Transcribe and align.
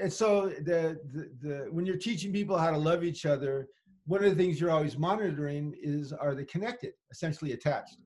and 0.00 0.12
so 0.12 0.48
the, 0.48 1.00
the 1.12 1.30
the 1.40 1.68
when 1.70 1.86
you're 1.86 1.96
teaching 1.96 2.32
people 2.32 2.56
how 2.56 2.70
to 2.70 2.78
love 2.78 3.04
each 3.04 3.26
other, 3.26 3.68
one 4.06 4.22
of 4.22 4.30
the 4.30 4.36
things 4.36 4.60
you're 4.60 4.70
always 4.70 4.96
monitoring 4.96 5.74
is 5.80 6.12
are 6.12 6.34
they 6.34 6.44
connected, 6.44 6.92
essentially 7.10 7.52
attached. 7.52 7.98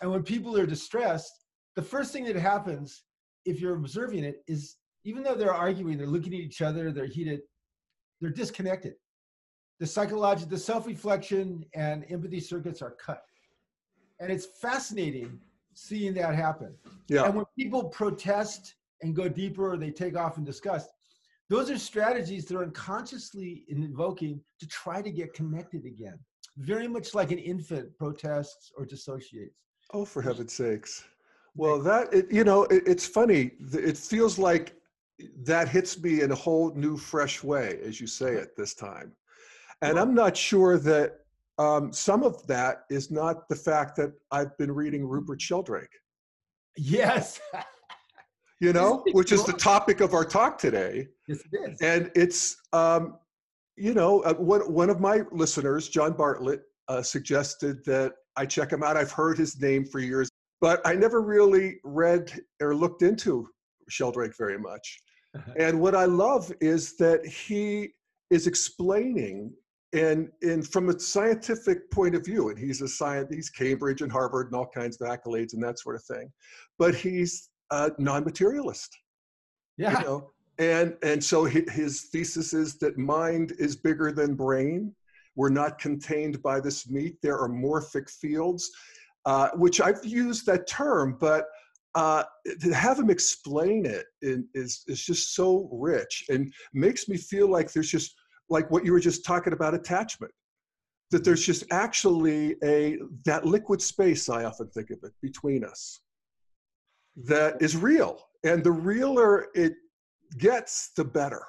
And 0.00 0.10
when 0.10 0.22
people 0.22 0.56
are 0.56 0.66
distressed, 0.66 1.44
the 1.76 1.82
first 1.82 2.12
thing 2.12 2.24
that 2.24 2.36
happens, 2.36 3.04
if 3.44 3.60
you're 3.60 3.76
observing 3.76 4.24
it, 4.24 4.42
is 4.46 4.76
even 5.04 5.22
though 5.22 5.34
they're 5.34 5.54
arguing, 5.54 5.98
they're 5.98 6.06
looking 6.06 6.34
at 6.34 6.40
each 6.40 6.62
other, 6.62 6.90
they're 6.90 7.06
heated, 7.06 7.40
they're 8.20 8.30
disconnected. 8.30 8.94
The 9.80 9.86
psychological, 9.86 10.50
the 10.50 10.58
self-reflection 10.58 11.64
and 11.74 12.04
empathy 12.08 12.40
circuits 12.40 12.82
are 12.82 12.92
cut. 12.92 13.22
And 14.20 14.30
it's 14.30 14.46
fascinating 14.60 15.40
seeing 15.74 16.14
that 16.14 16.34
happen. 16.34 16.74
Yeah. 17.08 17.24
And 17.24 17.34
when 17.34 17.46
people 17.58 17.84
protest 17.84 18.76
and 19.02 19.14
go 19.14 19.28
deeper 19.28 19.72
or 19.72 19.76
they 19.76 19.90
take 19.90 20.16
off 20.16 20.36
and 20.36 20.46
discuss, 20.46 20.86
those 21.52 21.70
are 21.70 21.76
strategies 21.76 22.46
that 22.46 22.56
are 22.56 22.62
unconsciously 22.62 23.64
invoking 23.68 24.40
to 24.58 24.66
try 24.68 25.02
to 25.02 25.10
get 25.10 25.34
connected 25.34 25.84
again. 25.84 26.18
Very 26.56 26.88
much 26.88 27.14
like 27.14 27.30
an 27.30 27.38
infant 27.38 27.94
protests 27.98 28.72
or 28.74 28.86
dissociates. 28.86 29.54
Oh, 29.92 30.06
for 30.06 30.22
heaven's 30.22 30.54
sakes. 30.54 31.04
Well, 31.54 31.78
that, 31.80 32.12
it, 32.14 32.32
you 32.32 32.44
know, 32.44 32.64
it, 32.64 32.84
it's 32.86 33.06
funny. 33.06 33.50
It 33.74 33.98
feels 33.98 34.38
like 34.38 34.74
that 35.42 35.68
hits 35.68 36.02
me 36.02 36.22
in 36.22 36.32
a 36.32 36.34
whole 36.34 36.72
new, 36.74 36.96
fresh 36.96 37.44
way, 37.44 37.78
as 37.84 38.00
you 38.00 38.06
say 38.06 38.32
it 38.32 38.56
this 38.56 38.72
time. 38.72 39.12
And 39.82 39.98
I'm 39.98 40.14
not 40.14 40.34
sure 40.34 40.78
that 40.78 41.18
um, 41.58 41.92
some 41.92 42.22
of 42.22 42.46
that 42.46 42.84
is 42.88 43.10
not 43.10 43.46
the 43.50 43.56
fact 43.56 43.94
that 43.96 44.14
I've 44.30 44.56
been 44.56 44.72
reading 44.72 45.06
Rupert 45.06 45.42
Sheldrake. 45.42 45.98
Yes. 46.78 47.42
you 48.62 48.72
know, 48.72 49.02
which 49.10 49.32
is 49.32 49.44
the 49.44 49.52
topic 49.52 50.00
of 50.00 50.14
our 50.14 50.24
talk 50.24 50.56
today. 50.56 51.08
Yes, 51.26 51.40
it 51.52 51.70
is. 51.72 51.80
And 51.80 52.12
it's, 52.14 52.56
um, 52.72 53.18
you 53.76 53.92
know, 53.92 54.20
uh, 54.20 54.34
one, 54.34 54.60
one 54.72 54.88
of 54.88 55.00
my 55.00 55.22
listeners, 55.32 55.88
John 55.88 56.12
Bartlett, 56.12 56.62
uh, 56.86 57.02
suggested 57.02 57.84
that 57.86 58.12
I 58.36 58.46
check 58.46 58.72
him 58.72 58.84
out. 58.84 58.96
I've 58.96 59.10
heard 59.10 59.36
his 59.36 59.60
name 59.60 59.84
for 59.84 59.98
years, 59.98 60.28
but 60.60 60.80
I 60.86 60.94
never 60.94 61.22
really 61.22 61.80
read 61.82 62.32
or 62.60 62.72
looked 62.74 63.02
into 63.02 63.48
Sheldrake 63.88 64.36
very 64.38 64.58
much. 64.58 65.00
and 65.58 65.80
what 65.80 65.96
I 65.96 66.04
love 66.04 66.52
is 66.60 66.96
that 66.98 67.26
he 67.26 67.88
is 68.30 68.46
explaining 68.46 69.52
and, 69.92 70.30
and 70.42 70.66
from 70.66 70.88
a 70.88 70.98
scientific 70.98 71.90
point 71.90 72.14
of 72.14 72.24
view, 72.24 72.48
and 72.48 72.58
he's 72.58 72.80
a 72.80 72.88
scientist 72.88 73.34
he's 73.34 73.50
Cambridge 73.50 74.02
and 74.02 74.10
Harvard 74.10 74.46
and 74.46 74.54
all 74.54 74.68
kinds 74.68 75.00
of 75.00 75.08
accolades 75.08 75.52
and 75.52 75.62
that 75.64 75.78
sort 75.78 75.96
of 75.96 76.04
thing, 76.04 76.32
but 76.78 76.94
he's 76.94 77.50
a 77.72 77.90
non-materialist. 77.98 78.96
Yeah. 79.76 79.98
You 79.98 80.04
know? 80.04 80.30
And 80.58 80.96
and 81.02 81.24
so 81.24 81.44
his 81.44 82.08
thesis 82.12 82.52
is 82.52 82.78
that 82.78 82.98
mind 82.98 83.54
is 83.58 83.74
bigger 83.74 84.12
than 84.12 84.34
brain. 84.34 84.94
We're 85.34 85.48
not 85.48 85.78
contained 85.78 86.42
by 86.42 86.60
this 86.60 86.88
meat. 86.88 87.16
There 87.22 87.38
are 87.38 87.48
morphic 87.48 88.10
fields, 88.10 88.70
uh, 89.24 89.48
which 89.54 89.80
I've 89.80 90.04
used 90.04 90.44
that 90.46 90.68
term, 90.68 91.16
but 91.18 91.46
uh, 91.94 92.24
to 92.60 92.74
have 92.74 92.98
him 92.98 93.10
explain 93.10 93.86
it 93.86 94.06
in, 94.20 94.46
is 94.54 94.84
is 94.86 95.02
just 95.04 95.34
so 95.34 95.68
rich 95.72 96.24
and 96.28 96.52
makes 96.72 97.08
me 97.08 97.16
feel 97.16 97.50
like 97.50 97.72
there's 97.72 97.90
just 97.90 98.14
like 98.48 98.70
what 98.70 98.84
you 98.84 98.92
were 98.92 99.00
just 99.00 99.24
talking 99.24 99.52
about 99.52 99.74
attachment 99.74 100.32
that 101.10 101.24
there's 101.24 101.44
just 101.44 101.64
actually 101.70 102.56
a 102.64 102.98
that 103.26 103.44
liquid 103.44 103.82
space 103.82 104.30
i 104.30 104.44
often 104.44 104.68
think 104.68 104.90
of 104.90 104.98
it 105.02 105.12
between 105.20 105.64
us 105.64 106.00
that 107.16 107.60
is 107.60 107.76
real 107.76 108.18
and 108.44 108.64
the 108.64 108.72
realer 108.72 109.48
it 109.54 109.74
gets 110.38 110.90
the 110.96 111.04
better 111.04 111.44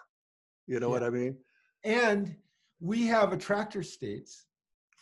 you 0.67 0.80
know 0.80 0.88
yeah. 0.88 0.94
what 0.94 1.03
i 1.03 1.09
mean? 1.09 1.38
And 1.83 2.36
we 2.80 3.06
have 3.08 3.33
attractor 3.33 3.84
states 3.84 4.45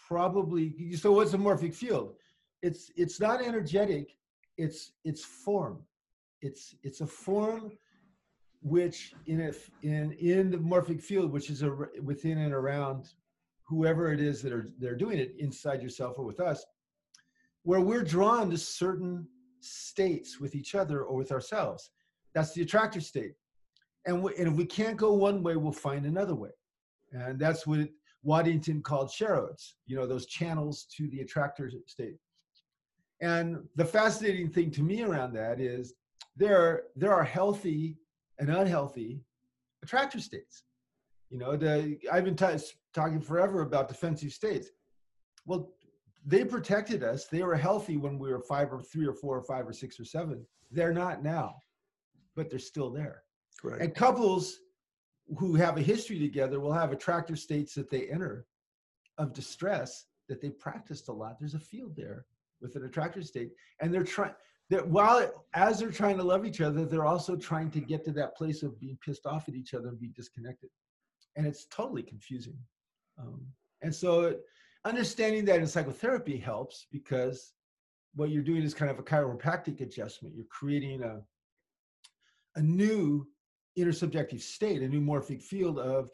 probably 0.07 0.95
so 0.95 1.11
what's 1.11 1.33
a 1.33 1.37
morphic 1.37 1.73
field? 1.73 2.15
It's 2.61 2.91
it's 2.95 3.19
not 3.19 3.41
energetic 3.41 4.17
it's 4.57 4.93
it's 5.03 5.23
form. 5.23 5.79
It's 6.41 6.75
it's 6.83 7.01
a 7.01 7.07
form 7.07 7.71
which 8.63 9.13
in 9.25 9.41
a, 9.41 9.51
in 9.83 10.11
in 10.13 10.51
the 10.51 10.57
morphic 10.57 11.01
field 11.01 11.31
which 11.31 11.49
is 11.49 11.63
a, 11.63 11.75
within 12.03 12.39
and 12.39 12.53
around 12.53 13.09
whoever 13.63 14.11
it 14.11 14.19
is 14.19 14.41
that 14.41 14.53
are 14.53 14.69
they're 14.77 14.95
doing 14.95 15.17
it 15.17 15.33
inside 15.39 15.81
yourself 15.81 16.19
or 16.19 16.25
with 16.25 16.39
us 16.39 16.63
where 17.63 17.81
we're 17.81 18.03
drawn 18.03 18.49
to 18.49 18.57
certain 18.57 19.27
states 19.63 20.39
with 20.39 20.55
each 20.55 20.75
other 20.75 21.03
or 21.03 21.15
with 21.15 21.31
ourselves 21.31 21.91
that's 22.33 22.53
the 22.53 22.61
attractor 22.61 23.01
state 23.01 23.33
and, 24.05 24.23
we, 24.23 24.35
and 24.37 24.47
if 24.47 24.53
we 24.55 24.65
can't 24.65 24.97
go 24.97 25.13
one 25.13 25.43
way 25.43 25.55
we'll 25.55 25.71
find 25.71 26.05
another 26.05 26.35
way 26.35 26.51
and 27.11 27.39
that's 27.39 27.65
what 27.67 27.87
waddington 28.23 28.81
called 28.81 29.09
chreodes 29.09 29.73
you 29.85 29.95
know 29.95 30.05
those 30.05 30.25
channels 30.25 30.85
to 30.95 31.07
the 31.09 31.21
attractor 31.21 31.71
state 31.87 32.17
and 33.21 33.57
the 33.75 33.85
fascinating 33.85 34.49
thing 34.49 34.71
to 34.71 34.81
me 34.81 35.03
around 35.03 35.33
that 35.33 35.59
is 35.59 35.93
there 36.35 36.83
there 36.95 37.13
are 37.13 37.23
healthy 37.23 37.97
and 38.39 38.49
unhealthy 38.49 39.21
attractor 39.83 40.19
states. 40.19 40.63
You 41.29 41.37
know, 41.37 41.55
the, 41.55 41.97
I've 42.11 42.25
been 42.25 42.35
t- 42.35 42.45
talking 42.93 43.21
forever 43.21 43.61
about 43.61 43.87
defensive 43.87 44.33
states. 44.33 44.69
Well, 45.45 45.69
they 46.25 46.43
protected 46.45 47.03
us. 47.03 47.25
They 47.25 47.43
were 47.43 47.55
healthy 47.55 47.97
when 47.97 48.19
we 48.19 48.31
were 48.31 48.39
five 48.39 48.71
or 48.71 48.81
three 48.81 49.07
or 49.07 49.13
four 49.13 49.37
or 49.37 49.43
five 49.43 49.67
or 49.67 49.73
six 49.73 49.99
or 49.99 50.05
seven. 50.05 50.45
They're 50.69 50.93
not 50.93 51.23
now, 51.23 51.55
but 52.35 52.49
they're 52.49 52.59
still 52.59 52.89
there. 52.89 53.23
Right. 53.63 53.81
And 53.81 53.95
couples 53.95 54.59
who 55.37 55.55
have 55.55 55.77
a 55.77 55.81
history 55.81 56.19
together 56.19 56.59
will 56.59 56.73
have 56.73 56.91
attractor 56.91 57.35
states 57.35 57.73
that 57.75 57.89
they 57.89 58.07
enter 58.07 58.45
of 59.17 59.33
distress 59.33 60.05
that 60.29 60.41
they 60.41 60.49
practiced 60.49 61.07
a 61.09 61.11
lot. 61.11 61.37
There's 61.39 61.55
a 61.55 61.59
field 61.59 61.95
there 61.95 62.25
with 62.61 62.75
an 62.75 62.85
attractor 62.85 63.21
state, 63.21 63.51
and 63.79 63.93
they're 63.93 64.03
trying 64.03 64.33
that 64.69 64.87
while 64.87 65.45
as 65.53 65.79
they're 65.79 65.91
trying 65.91 66.15
to 66.17 66.23
love 66.23 66.45
each 66.45 66.61
other, 66.61 66.85
they're 66.85 67.05
also 67.05 67.35
trying 67.35 67.69
to 67.71 67.81
get 67.81 68.05
to 68.05 68.11
that 68.13 68.37
place 68.37 68.63
of 68.63 68.79
being 68.79 68.97
pissed 69.05 69.25
off 69.25 69.49
at 69.49 69.55
each 69.55 69.73
other 69.73 69.89
and 69.89 69.99
be 69.99 70.07
disconnected. 70.15 70.69
And 71.35 71.45
it's 71.45 71.65
totally 71.65 72.03
confusing. 72.03 72.57
Um, 73.19 73.45
and 73.81 73.93
so 73.93 74.37
understanding 74.85 75.45
that 75.45 75.59
in 75.59 75.67
psychotherapy 75.67 76.37
helps 76.37 76.87
because 76.91 77.53
what 78.15 78.29
you're 78.29 78.43
doing 78.43 78.63
is 78.63 78.73
kind 78.73 78.91
of 78.91 78.99
a 78.99 79.03
chiropractic 79.03 79.81
adjustment. 79.81 80.35
You're 80.35 80.45
creating 80.45 81.03
a, 81.03 81.21
a 82.55 82.61
new 82.61 83.27
intersubjective 83.77 84.41
state, 84.41 84.81
a 84.81 84.87
new 84.87 85.01
morphic 85.01 85.41
field 85.41 85.79
of, 85.79 86.09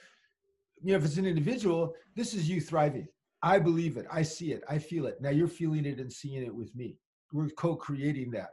you 0.81 0.91
know, 0.91 0.97
if 0.97 1.05
it's 1.05 1.17
an 1.17 1.25
individual, 1.25 1.95
this 2.15 2.33
is 2.33 2.49
you 2.49 2.61
thriving. 2.61 3.07
I 3.41 3.59
believe 3.59 3.97
it. 3.97 4.05
I 4.11 4.21
see 4.21 4.51
it. 4.51 4.63
I 4.69 4.77
feel 4.77 5.07
it. 5.07 5.21
Now 5.21 5.29
you're 5.29 5.47
feeling 5.47 5.85
it 5.85 5.99
and 5.99 6.11
seeing 6.11 6.43
it 6.43 6.53
with 6.53 6.75
me 6.75 6.97
we're 7.31 7.49
co-creating 7.49 8.31
that 8.31 8.51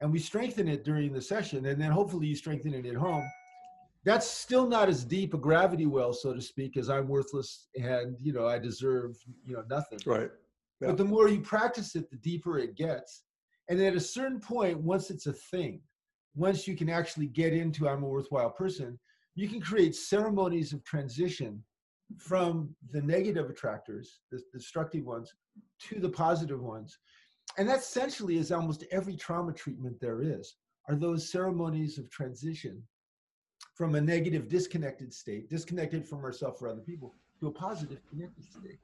and 0.00 0.12
we 0.12 0.18
strengthen 0.18 0.68
it 0.68 0.84
during 0.84 1.12
the 1.12 1.20
session 1.20 1.66
and 1.66 1.80
then 1.80 1.90
hopefully 1.90 2.26
you 2.26 2.36
strengthen 2.36 2.74
it 2.74 2.86
at 2.86 2.94
home 2.94 3.24
that's 4.04 4.26
still 4.26 4.66
not 4.66 4.88
as 4.88 5.04
deep 5.04 5.34
a 5.34 5.38
gravity 5.38 5.86
well 5.86 6.12
so 6.12 6.32
to 6.32 6.40
speak 6.40 6.76
as 6.76 6.88
i'm 6.88 7.08
worthless 7.08 7.68
and 7.76 8.16
you 8.18 8.32
know 8.32 8.46
i 8.46 8.58
deserve 8.58 9.16
you 9.44 9.54
know 9.54 9.64
nothing. 9.68 9.98
Right. 10.06 10.30
Yeah. 10.80 10.88
but 10.88 10.96
the 10.96 11.04
more 11.04 11.28
you 11.28 11.40
practice 11.40 11.94
it 11.94 12.10
the 12.10 12.16
deeper 12.16 12.58
it 12.58 12.74
gets. 12.74 13.24
And 13.68 13.80
at 13.80 13.94
a 13.94 14.00
certain 14.00 14.40
point 14.40 14.80
once 14.80 15.10
it's 15.10 15.26
a 15.26 15.32
thing 15.32 15.80
once 16.34 16.66
you 16.66 16.76
can 16.76 16.88
actually 16.88 17.26
get 17.26 17.52
into 17.52 17.88
i'm 17.88 18.02
a 18.02 18.08
worthwhile 18.08 18.50
person 18.50 18.98
you 19.34 19.48
can 19.48 19.60
create 19.60 19.94
ceremonies 19.94 20.72
of 20.72 20.84
transition 20.84 21.62
from 22.18 22.74
the 22.92 23.02
negative 23.02 23.48
attractors 23.50 24.20
the 24.30 24.42
destructive 24.52 25.04
ones 25.04 25.32
to 25.80 26.00
the 26.00 26.08
positive 26.08 26.60
ones. 26.60 26.98
And 27.58 27.68
that 27.68 27.80
essentially 27.80 28.36
is 28.36 28.52
almost 28.52 28.84
every 28.90 29.16
trauma 29.16 29.52
treatment 29.52 30.00
there 30.00 30.22
is 30.22 30.56
are 30.88 30.94
those 30.94 31.30
ceremonies 31.30 31.98
of 31.98 32.10
transition 32.10 32.82
from 33.80 33.94
a 33.94 34.00
negative 34.14 34.46
disconnected 34.46 35.10
state 35.10 35.48
disconnected 35.48 36.06
from 36.06 36.22
ourselves 36.22 36.60
or 36.60 36.68
other 36.68 36.82
people 36.82 37.14
to 37.40 37.46
a 37.46 37.50
positive 37.50 37.98
connected 38.10 38.44
state. 38.44 38.78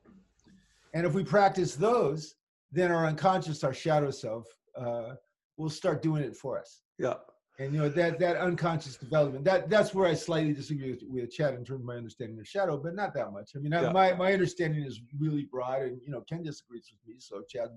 And 0.94 1.04
if 1.04 1.12
we 1.12 1.22
practice 1.22 1.76
those 1.76 2.36
then 2.72 2.90
our 2.90 3.04
unconscious 3.04 3.62
our 3.62 3.74
shadow 3.74 4.10
self 4.10 4.46
uh, 4.74 5.16
will 5.58 5.68
start 5.68 6.00
doing 6.00 6.22
it 6.22 6.34
for 6.34 6.58
us. 6.58 6.80
Yeah. 6.98 7.16
And 7.58 7.74
you 7.74 7.80
know 7.80 7.90
that 7.90 8.18
that 8.20 8.38
unconscious 8.38 8.96
development 8.96 9.44
that 9.44 9.68
that's 9.68 9.92
where 9.92 10.08
i 10.08 10.14
slightly 10.14 10.54
disagree 10.54 10.92
with, 10.92 11.02
with 11.10 11.30
chad 11.30 11.52
in 11.52 11.62
terms 11.62 11.80
of 11.80 11.86
my 11.86 11.96
understanding 11.96 12.38
of 12.40 12.48
shadow 12.48 12.78
but 12.78 12.94
not 12.94 13.12
that 13.12 13.30
much. 13.34 13.50
I 13.54 13.58
mean 13.58 13.72
yeah. 13.72 13.90
I, 13.90 13.92
my 13.92 14.14
my 14.14 14.32
understanding 14.32 14.82
is 14.82 15.02
really 15.18 15.44
broad 15.44 15.82
and 15.82 16.00
you 16.06 16.10
know 16.10 16.22
ken 16.22 16.42
disagrees 16.42 16.90
with 16.90 17.06
me 17.06 17.20
so 17.20 17.42
chad 17.46 17.68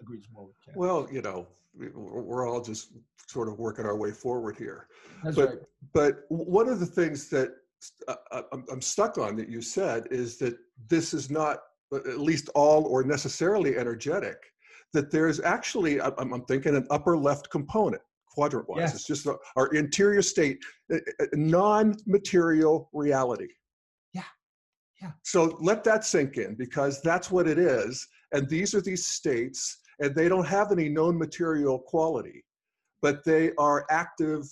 agrees 0.00 0.26
more 0.32 0.46
with 0.46 0.56
Ken. 0.64 0.74
Well, 0.76 1.08
you 1.10 1.22
know, 1.22 1.46
we're 1.76 2.48
all 2.48 2.60
just 2.60 2.92
sort 3.26 3.48
of 3.48 3.58
working 3.58 3.84
our 3.84 3.96
way 3.96 4.12
forward 4.12 4.56
here. 4.56 4.88
That's 5.22 5.36
but, 5.36 5.48
right. 5.48 5.58
But 5.92 6.20
one 6.28 6.68
of 6.68 6.80
the 6.80 6.86
things 6.86 7.28
that 7.30 7.54
uh, 8.08 8.14
uh 8.30 8.42
I'm 8.70 8.80
stuck 8.80 9.18
on 9.18 9.36
that 9.36 9.48
you 9.48 9.60
said 9.60 10.08
is 10.10 10.38
that 10.38 10.56
this 10.88 11.12
is 11.14 11.30
not 11.30 11.58
uh, 11.92 11.96
at 11.96 12.20
least 12.20 12.48
all 12.54 12.86
or 12.86 13.02
necessarily 13.02 13.76
energetic. 13.76 14.36
That 14.92 15.10
there's 15.10 15.40
actually, 15.40 16.00
I'm, 16.00 16.32
I'm 16.32 16.44
thinking, 16.44 16.76
an 16.76 16.86
upper 16.90 17.16
left 17.16 17.50
component, 17.50 18.02
quadrant 18.28 18.68
wise. 18.68 18.80
Yes. 18.80 18.94
It's 18.94 19.06
just 19.06 19.26
our 19.56 19.66
interior 19.74 20.22
state, 20.22 20.58
non 21.32 21.96
material 22.06 22.90
reality. 22.92 23.48
Yeah. 24.12 24.22
Yeah. 25.02 25.10
So 25.22 25.56
let 25.60 25.82
that 25.84 26.04
sink 26.04 26.36
in 26.36 26.54
because 26.54 27.02
that's 27.02 27.30
what 27.30 27.48
it 27.48 27.58
is. 27.58 28.06
And 28.32 28.48
these 28.48 28.74
are 28.74 28.80
these 28.80 29.06
states, 29.06 29.78
and 30.00 30.14
they 30.14 30.28
don't 30.28 30.46
have 30.46 30.72
any 30.72 30.88
known 30.88 31.18
material 31.18 31.78
quality, 31.78 32.44
but 33.02 33.24
they 33.24 33.52
are 33.58 33.86
active 33.90 34.44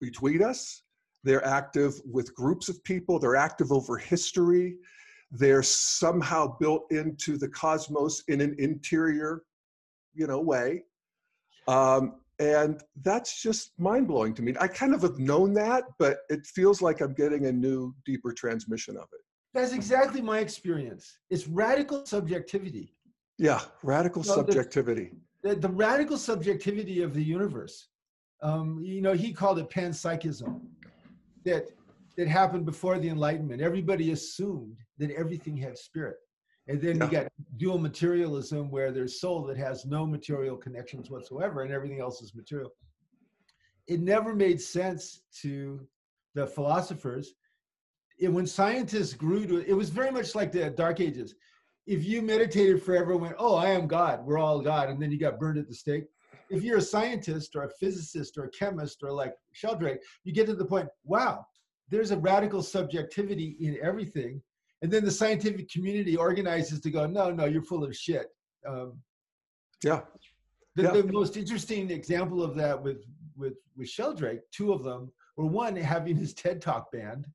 between 0.00 0.42
us. 0.42 0.82
They're 1.24 1.44
active 1.44 2.00
with 2.04 2.34
groups 2.34 2.68
of 2.68 2.82
people. 2.84 3.18
They're 3.18 3.36
active 3.36 3.72
over 3.72 3.98
history. 3.98 4.76
They're 5.30 5.62
somehow 5.62 6.56
built 6.58 6.90
into 6.90 7.36
the 7.36 7.48
cosmos 7.48 8.24
in 8.28 8.40
an 8.40 8.56
interior, 8.58 9.42
you 10.14 10.26
know, 10.26 10.40
way. 10.40 10.84
Um, 11.68 12.20
and 12.40 12.82
that's 13.02 13.42
just 13.42 13.72
mind 13.78 14.08
blowing 14.08 14.32
to 14.34 14.42
me. 14.42 14.54
I 14.58 14.66
kind 14.66 14.94
of 14.94 15.02
have 15.02 15.18
known 15.18 15.52
that, 15.54 15.84
but 15.98 16.20
it 16.30 16.46
feels 16.46 16.80
like 16.80 17.02
I'm 17.02 17.12
getting 17.12 17.46
a 17.46 17.52
new, 17.52 17.94
deeper 18.06 18.32
transmission 18.32 18.96
of 18.96 19.08
it. 19.12 19.20
That's 19.52 19.72
exactly 19.72 20.22
my 20.22 20.38
experience. 20.38 21.18
It's 21.28 21.46
radical 21.46 22.06
subjectivity. 22.06 22.94
Yeah, 23.40 23.62
radical 23.82 24.22
the- 24.22 24.28
subjectivity. 24.28 25.12
The, 25.42 25.54
the 25.54 25.70
radical 25.70 26.18
subjectivity 26.18 27.02
of 27.02 27.14
the 27.14 27.22
universe. 27.22 27.88
Um, 28.42 28.80
you 28.82 29.00
know, 29.00 29.14
he 29.14 29.32
called 29.32 29.58
it 29.58 29.70
panpsychism. 29.70 30.60
That 31.46 31.70
that 32.18 32.28
happened 32.28 32.66
before 32.66 32.98
the 32.98 33.08
Enlightenment. 33.08 33.62
Everybody 33.62 34.12
assumed 34.12 34.76
that 34.98 35.10
everything 35.12 35.56
had 35.56 35.78
spirit. 35.78 36.16
And 36.68 36.78
then 36.80 37.00
you 37.00 37.08
got 37.08 37.28
dual 37.56 37.78
materialism 37.78 38.70
where 38.70 38.92
there's 38.92 39.20
soul 39.20 39.44
that 39.46 39.56
has 39.56 39.86
no 39.86 40.06
material 40.06 40.56
connections 40.56 41.10
whatsoever 41.10 41.62
and 41.62 41.72
everything 41.72 42.00
else 42.00 42.20
is 42.20 42.34
material. 42.34 42.70
It 43.86 44.00
never 44.00 44.34
made 44.34 44.60
sense 44.60 45.22
to 45.40 45.80
the 46.34 46.46
philosophers. 46.46 47.32
It, 48.18 48.28
when 48.28 48.46
scientists 48.46 49.14
grew 49.14 49.46
to 49.46 49.66
it 49.66 49.72
was 49.72 49.88
very 49.88 50.10
much 50.10 50.34
like 50.34 50.52
the 50.52 50.68
Dark 50.68 51.00
Ages. 51.00 51.34
If 51.90 52.04
you 52.04 52.22
meditated 52.22 52.80
forever 52.84 53.10
and 53.14 53.20
went, 53.20 53.34
Oh, 53.36 53.56
I 53.56 53.70
am 53.70 53.88
God, 53.88 54.24
we're 54.24 54.38
all 54.38 54.60
God, 54.60 54.90
and 54.90 55.02
then 55.02 55.10
you 55.10 55.18
got 55.18 55.40
burned 55.40 55.58
at 55.58 55.66
the 55.66 55.74
stake. 55.74 56.04
If 56.48 56.62
you're 56.62 56.78
a 56.78 56.80
scientist 56.82 57.56
or 57.56 57.64
a 57.64 57.68
physicist 57.68 58.38
or 58.38 58.44
a 58.44 58.50
chemist 58.50 59.02
or 59.02 59.10
like 59.10 59.34
Sheldrake, 59.50 59.98
you 60.22 60.32
get 60.32 60.46
to 60.46 60.54
the 60.54 60.64
point, 60.64 60.88
wow, 61.02 61.44
there's 61.88 62.12
a 62.12 62.16
radical 62.16 62.62
subjectivity 62.62 63.56
in 63.58 63.76
everything. 63.82 64.40
And 64.82 64.90
then 64.92 65.04
the 65.04 65.10
scientific 65.10 65.68
community 65.68 66.16
organizes 66.16 66.80
to 66.82 66.90
go, 66.92 67.06
no, 67.08 67.32
no, 67.32 67.46
you're 67.46 67.60
full 67.64 67.82
of 67.82 67.94
shit. 67.96 68.28
Um, 68.64 69.02
Yeah, 69.82 70.02
the, 70.76 70.82
Yeah. 70.84 70.90
the 70.92 71.04
most 71.12 71.36
interesting 71.36 71.90
example 71.90 72.40
of 72.40 72.54
that 72.54 72.80
with 72.80 73.04
with 73.36 73.54
with 73.76 73.88
Sheldrake, 73.88 74.42
two 74.52 74.72
of 74.72 74.84
them 74.84 75.10
were 75.36 75.46
one 75.46 75.74
having 75.74 76.14
his 76.16 76.34
TED 76.34 76.60
Talk 76.62 76.92
banned, 76.92 77.26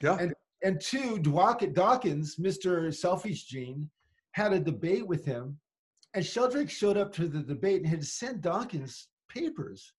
yeah, 0.00 0.18
And- 0.20 0.34
and 0.62 0.80
two 0.80 1.18
Dawk- 1.18 1.72
Dawkins, 1.72 2.36
Mr. 2.36 2.94
Selfish 2.94 3.44
Gene, 3.46 3.90
had 4.34 4.52
a 4.52 4.60
debate 4.60 5.06
with 5.06 5.24
him, 5.24 5.56
and 6.14 6.24
Sheldrake 6.24 6.70
showed 6.70 6.96
up 6.96 7.12
to 7.14 7.26
the 7.26 7.40
debate 7.40 7.82
and 7.82 7.88
had 7.88 8.04
sent 8.04 8.42
Dawkins 8.42 9.08
papers 9.28 9.92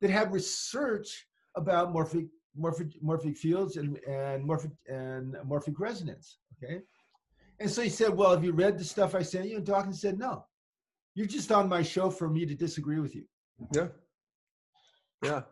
that 0.00 0.10
had 0.10 0.32
research 0.32 1.26
about 1.56 1.92
morphic 1.92 2.28
morphic 2.58 2.92
morphic 3.02 3.36
fields 3.38 3.76
and 3.76 3.98
and 4.08 4.44
morphic 4.48 4.72
and 4.88 5.34
morphic 5.46 5.78
resonance. 5.78 6.38
Okay, 6.56 6.80
and 7.60 7.70
so 7.70 7.82
he 7.82 7.88
said, 7.88 8.16
"Well, 8.16 8.32
have 8.32 8.44
you 8.44 8.52
read 8.52 8.78
the 8.78 8.84
stuff 8.84 9.14
I 9.14 9.22
sent 9.22 9.48
you?" 9.48 9.56
And 9.56 9.66
Dawkins 9.66 10.00
said, 10.00 10.18
"No, 10.18 10.44
you're 11.14 11.26
just 11.26 11.52
on 11.52 11.68
my 11.68 11.82
show 11.82 12.10
for 12.10 12.28
me 12.28 12.46
to 12.46 12.54
disagree 12.54 12.98
with 12.98 13.14
you." 13.14 13.24
yeah, 13.74 13.88
yeah, 15.22 15.42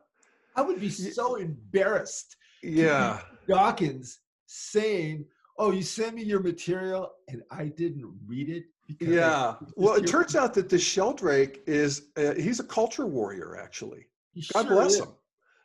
I 0.57 0.63
would 0.63 0.81
be 0.81 0.91
so 0.91 1.37
embarrassed 1.37 2.37
yeah. 2.63 3.21
Dawkins 3.49 4.19
saying, 4.47 5.25
"Oh, 5.61 5.71
you 5.71 5.83
sent 5.83 6.15
me 6.17 6.23
your 6.23 6.41
material 6.41 7.13
and 7.29 7.43
I 7.51 7.67
didn't 7.67 8.11
read 8.27 8.49
it." 8.49 8.65
Yeah. 8.99 9.55
Well, 9.77 9.95
it 9.95 10.07
turns 10.07 10.35
out 10.35 10.55
that 10.55 10.69
this 10.69 10.83
Sheldrake 10.83 11.63
is, 11.67 12.09
uh, 12.17 12.35
he's 12.35 12.59
a 12.59 12.65
culture 12.65 13.07
warrior, 13.07 13.57
actually. 13.57 14.07
He 14.33 14.45
God 14.53 14.67
sure 14.67 14.75
bless 14.75 14.95
is. 14.95 15.01
him. 15.01 15.09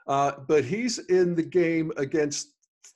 Uh, 0.08 0.32
but 0.48 0.64
he's 0.64 1.00
in 1.00 1.34
the 1.34 1.42
game 1.42 1.92
against 1.98 2.50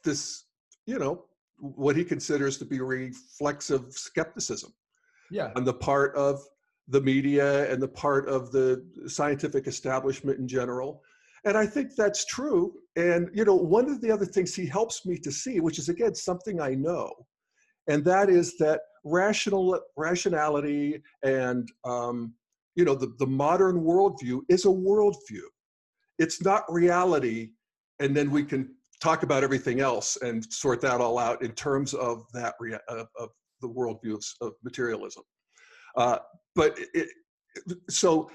this, 0.04 0.44
you 0.86 1.00
know, 1.00 1.26
what 1.60 1.96
he 1.96 2.04
considers 2.04 2.58
to 2.60 2.66
be 2.66 2.80
reflexive 2.80 3.92
skepticism 3.92 4.72
Yeah, 5.32 5.52
on 5.56 5.64
the 5.64 5.74
part 5.74 6.16
of 6.16 6.42
the 6.88 7.02
media 7.02 7.72
and 7.72 7.82
the 7.82 7.88
part 7.88 8.28
of 8.28 8.52
the 8.52 8.86
scientific 9.08 9.68
establishment 9.68 10.40
in 10.40 10.48
general. 10.48 11.04
And 11.46 11.58
I 11.58 11.66
think 11.66 11.96
that's 11.96 12.26
true. 12.26 12.74
And, 13.00 13.30
you 13.34 13.46
know, 13.46 13.56
one 13.56 13.90
of 13.90 14.02
the 14.02 14.12
other 14.12 14.26
things 14.26 14.54
he 14.54 14.66
helps 14.66 15.06
me 15.06 15.18
to 15.20 15.32
see, 15.32 15.62
which 15.62 15.80
is 15.80 15.88
again 15.88 16.14
something 16.16 16.60
I 16.60 16.76
know, 16.76 17.14
and 17.88 18.04
that 18.04 18.30
is 18.30 18.58
that 18.58 18.82
rational 19.06 19.80
rationality 19.96 21.02
and 21.24 21.72
um, 21.86 22.34
you 22.76 22.84
know 22.84 22.96
the, 22.96 23.14
the 23.18 23.26
modern 23.26 23.82
worldview 23.84 24.42
is 24.50 24.66
a 24.66 24.70
worldview. 24.70 25.48
It's 26.18 26.44
not 26.44 26.64
reality, 26.68 27.52
and 28.00 28.16
then 28.16 28.32
we 28.32 28.44
can 28.44 28.76
talk 29.00 29.24
about 29.24 29.46
everything 29.46 29.80
else 29.80 30.18
and 30.18 30.44
sort 30.52 30.82
that 30.82 31.00
all 31.00 31.18
out 31.18 31.42
in 31.42 31.54
terms 31.54 31.94
of 31.94 32.26
that 32.34 32.56
rea- 32.60 32.80
of, 32.90 33.08
of 33.18 33.30
the 33.62 33.70
worldview 33.70 34.16
of, 34.16 34.26
of 34.42 34.54
materialism. 34.62 35.24
Uh, 35.96 36.18
but 36.54 36.78
it, 36.94 37.08
so 37.90 38.30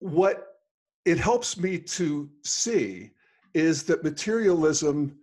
what 0.00 0.53
it 1.04 1.18
helps 1.18 1.58
me 1.58 1.78
to 1.78 2.30
see 2.42 3.10
is 3.52 3.84
that 3.84 4.02
materialism, 4.02 5.16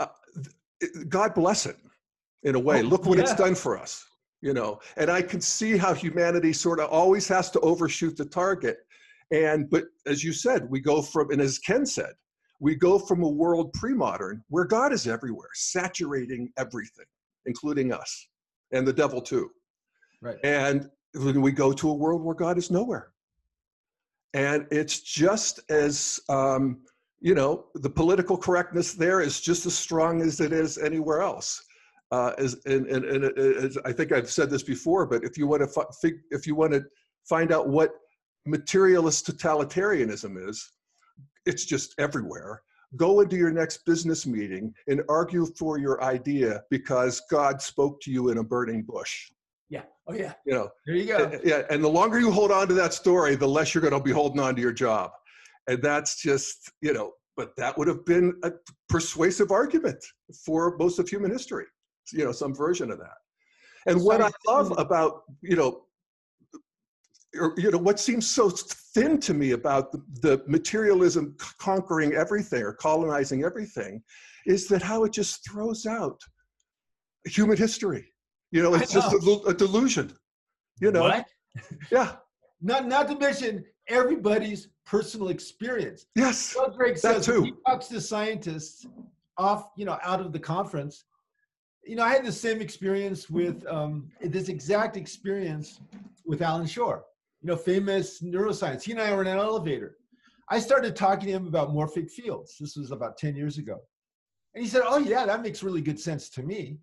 uh, 0.00 0.06
God 1.08 1.34
bless 1.34 1.66
it 1.66 1.76
in 2.44 2.54
a 2.54 2.58
way. 2.58 2.80
Oh, 2.80 2.84
Look 2.84 3.06
what 3.06 3.18
it's 3.18 3.34
done 3.34 3.54
for 3.54 3.78
us, 3.78 4.06
you 4.40 4.54
know. 4.54 4.80
And 4.96 5.10
I 5.10 5.22
can 5.22 5.40
see 5.40 5.76
how 5.76 5.92
humanity 5.92 6.52
sort 6.52 6.80
of 6.80 6.90
always 6.90 7.28
has 7.28 7.50
to 7.52 7.60
overshoot 7.60 8.16
the 8.16 8.24
target. 8.24 8.78
And 9.30 9.68
but 9.68 9.84
as 10.06 10.22
you 10.22 10.32
said, 10.32 10.68
we 10.70 10.80
go 10.80 11.02
from, 11.02 11.30
and 11.30 11.40
as 11.40 11.58
Ken 11.58 11.84
said, 11.84 12.12
we 12.60 12.74
go 12.74 12.98
from 12.98 13.22
a 13.22 13.28
world 13.28 13.72
pre-modern 13.72 14.42
where 14.48 14.64
God 14.64 14.92
is 14.92 15.06
everywhere, 15.06 15.48
saturating 15.54 16.50
everything, 16.56 17.06
including 17.46 17.92
us 17.92 18.28
and 18.72 18.86
the 18.86 18.92
devil 18.92 19.20
too. 19.20 19.50
right. 20.20 20.36
And 20.44 20.88
then 21.12 21.40
we 21.40 21.52
go 21.52 21.72
to 21.72 21.90
a 21.90 21.94
world 21.94 22.22
where 22.22 22.34
God 22.34 22.58
is 22.58 22.70
nowhere. 22.70 23.13
And 24.34 24.66
it's 24.70 25.00
just 25.00 25.60
as, 25.70 26.20
um, 26.28 26.80
you 27.20 27.34
know, 27.34 27.66
the 27.74 27.88
political 27.88 28.36
correctness 28.36 28.92
there 28.92 29.20
is 29.20 29.40
just 29.40 29.64
as 29.64 29.74
strong 29.74 30.20
as 30.20 30.40
it 30.40 30.52
is 30.52 30.76
anywhere 30.76 31.22
else. 31.22 31.62
Uh, 32.10 32.32
as, 32.36 32.56
and, 32.66 32.86
and, 32.86 33.04
and 33.04 33.38
as 33.38 33.78
I 33.84 33.92
think 33.92 34.12
I've 34.12 34.30
said 34.30 34.50
this 34.50 34.62
before, 34.62 35.06
but 35.06 35.24
if 35.24 35.38
you 35.38 35.46
want 35.46 35.62
to 35.62 35.68
fi- 35.68 36.12
if 36.30 36.46
you 36.46 36.54
want 36.54 36.72
to 36.72 36.84
find 37.24 37.50
out 37.50 37.68
what 37.68 37.94
materialist 38.44 39.26
totalitarianism 39.26 40.48
is, 40.48 40.72
it's 41.46 41.64
just 41.64 41.94
everywhere. 41.98 42.60
Go 42.96 43.20
into 43.20 43.36
your 43.36 43.50
next 43.50 43.84
business 43.84 44.26
meeting 44.26 44.72
and 44.86 45.02
argue 45.08 45.46
for 45.58 45.78
your 45.78 46.02
idea 46.04 46.62
because 46.70 47.22
God 47.30 47.60
spoke 47.62 48.00
to 48.02 48.10
you 48.12 48.28
in 48.28 48.38
a 48.38 48.44
burning 48.44 48.82
bush. 48.82 49.30
Yeah. 49.74 49.82
Oh 50.06 50.14
yeah. 50.14 50.34
You 50.46 50.52
know, 50.52 50.68
There 50.86 50.94
you 50.94 51.06
go. 51.06 51.40
yeah, 51.44 51.62
and 51.68 51.82
the 51.82 51.88
longer 51.88 52.20
you 52.20 52.30
hold 52.30 52.52
on 52.52 52.68
to 52.68 52.74
that 52.74 52.94
story, 52.94 53.34
the 53.34 53.48
less 53.48 53.74
you're 53.74 53.82
going 53.82 53.92
to 53.92 54.00
be 54.00 54.12
holding 54.12 54.38
on 54.38 54.54
to 54.54 54.62
your 54.62 54.72
job. 54.72 55.10
And 55.66 55.82
that's 55.82 56.22
just, 56.22 56.70
you 56.80 56.92
know, 56.92 57.12
but 57.36 57.56
that 57.56 57.76
would 57.76 57.88
have 57.88 58.06
been 58.06 58.34
a 58.44 58.52
persuasive 58.88 59.50
argument 59.50 59.98
for 60.46 60.76
most 60.78 61.00
of 61.00 61.08
human 61.08 61.32
history, 61.32 61.64
you 62.12 62.24
know, 62.24 62.30
some 62.30 62.54
version 62.54 62.92
of 62.92 62.98
that. 62.98 63.16
And 63.86 64.00
what 64.00 64.20
I 64.22 64.30
love 64.46 64.72
about, 64.78 65.22
you 65.42 65.56
know, 65.56 65.86
or, 67.36 67.52
you 67.56 67.72
know, 67.72 67.78
what 67.78 67.98
seems 67.98 68.30
so 68.30 68.50
thin 68.50 69.18
to 69.22 69.34
me 69.34 69.50
about 69.52 69.90
the, 69.90 70.00
the 70.22 70.44
materialism 70.46 71.36
conquering 71.58 72.12
everything 72.12 72.62
or 72.62 72.74
colonizing 72.74 73.42
everything 73.42 74.00
is 74.46 74.68
that 74.68 74.82
how 74.82 75.02
it 75.02 75.12
just 75.12 75.44
throws 75.50 75.84
out 75.84 76.20
human 77.26 77.56
history. 77.56 78.13
You 78.50 78.62
know, 78.62 78.74
it's 78.74 78.92
just 78.92 79.12
a, 79.12 79.42
a 79.46 79.54
delusion. 79.54 80.12
You 80.80 80.90
know, 80.92 81.02
What? 81.02 81.26
yeah, 81.90 82.16
Not 82.60 82.86
not 82.86 83.08
to 83.08 83.16
mention 83.18 83.64
everybody's 83.88 84.68
personal 84.86 85.28
experience. 85.28 86.06
yes, 86.14 86.52
Sheldrake 86.52 87.00
That 87.00 87.24
says 87.24 87.26
he 87.44 87.52
talks 87.66 87.88
to 87.88 88.00
scientists 88.00 88.86
off, 89.38 89.70
you 89.76 89.84
know, 89.84 89.98
out 90.02 90.20
of 90.20 90.32
the 90.32 90.38
conference. 90.38 91.04
You 91.84 91.96
know, 91.96 92.04
I 92.04 92.10
had 92.10 92.24
the 92.24 92.32
same 92.32 92.60
experience 92.62 93.28
with 93.28 93.66
um, 93.66 94.10
this 94.20 94.48
exact 94.48 94.96
experience 94.96 95.80
with 96.24 96.40
Allan 96.42 96.66
Schore. 96.66 97.02
You 97.42 97.48
know, 97.48 97.56
famous 97.56 98.22
neuroscience. 98.22 98.82
He 98.82 98.92
and 98.92 99.00
I 99.00 99.14
were 99.14 99.20
in 99.20 99.28
an 99.28 99.38
elevator. 99.38 99.96
I 100.48 100.58
started 100.58 100.96
talking 100.96 101.26
to 101.26 101.32
him 101.32 101.46
about 101.46 101.70
morphic 101.74 102.10
fields. 102.10 102.56
This 102.58 102.76
was 102.76 102.90
about 102.90 103.18
10 103.18 103.36
years 103.36 103.58
ago. 103.58 103.80
And 104.54 104.64
he 104.64 104.70
said, 104.70 104.82
Oh, 104.86 104.98
yeah, 104.98 105.26
that 105.26 105.42
makes 105.42 105.62
really 105.62 105.82
good 105.82 106.00
sense 106.00 106.28
to 106.30 106.42
me. 106.42 106.78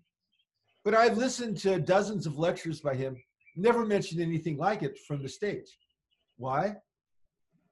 But 0.84 0.94
I've 0.94 1.16
listened 1.16 1.58
to 1.58 1.78
dozens 1.78 2.26
of 2.26 2.38
lectures 2.38 2.80
by 2.80 2.94
him, 2.94 3.16
never 3.56 3.86
mentioned 3.86 4.20
anything 4.20 4.56
like 4.56 4.82
it 4.82 4.98
from 5.06 5.22
the 5.22 5.28
stage. 5.28 5.78
Why? 6.36 6.76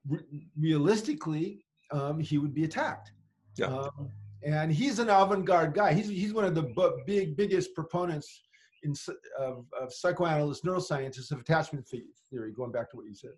re- 0.08 0.48
realistically, 0.58 1.64
um, 1.92 2.20
he 2.20 2.38
would 2.38 2.54
be 2.54 2.64
attacked. 2.64 3.12
Yeah. 3.56 3.66
Um, 3.66 4.10
and 4.42 4.72
he's 4.72 4.98
an 4.98 5.10
avant-garde 5.10 5.74
guy. 5.74 5.92
He's 5.92 6.08
he's 6.08 6.32
one 6.32 6.44
of 6.44 6.54
the 6.54 6.62
bu- 6.62 6.98
big 7.06 7.36
biggest 7.36 7.74
proponents 7.74 8.42
in 8.82 8.94
of, 9.38 9.66
of 9.78 9.92
psychoanalysts, 9.92 10.64
neuroscientists 10.64 11.30
of 11.30 11.40
attachment 11.40 11.86
theory. 12.30 12.52
Going 12.52 12.72
back 12.72 12.90
to 12.90 12.96
what 12.96 13.06
you 13.06 13.14
said, 13.14 13.32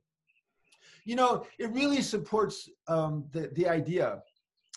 you 1.04 1.16
know, 1.16 1.44
it 1.58 1.72
really 1.72 2.02
supports 2.02 2.68
um, 2.86 3.24
the 3.32 3.50
the 3.54 3.68
idea 3.68 4.22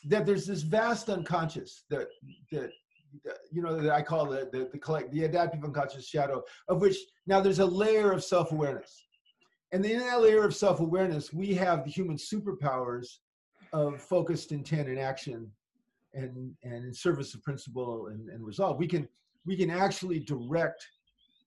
that 0.08 0.26
there's 0.26 0.48
this 0.48 0.64
vast 0.64 1.10
unconscious 1.10 1.84
that 1.92 2.08
that 2.52 2.62
that, 2.62 2.72
you 3.52 3.62
know 3.62 3.80
that 3.80 3.92
I 3.92 4.02
call 4.02 4.26
the 4.26 4.50
the 4.52 4.70
the, 4.72 4.78
collect, 4.78 5.12
the 5.12 5.24
adaptive 5.24 5.64
unconscious 5.64 6.08
shadow, 6.08 6.44
of 6.68 6.82
which 6.82 6.98
now 7.28 7.40
there's 7.42 7.60
a 7.60 7.66
layer 7.66 8.12
of 8.12 8.24
self-awareness, 8.24 9.06
and 9.72 9.86
in 9.86 10.00
that 10.00 10.22
layer 10.22 10.44
of 10.44 10.56
self-awareness, 10.56 11.34
we 11.34 11.54
have 11.54 11.84
the 11.84 11.92
human 11.92 12.18
superpowers 12.18 13.18
of 13.74 14.02
focused 14.02 14.52
intent 14.52 14.88
and 14.88 15.00
action 15.00 15.52
and 16.14 16.56
and 16.64 16.86
in 16.86 16.94
service 16.94 17.34
of 17.34 17.44
principle 17.44 18.08
and, 18.08 18.30
and 18.30 18.46
resolve. 18.46 18.78
We 18.78 18.88
can 18.88 19.08
we 19.46 19.56
can 19.58 19.70
actually 19.70 20.20
direct 20.20 20.88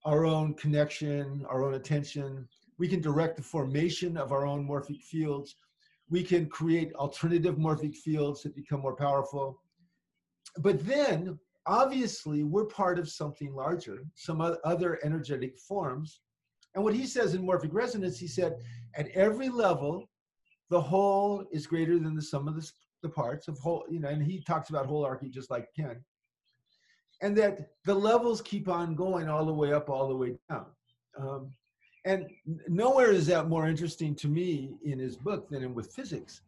our 0.04 0.24
own 0.24 0.54
connection 0.54 1.44
our 1.48 1.64
own 1.64 1.74
attention. 1.74 2.48
We 2.78 2.86
can 2.86 3.00
direct 3.00 3.36
the 3.36 3.42
formation 3.42 4.16
of 4.16 4.30
our 4.30 4.46
own 4.46 4.68
morphic 4.68 5.02
fields. 5.02 5.56
We 6.10 6.22
can 6.22 6.48
create 6.48 6.92
alternative 6.94 7.56
morphic 7.56 7.96
fields 7.96 8.42
that 8.42 8.54
become 8.54 8.80
more 8.80 8.94
powerful. 8.94 9.60
But 10.58 10.86
then 10.86 11.38
obviously 11.68 12.42
we're 12.42 12.64
part 12.64 12.98
of 12.98 13.08
something 13.08 13.54
larger 13.54 14.02
some 14.14 14.40
other 14.64 14.98
energetic 15.04 15.58
forms. 15.58 16.20
And 16.74 16.82
what 16.82 16.94
he 16.94 17.06
says 17.06 17.34
in 17.34 17.46
morphic 17.46 17.72
resonance 17.72 18.18
he 18.18 18.26
said 18.26 18.56
at 18.94 19.08
every 19.08 19.50
level 19.50 20.08
the 20.70 20.80
whole 20.80 21.44
is 21.52 21.66
greater 21.66 21.98
than 21.98 22.14
the 22.14 22.22
sum 22.22 22.48
of 22.48 22.56
the, 22.56 22.70
the 23.02 23.08
parts 23.08 23.48
of 23.48 23.58
whole 23.58 23.84
you 23.88 24.00
know 24.00 24.08
and 24.08 24.22
he 24.22 24.40
talks 24.40 24.70
about 24.70 24.88
holarchy 24.88 25.30
just 25.30 25.50
like 25.50 25.68
ken. 25.76 26.02
And 27.20 27.36
that 27.36 27.70
the 27.84 27.94
levels 27.94 28.40
keep 28.40 28.68
on 28.68 28.94
going 28.94 29.28
all 29.28 29.44
the 29.44 29.52
way 29.52 29.72
up 29.72 29.90
all 29.90 30.08
the 30.08 30.16
way 30.16 30.34
down. 30.48 30.66
Um, 31.18 31.50
and 32.04 32.30
nowhere 32.68 33.10
is 33.10 33.26
that 33.26 33.48
more 33.48 33.66
interesting 33.66 34.14
to 34.16 34.28
me 34.28 34.76
in 34.84 34.98
his 34.98 35.16
book 35.16 35.50
than 35.50 35.64
in 35.64 35.74
with 35.74 35.92
physics. 35.92 36.42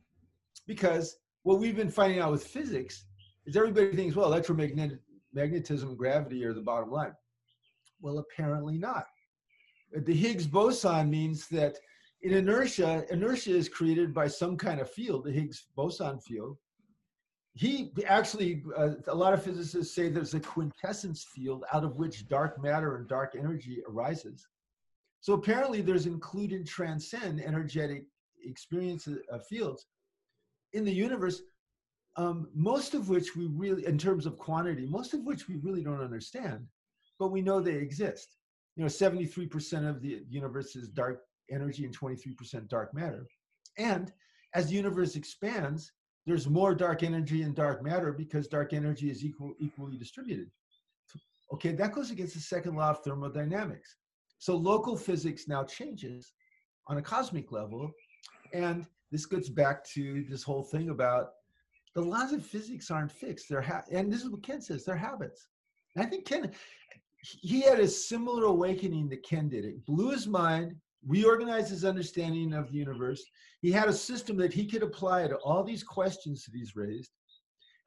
Because 0.67 1.17
what 1.43 1.59
we've 1.59 1.77
been 1.77 1.91
finding 1.91 2.21
out 2.21 2.31
with 2.31 2.47
physics 2.47 3.05
is 3.47 3.57
everybody 3.57 3.97
thinks 3.97 4.15
well 4.15 4.27
electromagnetic 4.27 5.01
magnetism 5.33 5.91
and 5.91 5.99
gravity 5.99 6.45
are 6.45 6.53
the 6.53 6.61
bottom 6.61 6.91
line 6.91 7.15
well 8.01 8.19
apparently 8.19 8.79
not 8.79 9.07
the 10.05 10.15
higgs 10.15 10.47
boson 10.47 11.11
means 11.11 11.49
that 11.49 11.77
in 12.23 12.35
inertia, 12.35 13.05
inertia 13.11 13.57
is 13.57 13.69
created 13.69 14.13
by 14.13 14.29
some 14.29 14.57
kind 14.57 14.81
of 14.81 14.91
field, 14.91 15.25
the 15.25 15.33
Higgs 15.33 15.67
boson 15.75 16.21
field. 16.21 16.59
He 17.55 17.93
actually, 18.07 18.63
uh, 18.77 18.91
a 19.09 19.15
lot 19.15 19.33
of 19.33 19.43
physicists 19.43 19.95
say 19.95 20.09
there's 20.09 20.35
a 20.35 20.41
quintessence 20.41 21.25
field 21.25 21.65
out 21.73 21.83
of 21.83 21.97
which 21.97 22.29
dark 22.29 22.63
matter 22.63 22.97
and 22.97 23.09
dark 23.09 23.35
energy 23.37 23.83
arises. 23.89 24.47
So 25.21 25.33
apparently, 25.35 25.81
there's 25.81 26.07
included 26.07 26.67
transcend 26.67 27.41
energetic 27.41 28.05
experience 28.45 29.07
of 29.07 29.47
fields 29.47 29.87
in 30.73 30.85
the 30.85 30.93
universe, 30.93 31.43
um, 32.17 32.49
most 32.55 32.95
of 32.95 33.09
which 33.09 33.37
we 33.37 33.47
really, 33.47 33.87
in 33.87 33.99
terms 33.99 34.27
of 34.27 34.39
quantity, 34.39 34.87
most 34.87 35.15
of 35.15 35.25
which 35.25 35.49
we 35.49 35.57
really 35.57 35.83
don't 35.83 36.03
understand, 36.03 36.67
but 37.19 37.29
we 37.29 37.41
know 37.41 37.61
they 37.61 37.77
exist. 37.77 38.37
You 38.77 38.85
know, 38.85 38.89
73% 38.89 39.89
of 39.89 40.01
the 40.01 40.23
universe 40.29 40.77
is 40.77 40.89
dark 40.89 41.23
energy 41.51 41.85
and 41.85 41.97
23% 41.97 42.69
dark 42.69 42.95
matter. 42.95 43.27
And 43.79 44.13
as 44.55 44.69
the 44.69 44.75
universe 44.75 45.17
expands, 45.17 45.93
there's 46.27 46.49
more 46.49 46.75
dark 46.75 47.03
energy 47.03 47.43
and 47.43 47.55
dark 47.55 47.83
matter 47.83 48.13
because 48.13 48.47
dark 48.47 48.73
energy 48.73 49.11
is 49.11 49.25
equal, 49.25 49.55
equally 49.59 49.97
distributed. 49.97 50.51
Okay, 51.53 51.73
that 51.73 51.93
goes 51.93 52.11
against 52.11 52.35
the 52.35 52.41
second 52.41 52.77
law 52.77 52.91
of 52.91 53.03
thermodynamics. 53.03 53.97
So 54.39 54.57
local 54.57 54.97
physics 54.97 55.49
now 55.49 55.65
changes 55.65 56.33
on 56.87 56.99
a 56.99 57.03
cosmic 57.03 57.53
level. 57.53 57.91
And 58.53 58.87
this 59.11 59.27
gets 59.27 59.49
back 59.49 59.85
to 59.95 60.25
this 60.29 60.43
whole 60.43 60.63
thing 60.63 60.91
about 60.91 61.31
the 61.95 62.01
laws 62.01 62.33
of 62.33 62.45
physics 62.45 62.91
aren't 62.91 63.13
fixed. 63.13 63.49
They're 63.49 63.61
ha- 63.61 63.85
and 63.91 64.13
this 64.13 64.23
is 64.23 64.31
what 64.31 64.43
Ken 64.43 64.61
says, 64.61 64.85
they're 64.85 64.97
habits. 64.97 65.49
And 65.97 66.07
I 66.07 66.09
think 66.09 66.25
Ken, 66.25 66.51
he 67.23 67.61
had 67.63 67.81
a 67.81 67.89
similar 67.89 68.45
awakening 68.45 69.09
that 69.09 69.23
Ken 69.25 69.49
did. 69.49 69.65
It 69.65 69.85
blew 69.87 70.11
his 70.11 70.27
mind, 70.27 70.77
reorganized 71.07 71.71
his 71.71 71.85
understanding 71.85 72.53
of 72.53 72.71
the 72.71 72.79
universe. 72.79 73.25
He 73.63 73.73
had 73.73 73.89
a 73.89 73.93
system 73.93 74.37
that 74.39 74.53
he 74.53 74.67
could 74.67 74.83
apply 74.83 75.27
to 75.29 75.37
all 75.37 75.65
these 75.65 75.83
questions 75.83 76.45
that 76.45 76.57
he's 76.57 76.77
raised. 76.77 77.11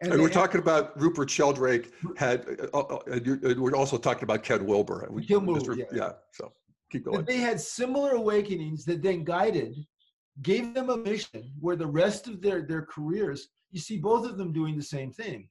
And, 0.01 0.11
they 0.11 0.17
we're 0.17 0.23
had- 0.23 0.33
talking 0.33 0.59
about 0.59 0.99
Rupert 0.99 1.29
Sheldrake 1.29 1.93
had, 2.17 2.45
uh, 2.73 2.77
uh, 2.79 2.99
and 3.07 3.25
and 3.25 3.59
we're 3.61 3.75
also 3.75 3.97
talking 3.97 4.23
about 4.23 4.43
Ken 4.43 4.65
Wilber. 4.65 5.07
We- 5.09 5.25
Ken 5.25 5.45
Wilber, 5.45 5.73
re- 5.75 5.85
yeah. 5.93 6.11
So 6.33 6.51
keep 6.91 7.05
that 7.05 7.11
going. 7.11 7.25
they 7.25 7.37
had 7.37 7.59
similar 7.59 8.11
awakenings 8.11 8.83
that 8.85 9.01
then 9.01 9.23
guided, 9.23 9.77
gave 10.41 10.73
them 10.73 10.89
a 10.89 10.97
mission 10.97 11.51
where 11.59 11.75
the 11.75 11.87
rest 11.87 12.27
of 12.27 12.41
their, 12.41 12.63
their 12.63 12.85
careers, 12.85 13.49
you 13.71 13.79
see 13.79 13.97
both 13.97 14.25
of 14.25 14.37
them 14.37 14.51
doing 14.51 14.75
the 14.75 14.83
same 14.83 15.11
thing. 15.11 15.47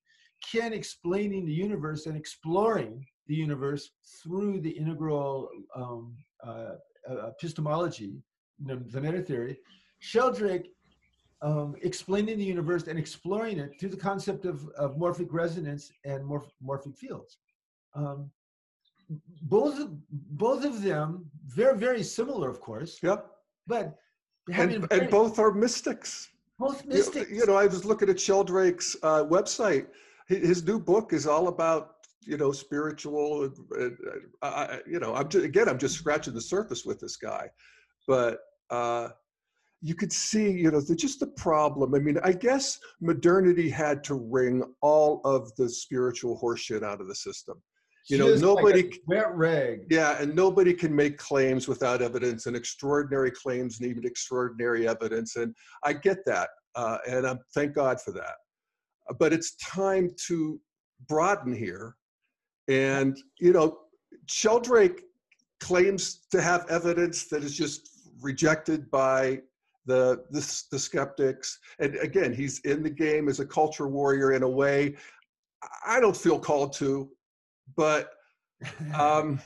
Ken 0.50 0.72
explaining 0.72 1.46
the 1.46 1.52
universe 1.52 2.06
and 2.06 2.16
exploring 2.16 3.06
the 3.28 3.34
universe 3.34 3.90
through 4.22 4.60
the 4.60 4.70
integral 4.70 5.48
um, 5.76 6.16
uh, 6.44 6.74
uh, 7.08 7.28
epistemology, 7.28 8.22
you 8.58 8.66
know, 8.66 8.76
the 8.90 9.00
meta 9.00 9.22
theory. 9.22 9.56
Sheldrake 10.00 10.68
um, 11.42 11.76
explaining 11.82 12.38
the 12.38 12.44
universe 12.44 12.86
and 12.88 12.98
exploring 12.98 13.58
it 13.58 13.78
through 13.78 13.90
the 13.90 13.96
concept 13.96 14.44
of, 14.46 14.68
of 14.70 14.96
morphic 14.96 15.28
resonance 15.30 15.90
and 16.04 16.24
morph- 16.24 16.50
morphic 16.64 16.96
fields. 16.96 17.38
Um, 17.94 18.30
both 19.42 19.78
of, 19.78 19.90
both 20.10 20.64
of 20.64 20.82
them 20.82 21.26
very 21.46 21.76
very 21.76 22.02
similar, 22.02 22.48
of 22.48 22.60
course, 22.60 22.98
Yep. 23.02 23.26
but 23.66 23.98
And, 24.52 24.86
and 24.90 25.10
both 25.10 25.38
are 25.38 25.52
mystics. 25.52 26.28
both 26.58 26.82
You- 26.84 26.90
mystics. 26.90 27.30
You 27.30 27.46
know, 27.46 27.56
I 27.56 27.66
was 27.66 27.84
looking 27.84 28.08
at 28.08 28.18
Sheldrake's 28.18 28.96
uh, 29.02 29.24
website. 29.24 29.86
His 30.28 30.64
new 30.64 30.78
book 30.80 31.12
is 31.12 31.26
all 31.26 31.48
about 31.48 31.96
you 32.24 32.36
know 32.36 32.52
spiritual. 32.52 33.50
Uh, 33.78 33.84
uh, 33.84 33.88
I, 34.42 34.78
you 34.86 34.98
know, 34.98 35.14
I'm 35.14 35.28
just, 35.28 35.44
again, 35.44 35.68
I'm 35.68 35.78
just 35.78 35.96
scratching 35.96 36.34
the 36.34 36.40
surface 36.40 36.84
with 36.84 37.00
this 37.00 37.16
guy, 37.16 37.50
but 38.06 38.38
uh, 38.70 39.08
you 39.82 39.94
could 39.94 40.12
see, 40.12 40.50
you 40.50 40.70
know, 40.70 40.80
the, 40.80 40.94
just 40.94 41.20
the 41.20 41.26
problem. 41.26 41.94
I 41.94 41.98
mean, 41.98 42.18
I 42.22 42.32
guess 42.32 42.78
modernity 43.00 43.68
had 43.68 44.04
to 44.04 44.14
wring 44.14 44.62
all 44.80 45.20
of 45.24 45.54
the 45.56 45.68
spiritual 45.68 46.40
horseshit 46.40 46.82
out 46.84 47.00
of 47.00 47.08
the 47.08 47.14
system. 47.14 47.60
You 48.08 48.18
know, 48.18 48.26
like 48.28 48.40
nobody- 48.40 49.02
wet 49.06 49.34
rag. 49.34 49.86
Yeah, 49.90 50.20
and 50.20 50.34
nobody 50.34 50.74
can 50.74 50.94
make 50.94 51.18
claims 51.18 51.68
without 51.68 52.02
evidence, 52.02 52.46
and 52.46 52.56
extraordinary 52.56 53.30
claims 53.30 53.80
need 53.80 54.04
extraordinary 54.04 54.88
evidence, 54.88 55.36
and 55.36 55.54
I 55.84 55.92
get 55.92 56.24
that, 56.26 56.50
uh, 56.74 56.98
and 57.08 57.26
I'm 57.26 57.38
thank 57.54 57.74
God 57.74 58.00
for 58.00 58.12
that. 58.12 58.36
Uh, 59.08 59.14
But 59.18 59.32
it's 59.32 59.54
time 59.56 60.10
to 60.26 60.60
broaden 61.08 61.52
here, 61.52 61.96
and 62.68 63.16
you 63.38 63.52
know, 63.52 63.78
Sheldrake 64.26 65.02
claims 65.60 66.26
to 66.32 66.42
have 66.42 66.68
evidence 66.68 67.28
that 67.28 67.44
is 67.44 67.56
just 67.56 68.08
rejected 68.20 68.90
by 68.90 69.42
the 69.86 70.24
the, 70.30 70.64
the 70.70 70.78
skeptics, 70.78 71.58
and 71.78 71.96
again, 71.96 72.32
he's 72.32 72.60
in 72.60 72.82
the 72.82 72.90
game 72.90 73.28
as 73.28 73.40
a 73.40 73.46
culture 73.46 73.88
warrior 73.88 74.32
in 74.32 74.42
a 74.42 74.48
way 74.48 74.96
I 75.86 76.00
don't 76.00 76.16
feel 76.16 76.38
called 76.38 76.72
to, 76.74 77.08
but 77.76 78.10
um, 78.94 79.40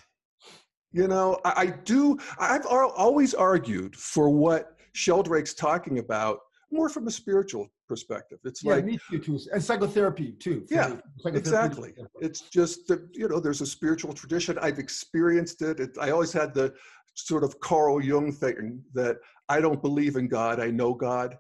you 0.93 1.09
know, 1.09 1.39
I, 1.45 1.53
I 1.57 1.67
do. 1.67 2.19
I've 2.39 2.67
al- 2.67 2.95
always 2.97 3.35
argued 3.35 3.97
for 3.97 4.31
what 4.31 4.77
Sheldrake's 4.93 5.55
talking 5.55 5.99
about, 5.99 6.41
more 6.71 6.89
from 6.89 7.07
a 7.07 7.11
spiritual 7.11 7.69
perspective. 7.89 8.39
It's 8.45 8.65
yeah, 8.65 8.75
like 8.75 8.85
me 8.85 8.99
too, 9.11 9.19
too. 9.19 9.39
And 9.53 9.63
psychotherapy 9.63 10.33
too. 10.33 10.65
Yeah. 10.71 10.97
Psychotherapy 11.19 11.39
exactly. 11.39 11.95
it's 12.21 12.41
just 12.41 12.89
that 12.89 13.09
you 13.13 13.29
know, 13.29 13.41
there's 13.41 13.61
a 13.61 13.67
spiritual 13.67 14.13
tradition. 14.13 14.59
I've 14.61 14.79
experienced 14.79 15.63
it. 15.63 15.81
it. 15.81 15.91
I 16.01 16.11
always 16.11 16.33
had 16.33 16.55
the 16.55 16.75
sort 17.15 17.45
of 17.45 17.59
Carl 17.61 18.03
Jung 18.03 18.33
thing 18.33 18.83
that 18.95 19.17
I 19.49 19.61
don't 19.61 19.81
believe 19.81 20.17
in 20.17 20.29
God. 20.29 20.61
I 20.61 20.71
know 20.71 20.95
God. 20.95 21.37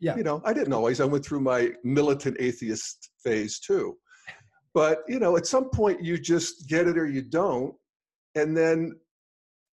Yeah. 0.00 0.16
You 0.16 0.22
know, 0.22 0.40
I 0.44 0.52
didn't 0.52 0.72
always. 0.72 1.00
I 1.00 1.04
went 1.04 1.24
through 1.24 1.40
my 1.40 1.72
militant 1.82 2.36
atheist 2.38 3.10
phase 3.22 3.58
too. 3.58 3.96
But 4.78 5.02
you 5.08 5.18
know, 5.18 5.36
at 5.36 5.44
some 5.44 5.70
point 5.70 6.04
you 6.04 6.16
just 6.18 6.68
get 6.68 6.86
it 6.86 6.96
or 6.96 7.08
you 7.08 7.20
don't, 7.20 7.74
and 8.36 8.56
then 8.56 8.92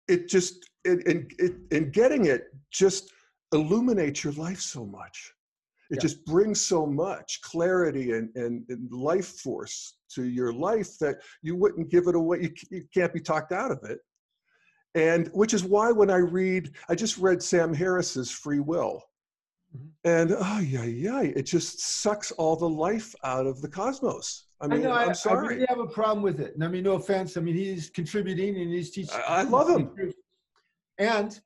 it 0.08 0.30
just 0.30 0.66
in 0.86 1.28
in, 1.70 1.90
getting 1.90 2.24
it 2.24 2.44
just 2.70 3.12
illuminates 3.52 4.24
your 4.24 4.32
life 4.32 4.62
so 4.62 4.86
much. 4.86 5.30
It 5.90 5.96
Yeah. 5.96 6.00
just 6.00 6.24
brings 6.24 6.58
so 6.62 6.86
much 6.86 7.42
clarity 7.42 8.12
and, 8.12 8.34
and, 8.34 8.64
and 8.70 8.90
life 8.90 9.40
force 9.42 9.98
to 10.14 10.24
your 10.24 10.54
life 10.54 10.96
that 11.00 11.16
you 11.42 11.54
wouldn't 11.54 11.90
give 11.90 12.06
it 12.08 12.14
away. 12.14 12.40
You, 12.44 12.54
you 12.70 12.84
can't 12.94 13.12
be 13.12 13.20
talked 13.20 13.52
out 13.52 13.70
of 13.70 13.80
it. 13.84 13.98
And 14.94 15.28
which 15.34 15.52
is 15.52 15.64
why 15.64 15.92
when 15.92 16.08
I 16.08 16.16
read, 16.40 16.74
I 16.88 16.94
just 16.94 17.18
read 17.18 17.42
Sam 17.42 17.74
Harris's 17.74 18.30
Free 18.30 18.60
Will. 18.60 19.02
Mm-hmm. 19.76 19.86
And 20.04 20.36
oh 20.38 20.60
yeah, 20.60 20.84
yeah, 20.84 21.22
it 21.22 21.42
just 21.42 21.80
sucks 21.80 22.30
all 22.32 22.56
the 22.56 22.68
life 22.68 23.14
out 23.24 23.46
of 23.46 23.60
the 23.60 23.68
cosmos. 23.68 24.46
I 24.60 24.66
mean, 24.66 24.86
I 24.86 25.04
am 25.04 25.14
sorry. 25.14 25.46
I 25.46 25.48
really 25.48 25.66
have 25.68 25.80
a 25.80 25.86
problem 25.86 26.22
with 26.22 26.40
it. 26.40 26.54
And 26.54 26.64
I 26.64 26.68
mean, 26.68 26.84
no 26.84 26.92
offense. 26.92 27.36
I 27.36 27.40
mean, 27.40 27.54
he's 27.54 27.90
contributing 27.90 28.56
and 28.56 28.72
he's 28.72 28.90
teaching. 28.90 29.14
I, 29.26 29.40
I 29.40 29.42
love 29.42 29.68
him. 29.68 29.90
And 30.98 31.38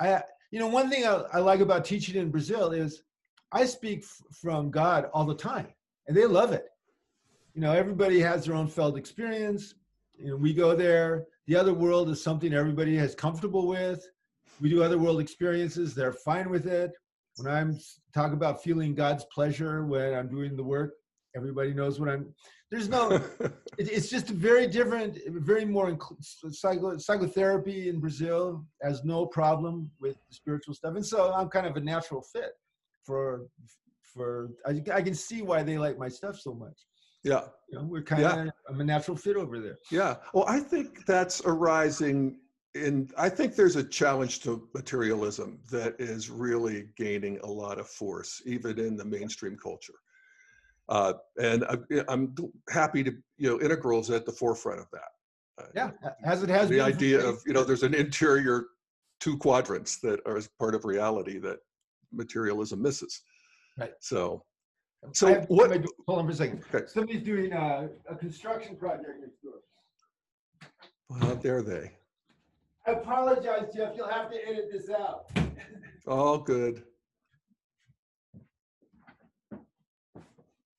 I, 0.00 0.22
you 0.50 0.58
know, 0.58 0.66
one 0.66 0.90
thing 0.90 1.06
I, 1.06 1.22
I 1.32 1.38
like 1.38 1.60
about 1.60 1.84
teaching 1.84 2.16
in 2.16 2.30
Brazil 2.30 2.72
is 2.72 3.02
I 3.52 3.64
speak 3.64 4.00
f- 4.00 4.22
from 4.32 4.70
God 4.70 5.08
all 5.12 5.24
the 5.24 5.34
time, 5.34 5.68
and 6.08 6.16
they 6.16 6.26
love 6.26 6.52
it. 6.52 6.66
You 7.54 7.60
know, 7.60 7.72
everybody 7.72 8.20
has 8.20 8.46
their 8.46 8.54
own 8.54 8.66
felt 8.66 8.96
experience. 8.96 9.74
You 10.18 10.30
know, 10.30 10.36
we 10.36 10.52
go 10.52 10.74
there. 10.74 11.26
The 11.46 11.56
other 11.56 11.74
world 11.74 12.10
is 12.10 12.22
something 12.22 12.52
everybody 12.52 12.96
is 12.96 13.14
comfortable 13.14 13.66
with. 13.66 14.06
We 14.60 14.68
do 14.68 14.82
other 14.82 14.98
world 14.98 15.20
experiences. 15.20 15.94
They're 15.94 16.12
fine 16.12 16.50
with 16.50 16.66
it. 16.66 16.92
When 17.42 17.52
I'm 17.52 17.78
talking 18.14 18.34
about 18.34 18.62
feeling 18.62 18.94
God's 18.94 19.24
pleasure 19.32 19.84
when 19.84 20.14
I'm 20.14 20.28
doing 20.28 20.56
the 20.56 20.62
work, 20.62 20.94
everybody 21.36 21.72
knows 21.72 22.00
what 22.00 22.08
I'm. 22.08 22.34
There's 22.70 22.88
no. 22.88 23.10
it, 23.40 23.52
it's 23.78 24.08
just 24.08 24.28
very 24.28 24.66
different. 24.66 25.18
Very 25.28 25.64
more 25.64 25.96
psycho, 26.50 26.98
psychotherapy 26.98 27.88
in 27.88 28.00
Brazil 28.00 28.64
has 28.82 29.04
no 29.04 29.26
problem 29.26 29.90
with 30.00 30.16
spiritual 30.30 30.74
stuff, 30.74 30.94
and 30.94 31.06
so 31.06 31.32
I'm 31.32 31.48
kind 31.48 31.66
of 31.66 31.76
a 31.76 31.80
natural 31.80 32.22
fit 32.22 32.52
for 33.04 33.46
for. 34.02 34.50
I, 34.66 34.82
I 34.92 35.02
can 35.02 35.14
see 35.14 35.42
why 35.42 35.62
they 35.62 35.78
like 35.78 35.98
my 35.98 36.08
stuff 36.08 36.38
so 36.38 36.54
much. 36.54 36.78
Yeah. 37.22 37.42
You 37.70 37.78
know, 37.78 37.84
we're 37.84 38.02
kind 38.02 38.24
of, 38.24 38.44
yeah. 38.46 38.50
I'm 38.68 38.80
a 38.80 38.84
natural 38.84 39.16
fit 39.16 39.36
over 39.36 39.58
there. 39.60 39.78
Yeah. 39.90 40.16
Well, 40.32 40.44
I 40.48 40.60
think 40.60 41.04
that's 41.06 41.42
arising 41.44 42.38
in, 42.74 43.10
I 43.16 43.28
think 43.28 43.56
there's 43.56 43.76
a 43.76 43.84
challenge 43.84 44.40
to 44.40 44.68
materialism 44.74 45.58
that 45.70 45.96
is 45.98 46.30
really 46.30 46.88
gaining 46.96 47.38
a 47.42 47.46
lot 47.46 47.78
of 47.78 47.88
force, 47.88 48.42
even 48.46 48.78
in 48.78 48.96
the 48.96 49.04
mainstream 49.04 49.56
culture. 49.56 49.94
Uh, 50.88 51.14
and 51.40 51.64
I, 51.64 51.76
am 52.08 52.34
happy 52.68 53.02
to, 53.04 53.12
you 53.38 53.48
know, 53.48 53.60
integrals 53.60 54.10
at 54.10 54.26
the 54.26 54.32
forefront 54.32 54.80
of 54.80 54.86
that. 54.92 55.62
Uh, 55.62 55.66
yeah, 55.74 55.90
as 56.24 56.42
it 56.42 56.48
has 56.48 56.68
the 56.68 56.80
idea 56.80 57.24
of, 57.24 57.40
you 57.46 57.52
know, 57.52 57.64
there's 57.64 57.82
an 57.82 57.94
interior 57.94 58.66
two 59.20 59.36
quadrants 59.36 59.98
that 60.00 60.20
are 60.26 60.40
part 60.58 60.74
of 60.74 60.84
reality 60.84 61.38
that 61.38 61.58
materialism 62.12 62.80
misses. 62.82 63.22
Right. 63.78 63.92
So 64.00 64.44
so 65.12 65.26
have, 65.28 65.46
what? 65.48 65.70
Hold 66.06 66.18
on 66.20 66.26
for 66.26 66.32
a 66.32 66.34
second. 66.34 66.62
Okay. 66.72 66.86
Somebody's 66.86 67.22
doing 67.22 67.52
a, 67.52 67.88
a 68.08 68.14
construction 68.16 68.76
project 68.76 69.20
next 69.20 69.42
door. 69.42 69.60
Well, 71.08 71.20
how 71.20 71.34
dare 71.34 71.62
they? 71.62 71.92
I 72.90 72.94
apologize, 72.94 73.68
Jeff. 73.74 73.92
You'll 73.96 74.08
have 74.08 74.28
to 74.32 74.48
edit 74.48 74.68
this 74.72 74.90
out. 74.90 75.30
All 76.08 76.38
good. 76.38 76.82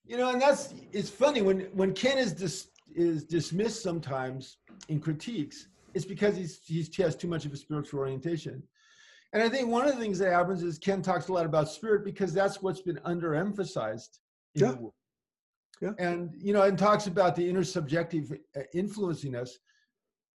You 0.06 0.18
know, 0.18 0.32
and 0.32 0.42
that's 0.42 0.74
it's 0.92 1.10
funny 1.10 1.42
when 1.42 1.62
when 1.74 1.94
Ken 1.94 2.18
is 2.18 2.34
dis, 2.34 2.68
is 2.94 3.24
dismissed 3.24 3.82
sometimes 3.82 4.58
in 4.90 5.00
critiques. 5.00 5.68
It's 5.94 6.04
because 6.04 6.36
he's, 6.36 6.60
he's 6.66 6.94
he 6.94 7.02
has 7.02 7.16
too 7.16 7.30
much 7.30 7.46
of 7.46 7.54
a 7.54 7.58
spiritual 7.58 8.02
orientation. 8.02 8.62
And 9.32 9.42
I 9.42 9.48
think 9.48 9.70
one 9.70 9.88
of 9.88 9.94
the 9.94 10.02
things 10.02 10.20
that 10.20 10.34
happens 10.34 10.64
is 10.64 10.78
Ken 10.78 11.02
talks 11.02 11.30
a 11.30 11.34
lot 11.34 11.46
about 11.46 11.70
spirit 11.70 12.04
because 12.04 12.34
that's 12.34 12.62
what's 12.62 12.82
been 12.82 13.00
underemphasized. 13.06 14.20
In 14.56 14.62
Yeah. 14.62 14.76
Yeah. 15.80 15.92
And 15.98 16.36
you 16.38 16.52
know, 16.52 16.64
and 16.64 16.78
talks 16.78 17.08
about 17.08 17.38
the 17.38 17.50
intersubjective 17.50 18.38
uh, 18.58 18.64
influencing 18.74 19.34
us. 19.34 19.58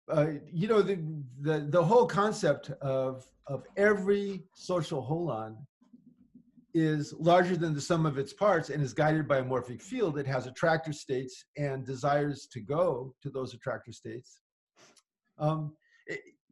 Uh, 0.09 0.27
you 0.53 0.69
know, 0.69 0.83
the, 0.83 0.99
the 1.41 1.67
the 1.69 1.85
whole 1.85 2.07
concept 2.07 2.71
of 2.81 3.27
of 3.47 3.65
every 3.77 4.45
social 4.55 5.03
holon 5.03 5.57
is 6.75 7.15
larger 7.15 7.57
than 7.57 7.73
the 7.73 7.81
sum 7.81 8.05
of 8.05 8.19
its 8.19 8.33
parts 8.33 8.69
and 8.69 8.83
is 8.83 8.93
guided 8.93 9.27
by 9.27 9.39
a 9.39 9.43
morphic 9.43 9.81
field. 9.81 10.19
It 10.19 10.27
has 10.27 10.47
attractor 10.47 10.93
states 10.93 11.47
and 11.57 11.87
desires 11.87 12.47
to 12.53 12.61
go 12.61 13.15
to 13.23 13.31
those 13.31 13.55
attractor 13.55 13.93
states. 13.93 14.41
Um, 15.39 15.75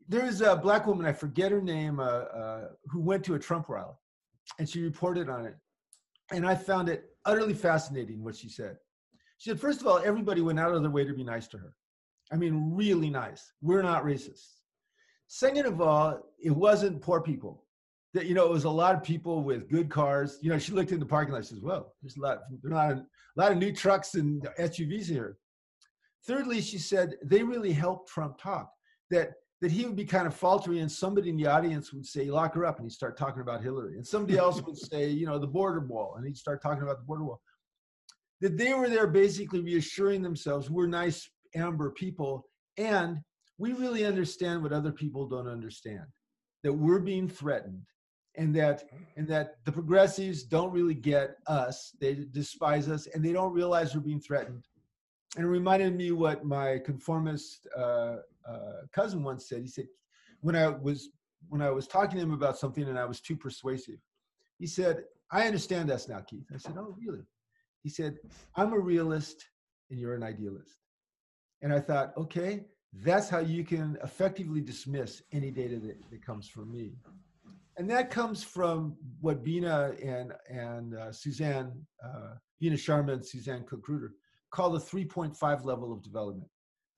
there 0.08 0.24
is 0.24 0.40
a 0.40 0.56
black 0.56 0.86
woman, 0.86 1.04
I 1.04 1.12
forget 1.12 1.52
her 1.52 1.60
name, 1.60 2.00
uh, 2.00 2.02
uh, 2.02 2.68
who 2.86 3.00
went 3.00 3.22
to 3.24 3.34
a 3.34 3.38
Trump 3.38 3.68
rally 3.68 3.94
and 4.58 4.68
she 4.68 4.82
reported 4.82 5.28
on 5.28 5.44
it. 5.44 5.56
And 6.32 6.46
I 6.46 6.54
found 6.54 6.88
it 6.88 7.04
utterly 7.26 7.54
fascinating 7.54 8.24
what 8.24 8.34
she 8.34 8.48
said. 8.48 8.76
She 9.38 9.50
said, 9.50 9.60
first 9.60 9.80
of 9.82 9.86
all, 9.86 9.98
everybody 9.98 10.40
went 10.40 10.58
out 10.58 10.74
of 10.74 10.80
their 10.80 10.90
way 10.90 11.04
to 11.04 11.12
be 11.12 11.24
nice 11.24 11.48
to 11.48 11.58
her. 11.58 11.74
I 12.32 12.36
mean, 12.36 12.74
really 12.74 13.10
nice. 13.10 13.52
We're 13.60 13.82
not 13.82 14.04
racist. 14.04 14.46
Second 15.28 15.66
of 15.66 15.80
all, 15.80 16.20
it 16.42 16.50
wasn't 16.50 17.00
poor 17.00 17.20
people. 17.20 17.64
That 18.12 18.26
you 18.26 18.34
know, 18.34 18.44
it 18.44 18.52
was 18.52 18.64
a 18.64 18.70
lot 18.70 18.94
of 18.94 19.02
people 19.02 19.42
with 19.42 19.68
good 19.68 19.90
cars. 19.90 20.38
You 20.40 20.50
know, 20.50 20.58
she 20.58 20.72
looked 20.72 20.92
in 20.92 21.00
the 21.00 21.06
parking 21.06 21.34
lot. 21.34 21.44
She 21.44 21.50
says, 21.50 21.60
"Well, 21.60 21.94
there's 22.02 22.16
a 22.16 22.20
lot, 22.20 22.38
there's 22.62 22.72
a 22.72 22.76
lot, 22.76 22.92
of, 22.92 22.98
a 22.98 23.06
lot 23.36 23.52
of 23.52 23.58
new 23.58 23.72
trucks 23.72 24.14
and 24.14 24.42
SUVs 24.58 25.06
here." 25.06 25.38
Thirdly, 26.26 26.60
she 26.60 26.78
said 26.78 27.16
they 27.24 27.42
really 27.42 27.72
helped 27.72 28.08
Trump 28.08 28.38
talk. 28.38 28.70
That 29.10 29.32
that 29.64 29.72
he 29.72 29.86
would 29.86 29.96
be 29.96 30.04
kind 30.04 30.26
of 30.26 30.34
faltering 30.34 30.80
and 30.80 30.92
somebody 30.92 31.30
in 31.30 31.38
the 31.38 31.46
audience 31.46 31.90
would 31.90 32.04
say, 32.04 32.26
lock 32.26 32.54
her 32.54 32.66
up. 32.66 32.76
And 32.76 32.84
he'd 32.84 32.92
start 32.92 33.16
talking 33.16 33.40
about 33.40 33.62
Hillary. 33.62 33.96
And 33.96 34.06
somebody 34.06 34.36
else 34.36 34.60
would 34.60 34.76
say, 34.90 35.08
you 35.08 35.24
know, 35.24 35.38
the 35.38 35.46
border 35.46 35.80
wall. 35.80 36.16
And 36.16 36.26
he'd 36.26 36.36
start 36.36 36.60
talking 36.62 36.82
about 36.82 36.98
the 36.98 37.06
border 37.06 37.24
wall. 37.24 37.40
That 38.42 38.58
they 38.58 38.74
were 38.74 38.90
there 38.90 39.06
basically 39.06 39.60
reassuring 39.60 40.20
themselves, 40.20 40.68
we're 40.68 40.86
nice, 40.86 41.30
amber 41.54 41.90
people. 41.90 42.46
And 42.76 43.18
we 43.58 43.72
really 43.72 44.04
understand 44.04 44.62
what 44.62 44.72
other 44.72 44.92
people 44.92 45.26
don't 45.26 45.48
understand. 45.48 46.04
That 46.62 46.72
we're 46.72 47.00
being 47.00 47.28
threatened. 47.28 47.82
And 48.36 48.54
that 48.56 48.82
and 49.16 49.28
that 49.28 49.64
the 49.64 49.70
progressives 49.70 50.42
don't 50.42 50.72
really 50.72 50.94
get 50.94 51.36
us. 51.46 51.92
They 52.00 52.26
despise 52.32 52.88
us 52.88 53.06
and 53.06 53.24
they 53.24 53.32
don't 53.32 53.52
realize 53.52 53.94
we're 53.94 54.00
being 54.00 54.20
threatened 54.20 54.66
and 55.36 55.44
it 55.44 55.48
reminded 55.48 55.96
me 55.96 56.12
what 56.12 56.44
my 56.44 56.78
conformist 56.84 57.66
uh, 57.76 58.16
uh, 58.48 58.82
cousin 58.92 59.22
once 59.22 59.48
said. 59.48 59.62
He 59.62 59.68
said, 59.68 59.86
when 60.40 60.54
I 60.54 60.68
was 60.68 61.10
when 61.48 61.60
I 61.60 61.70
was 61.70 61.86
talking 61.86 62.16
to 62.16 62.22
him 62.22 62.32
about 62.32 62.58
something 62.58 62.84
and 62.84 62.98
I 62.98 63.04
was 63.04 63.20
too 63.20 63.36
persuasive, 63.36 63.98
he 64.58 64.66
said, 64.66 65.04
"I 65.30 65.46
understand 65.46 65.90
us 65.90 66.08
now, 66.08 66.20
Keith." 66.20 66.46
I 66.54 66.58
said, 66.58 66.74
"Oh, 66.78 66.96
really?" 66.98 67.24
He 67.82 67.88
said, 67.88 68.18
"I'm 68.56 68.72
a 68.72 68.78
realist 68.78 69.44
and 69.90 69.98
you're 69.98 70.14
an 70.14 70.22
idealist," 70.22 70.78
and 71.64 71.72
I 71.72 71.80
thought, 71.80 72.12
okay, 72.18 72.66
that's 72.92 73.30
how 73.30 73.38
you 73.38 73.64
can 73.64 73.96
effectively 74.04 74.60
dismiss 74.60 75.22
any 75.32 75.50
data 75.50 75.78
that, 75.80 75.96
that 76.10 76.24
comes 76.24 76.46
from 76.46 76.70
me. 76.70 76.92
And 77.78 77.90
that 77.90 78.10
comes 78.10 78.44
from 78.44 78.96
what 79.20 79.42
Beena 79.42 79.96
and 80.06 80.32
and 80.48 80.94
uh, 80.94 81.10
Suzanne, 81.10 81.72
uh, 82.04 82.34
Beena 82.62 82.74
Sharma 82.74 83.14
and 83.14 83.24
Suzanne 83.26 83.64
Cook-Greuter 83.64 84.12
call 84.50 84.70
the 84.70 84.78
3.5 84.78 85.64
level 85.64 85.90
of 85.90 86.02
development, 86.02 86.48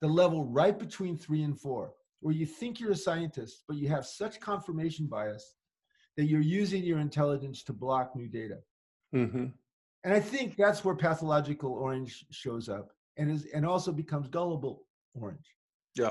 the 0.00 0.09
level 0.09 0.44
right 0.44 0.79
between 0.79 1.16
three 1.16 1.44
and 1.44 1.59
four, 1.59 1.92
where 2.20 2.35
you 2.35 2.44
think 2.44 2.81
you're 2.81 2.90
a 2.90 2.96
scientist, 2.96 3.62
but 3.68 3.76
you 3.76 3.88
have 3.88 4.05
such 4.05 4.40
confirmation 4.40 5.07
bias 5.07 5.55
that 6.16 6.24
you're 6.24 6.40
using 6.40 6.83
your 6.83 6.98
intelligence 6.98 7.62
to 7.62 7.72
block 7.72 8.14
new 8.16 8.26
data. 8.26 8.59
Mm-hmm. 9.14 9.46
And 10.05 10.14
I 10.14 10.20
think 10.20 10.57
that's 10.57 10.85
where 10.85 10.96
pathological 10.96 11.72
orange 11.72 12.26
shows 12.31 12.68
up 12.68 12.90
and 13.16 13.31
is 13.31 13.46
and 13.55 13.64
also 13.66 13.92
becomes 13.92 14.29
gullible 14.29 14.85
orange. 15.14 15.55
Yeah. 15.94 16.11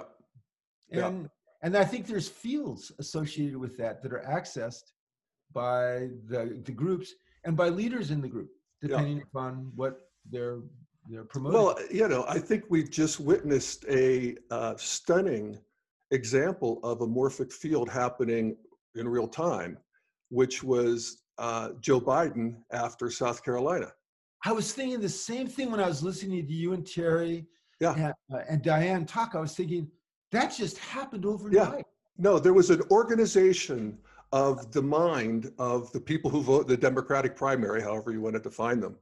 And 0.91 1.23
yeah. 1.23 1.27
and 1.63 1.77
I 1.77 1.83
think 1.83 2.07
there's 2.07 2.29
fields 2.29 2.91
associated 2.99 3.57
with 3.57 3.77
that 3.77 4.01
that 4.03 4.13
are 4.13 4.23
accessed 4.27 4.91
by 5.51 6.09
the 6.27 6.61
the 6.65 6.71
groups 6.71 7.13
and 7.43 7.55
by 7.55 7.69
leaders 7.69 8.11
in 8.11 8.21
the 8.21 8.27
group, 8.27 8.49
depending 8.81 9.17
yeah. 9.17 9.23
upon 9.23 9.71
what 9.75 10.01
their 10.29 10.59
they're 11.07 11.23
promoting. 11.23 11.59
Well, 11.59 11.77
you 11.91 12.07
know, 12.07 12.25
I 12.27 12.39
think 12.39 12.63
we've 12.69 12.89
just 12.89 13.19
witnessed 13.19 13.85
a 13.89 14.35
uh, 14.49 14.75
stunning 14.77 15.59
example 16.11 16.79
of 16.83 17.01
a 17.01 17.07
morphic 17.07 17.51
field 17.51 17.89
happening 17.89 18.55
in 18.95 19.07
real 19.07 19.27
time, 19.27 19.77
which 20.29 20.63
was 20.63 21.23
uh, 21.37 21.69
Joe 21.79 22.01
Biden 22.01 22.55
after 22.71 23.09
South 23.11 23.43
Carolina. 23.43 23.91
I 24.45 24.51
was 24.51 24.71
thinking 24.71 25.01
the 25.01 25.09
same 25.09 25.47
thing 25.47 25.71
when 25.71 25.79
I 25.79 25.87
was 25.87 26.03
listening 26.03 26.45
to 26.45 26.53
you 26.53 26.73
and 26.73 26.85
Terry 26.85 27.47
yeah. 27.81 27.95
and, 27.95 28.13
uh, 28.31 28.43
and 28.47 28.61
Diane 28.61 29.05
talk. 29.05 29.33
I 29.33 29.39
was 29.39 29.55
thinking 29.55 29.89
that 30.31 30.53
just 30.55 30.77
happened 30.77 31.25
overnight. 31.25 31.77
Yeah. 31.77 31.81
No, 32.17 32.39
there 32.39 32.53
was 32.53 32.69
an 32.69 32.81
organization 32.91 33.97
of 34.31 34.71
the 34.71 34.81
mind 34.81 35.51
of 35.57 35.91
the 35.93 35.99
people 35.99 36.29
who 36.29 36.41
vote 36.41 36.67
the 36.67 36.77
Democratic 36.77 37.35
primary, 37.35 37.81
however 37.81 38.11
you 38.11 38.21
want 38.21 38.35
to 38.35 38.39
define 38.39 38.79
them, 38.79 38.95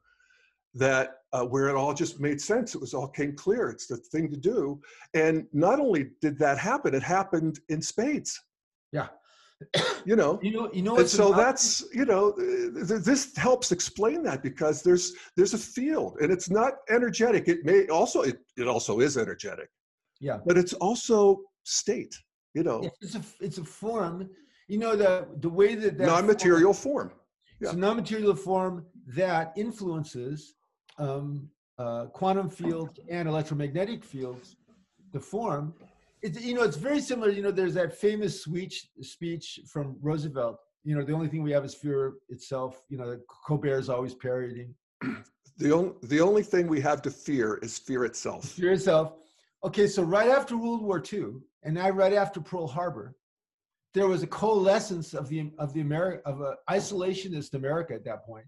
that 0.73 1.17
uh, 1.33 1.43
where 1.43 1.67
it 1.67 1.75
all 1.75 1.93
just 1.93 2.19
made 2.19 2.39
sense. 2.39 2.73
It 2.73 2.81
was 2.81 2.93
all 2.93 3.07
came 3.07 3.35
clear. 3.35 3.69
It's 3.69 3.87
the 3.87 3.97
thing 3.97 4.29
to 4.29 4.37
do. 4.37 4.81
And 5.13 5.45
not 5.51 5.79
only 5.79 6.11
did 6.21 6.39
that 6.39 6.57
happen, 6.57 6.95
it 6.95 7.03
happened 7.03 7.59
in 7.69 7.81
spades. 7.81 8.39
Yeah. 8.91 9.07
you 10.05 10.15
know, 10.15 10.39
you 10.41 10.51
know, 10.51 10.69
you 10.73 10.81
know, 10.81 10.97
and 10.97 11.09
so 11.09 11.31
that's, 11.31 11.83
you 11.93 12.05
know, 12.05 12.33
th- 12.33 13.03
this 13.03 13.35
helps 13.37 13.71
explain 13.71 14.23
that 14.23 14.41
because 14.43 14.81
there's, 14.81 15.13
there's 15.35 15.53
a 15.53 15.57
field 15.57 16.17
and 16.21 16.31
it's 16.31 16.49
not 16.49 16.73
energetic. 16.89 17.47
It 17.47 17.65
may 17.65 17.87
also, 17.87 18.21
it, 18.21 18.37
it 18.57 18.67
also 18.67 18.99
is 18.99 19.17
energetic. 19.17 19.69
Yeah. 20.19 20.39
But 20.45 20.57
it's 20.57 20.73
also 20.73 21.41
state, 21.63 22.15
you 22.53 22.63
know, 22.63 22.89
it's 23.01 23.15
a, 23.15 23.21
it's 23.39 23.57
a 23.57 23.63
form, 23.63 24.29
you 24.67 24.77
know, 24.77 24.95
the, 24.95 25.27
the 25.39 25.49
way 25.49 25.75
that, 25.75 25.97
that 25.97 26.07
non-material 26.07 26.73
form, 26.73 27.09
form 27.09 27.19
Yeah. 27.59 27.71
So 27.71 27.77
non-material 27.77 28.35
form 28.35 28.85
that 29.07 29.53
influences 29.57 30.55
um, 30.97 31.49
uh, 31.77 32.05
quantum 32.05 32.49
fields 32.49 32.99
and 33.09 33.27
electromagnetic 33.27 34.03
fields, 34.03 34.55
the 35.11 35.19
form. 35.19 35.73
It's, 36.23 36.41
you 36.41 36.53
know, 36.53 36.63
it's 36.63 36.77
very 36.77 37.01
similar. 37.01 37.29
You 37.29 37.43
know, 37.43 37.51
there's 37.51 37.73
that 37.73 37.95
famous 37.95 38.43
speech 38.43 38.87
speech 39.01 39.59
from 39.67 39.97
Roosevelt. 40.01 40.57
You 40.85 40.95
know, 40.95 41.03
the 41.03 41.13
only 41.13 41.27
thing 41.27 41.43
we 41.43 41.51
have 41.51 41.65
is 41.65 41.75
fear 41.75 42.13
itself. 42.29 42.83
You 42.89 42.97
know, 42.97 43.09
that 43.11 43.27
Colbert 43.27 43.77
is 43.77 43.89
always 43.89 44.15
parodying. 44.15 44.73
The 45.57 45.71
only 45.71 45.93
the 46.01 46.19
only 46.19 46.41
thing 46.41 46.65
we 46.67 46.81
have 46.81 47.03
to 47.03 47.11
fear 47.11 47.59
is 47.61 47.77
fear 47.77 48.05
itself. 48.05 48.45
Fear 48.45 48.71
itself. 48.71 49.13
Okay, 49.63 49.85
so 49.85 50.01
right 50.01 50.29
after 50.29 50.57
World 50.57 50.81
War 50.81 51.01
II, 51.13 51.25
and 51.61 51.75
now 51.75 51.89
right 51.91 52.13
after 52.13 52.41
Pearl 52.41 52.65
Harbor, 52.65 53.15
there 53.93 54.07
was 54.07 54.23
a 54.23 54.27
coalescence 54.27 55.13
of 55.13 55.29
the 55.29 55.51
of 55.59 55.71
the 55.73 55.81
America 55.81 56.27
of 56.27 56.41
a 56.41 56.55
isolationist 56.69 57.53
America 57.53 57.93
at 57.93 58.03
that 58.05 58.25
point 58.25 58.45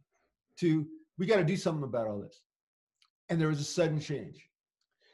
to 0.62 0.88
we 1.20 1.28
got 1.28 1.38
to 1.38 1.44
do 1.44 1.56
something 1.56 1.84
about 1.84 2.08
all 2.08 2.20
this, 2.20 2.42
and 3.30 3.40
there 3.40 3.50
was 3.50 3.60
a 3.60 3.64
sudden 3.64 4.00
change. 4.00 4.50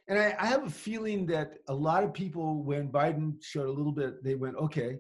And 0.08 0.20
I, 0.20 0.36
I 0.40 0.46
have 0.48 0.66
a 0.66 0.70
feeling 0.70 1.26
that 1.28 1.54
a 1.70 1.74
lot 1.74 2.04
of 2.04 2.14
people, 2.14 2.64
when 2.64 2.92
Biden 2.92 3.42
showed 3.42 3.68
a 3.68 3.72
little 3.72 3.92
bit, 3.92 4.24
they 4.24 4.36
went, 4.36 4.56
okay, 4.58 4.98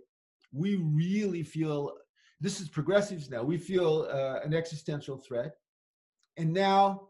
we 0.53 0.75
really 0.75 1.43
feel 1.43 1.93
this 2.39 2.59
is 2.59 2.69
progressives 2.69 3.29
now. 3.29 3.43
We 3.43 3.57
feel 3.57 4.07
uh, 4.11 4.39
an 4.43 4.53
existential 4.53 5.17
threat, 5.17 5.51
and 6.37 6.51
now 6.51 7.09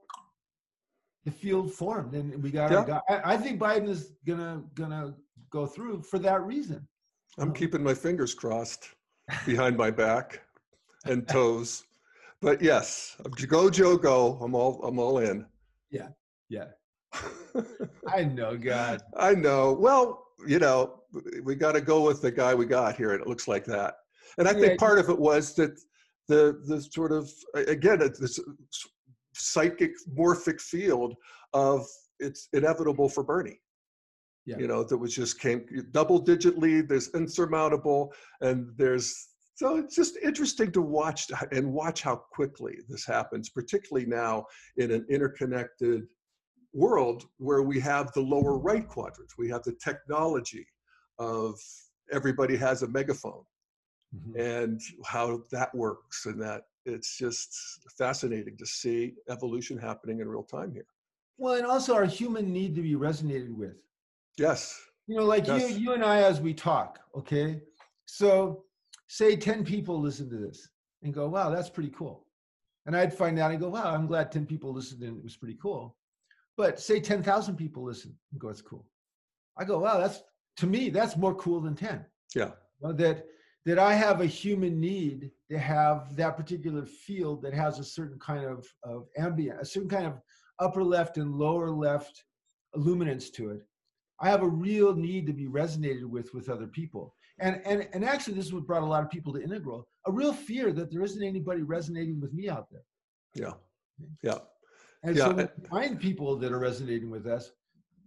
the 1.25 1.31
field 1.31 1.73
formed, 1.73 2.13
and 2.15 2.41
we 2.43 2.51
got. 2.51 2.71
Yeah. 2.71 2.85
got 2.85 3.03
I, 3.09 3.33
I 3.33 3.37
think 3.37 3.59
Biden 3.59 3.87
is 3.87 4.13
gonna 4.27 4.63
gonna 4.75 5.15
go 5.49 5.65
through 5.65 6.03
for 6.03 6.19
that 6.19 6.43
reason. 6.43 6.87
I'm 7.37 7.53
keeping 7.53 7.81
my 7.83 7.93
fingers 7.93 8.33
crossed 8.33 8.89
behind 9.45 9.77
my 9.77 9.89
back 9.89 10.41
and 11.05 11.27
toes. 11.29 11.85
But 12.41 12.61
yes, 12.61 13.15
go 13.47 13.69
Joe 13.69 13.97
go. 13.97 14.37
I'm 14.41 14.53
all 14.53 14.83
I'm 14.83 14.99
all 14.99 15.19
in. 15.19 15.45
Yeah. 15.91 16.09
Yeah, 16.49 16.65
I 18.07 18.23
know, 18.23 18.57
God. 18.57 19.01
I 19.17 19.33
know. 19.33 19.73
Well, 19.73 20.25
you 20.47 20.59
know, 20.59 21.01
we 21.43 21.55
got 21.55 21.73
to 21.73 21.81
go 21.81 22.01
with 22.01 22.21
the 22.21 22.31
guy 22.31 22.55
we 22.55 22.65
got 22.65 22.95
here, 22.95 23.11
and 23.11 23.21
it 23.21 23.27
looks 23.27 23.47
like 23.47 23.65
that. 23.65 23.95
And 24.37 24.47
I 24.47 24.51
Yeah. 24.51 24.59
think 24.59 24.79
part 24.79 24.99
of 24.99 25.09
it 25.09 25.19
was 25.19 25.55
that 25.55 25.79
the 26.27 26.61
the 26.67 26.81
sort 26.81 27.11
of 27.11 27.29
again 27.55 28.01
it's 28.01 28.19
this 28.19 28.39
psychic 29.33 29.91
morphic 30.17 30.61
field 30.61 31.15
of 31.53 31.85
it's 32.19 32.47
inevitable 32.53 33.09
for 33.09 33.23
Bernie. 33.23 33.59
Yeah. 34.45 34.57
You 34.57 34.67
know, 34.67 34.83
that 34.83 34.97
was 34.97 35.13
just 35.13 35.39
came 35.39 35.65
double 35.91 36.19
digit 36.19 36.57
lead. 36.57 36.87
There's 36.89 37.09
insurmountable, 37.13 38.13
and 38.41 38.71
there's 38.77 39.27
so 39.55 39.77
it's 39.77 39.95
just 39.95 40.17
interesting 40.23 40.71
to 40.71 40.81
watch 40.81 41.27
and 41.51 41.71
watch 41.71 42.01
how 42.01 42.15
quickly 42.15 42.79
this 42.87 43.05
happens, 43.05 43.49
particularly 43.49 44.07
now 44.07 44.45
in 44.77 44.91
an 44.91 45.05
interconnected 45.09 46.07
world 46.73 47.25
where 47.37 47.61
we 47.61 47.79
have 47.79 48.11
the 48.13 48.21
lower 48.21 48.57
right 48.57 48.87
quadrant. 48.87 49.31
We 49.37 49.49
have 49.49 49.63
the 49.63 49.73
technology 49.73 50.65
of 51.19 51.59
everybody 52.11 52.55
has 52.57 52.83
a 52.83 52.87
megaphone 52.87 53.43
Mhm. 54.15 54.39
and 54.67 54.81
how 55.05 55.43
that 55.51 55.73
works 55.73 56.25
and 56.25 56.41
that 56.41 56.63
it's 56.85 57.17
just 57.17 57.53
fascinating 57.97 58.57
to 58.57 58.65
see 58.65 59.15
evolution 59.29 59.77
happening 59.77 60.19
in 60.19 60.27
real 60.27 60.43
time 60.43 60.73
here. 60.73 60.87
Well, 61.37 61.55
and 61.55 61.65
also 61.65 61.93
our 61.95 62.05
human 62.05 62.51
need 62.51 62.75
to 62.75 62.81
be 62.81 62.93
resonated 62.95 63.55
with. 63.55 63.77
Yes. 64.37 64.79
You 65.07 65.17
know, 65.17 65.25
like 65.25 65.47
Yes. 65.47 65.71
you, 65.71 65.77
you 65.77 65.93
and 65.93 66.03
I, 66.03 66.21
as 66.23 66.41
we 66.41 66.53
talk. 66.53 66.99
Okay, 67.15 67.61
so 68.05 68.65
say 69.07 69.35
ten 69.35 69.63
people 69.63 69.99
listen 69.99 70.29
to 70.29 70.37
this 70.37 70.69
and 71.03 71.13
go, 71.13 71.27
"Wow, 71.29 71.49
that's 71.49 71.69
pretty 71.69 71.89
cool," 71.91 72.27
and 72.85 72.95
I'd 72.95 73.13
find 73.13 73.37
out 73.39 73.51
and 73.51 73.59
go, 73.59 73.69
"Wow, 73.69 73.93
I'm 73.93 74.07
glad 74.07 74.31
ten 74.31 74.45
people 74.45 74.71
listened 74.73 75.03
and 75.03 75.17
it 75.17 75.23
was 75.23 75.37
pretty 75.37 75.55
cool." 75.55 75.97
But 76.61 76.79
say 76.79 76.99
ten 76.99 77.23
thousand 77.23 77.55
people 77.55 77.83
listen 77.83 78.15
and 78.31 78.39
go, 78.39 78.49
"It's 78.49 78.61
cool." 78.61 78.85
I 79.57 79.65
go, 79.65 79.79
"Wow, 79.79 79.97
that's 79.97 80.21
to 80.57 80.67
me 80.67 80.91
that's 80.91 81.17
more 81.17 81.33
cool 81.33 81.59
than 81.59 81.73
ten. 81.75 82.05
Yeah. 82.35 82.51
You 82.79 82.89
know, 82.89 82.93
that 82.93 83.25
that 83.65 83.79
I 83.79 83.95
have 83.95 84.21
a 84.21 84.27
human 84.27 84.79
need 84.79 85.31
to 85.49 85.57
have 85.57 86.15
that 86.17 86.37
particular 86.37 86.85
field 86.85 87.41
that 87.41 87.55
has 87.55 87.79
a 87.79 87.83
certain 87.83 88.19
kind 88.19 88.45
of, 88.45 88.67
of 88.83 89.07
ambient, 89.17 89.59
a 89.59 89.65
certain 89.65 89.89
kind 89.89 90.05
of 90.05 90.21
upper 90.59 90.83
left 90.83 91.17
and 91.17 91.33
lower 91.33 91.71
left 91.71 92.25
illuminance 92.75 93.31
to 93.31 93.49
it. 93.49 93.61
I 94.19 94.29
have 94.29 94.43
a 94.43 94.47
real 94.47 94.93
need 94.93 95.25
to 95.25 95.33
be 95.33 95.47
resonated 95.47 96.05
with 96.05 96.31
with 96.31 96.47
other 96.47 96.67
people. 96.67 97.15
And, 97.39 97.59
and, 97.65 97.87
and 97.93 98.05
actually, 98.05 98.35
this 98.35 98.45
is 98.45 98.53
what 98.53 98.67
brought 98.67 98.83
a 98.83 98.93
lot 98.93 99.01
of 99.01 99.09
people 99.09 99.33
to 99.33 99.41
Integral 99.41 99.87
a 100.05 100.11
real 100.11 100.33
fear 100.33 100.71
that 100.73 100.91
there 100.91 101.01
isn't 101.01 101.23
anybody 101.23 101.63
resonating 101.63 102.21
with 102.21 102.33
me 102.33 102.49
out 102.49 102.67
there. 102.69 102.85
Yeah. 103.33 103.53
Yeah. 104.21 104.39
And 105.03 105.15
Yeah, 105.15 105.25
so 105.25 105.33
we 105.33 105.67
find 105.69 105.99
people 105.99 106.35
that 106.37 106.51
are 106.51 106.59
resonating 106.59 107.09
with 107.09 107.25
us. 107.25 107.51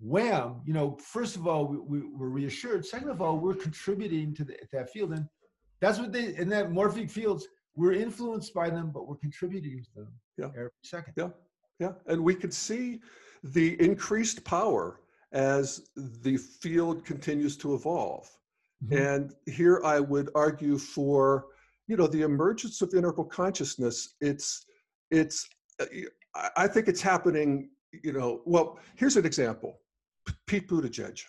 Wham! 0.00 0.60
You 0.66 0.74
know, 0.74 0.96
first 1.00 1.36
of 1.36 1.46
all, 1.46 1.66
we, 1.66 1.78
we, 1.78 2.06
we're 2.06 2.28
reassured. 2.28 2.84
Second 2.84 3.10
of 3.10 3.22
all, 3.22 3.38
we're 3.38 3.54
contributing 3.54 4.34
to 4.34 4.44
the, 4.44 4.56
that 4.72 4.90
field, 4.90 5.12
and 5.12 5.26
that's 5.80 5.98
what 5.98 6.12
they 6.12 6.34
in 6.36 6.48
that 6.50 6.70
morphic 6.70 7.10
fields. 7.10 7.46
We're 7.76 7.92
influenced 7.92 8.54
by 8.54 8.70
them, 8.70 8.90
but 8.92 9.08
we're 9.08 9.16
contributing 9.16 9.82
to 9.82 10.00
them 10.00 10.12
Yeah. 10.38 10.48
every 10.50 10.70
second. 10.82 11.14
Yeah. 11.16 11.30
Yeah. 11.80 11.92
And 12.06 12.22
we 12.22 12.34
could 12.36 12.54
see 12.54 13.00
the 13.42 13.80
increased 13.82 14.44
power 14.44 15.00
as 15.32 15.88
the 15.96 16.36
field 16.36 17.04
continues 17.04 17.56
to 17.58 17.74
evolve. 17.74 18.30
Mhm. 18.84 19.14
And 19.14 19.34
here 19.46 19.80
I 19.84 19.98
would 19.98 20.30
argue 20.36 20.78
for, 20.78 21.46
you 21.88 21.96
know, 21.96 22.06
the 22.06 22.22
emergence 22.22 22.80
of 22.80 22.94
integral 22.94 23.24
consciousness. 23.26 24.14
It's, 24.20 24.66
it's, 25.10 25.48
uh, 25.80 25.86
I 26.56 26.66
think 26.66 26.88
it's 26.88 27.00
happening, 27.00 27.70
you 28.02 28.12
know, 28.12 28.42
well, 28.44 28.78
here's 28.96 29.16
an 29.16 29.24
example. 29.24 29.80
P- 30.26 30.34
Pete 30.46 30.68
Buttigieg. 30.68 31.20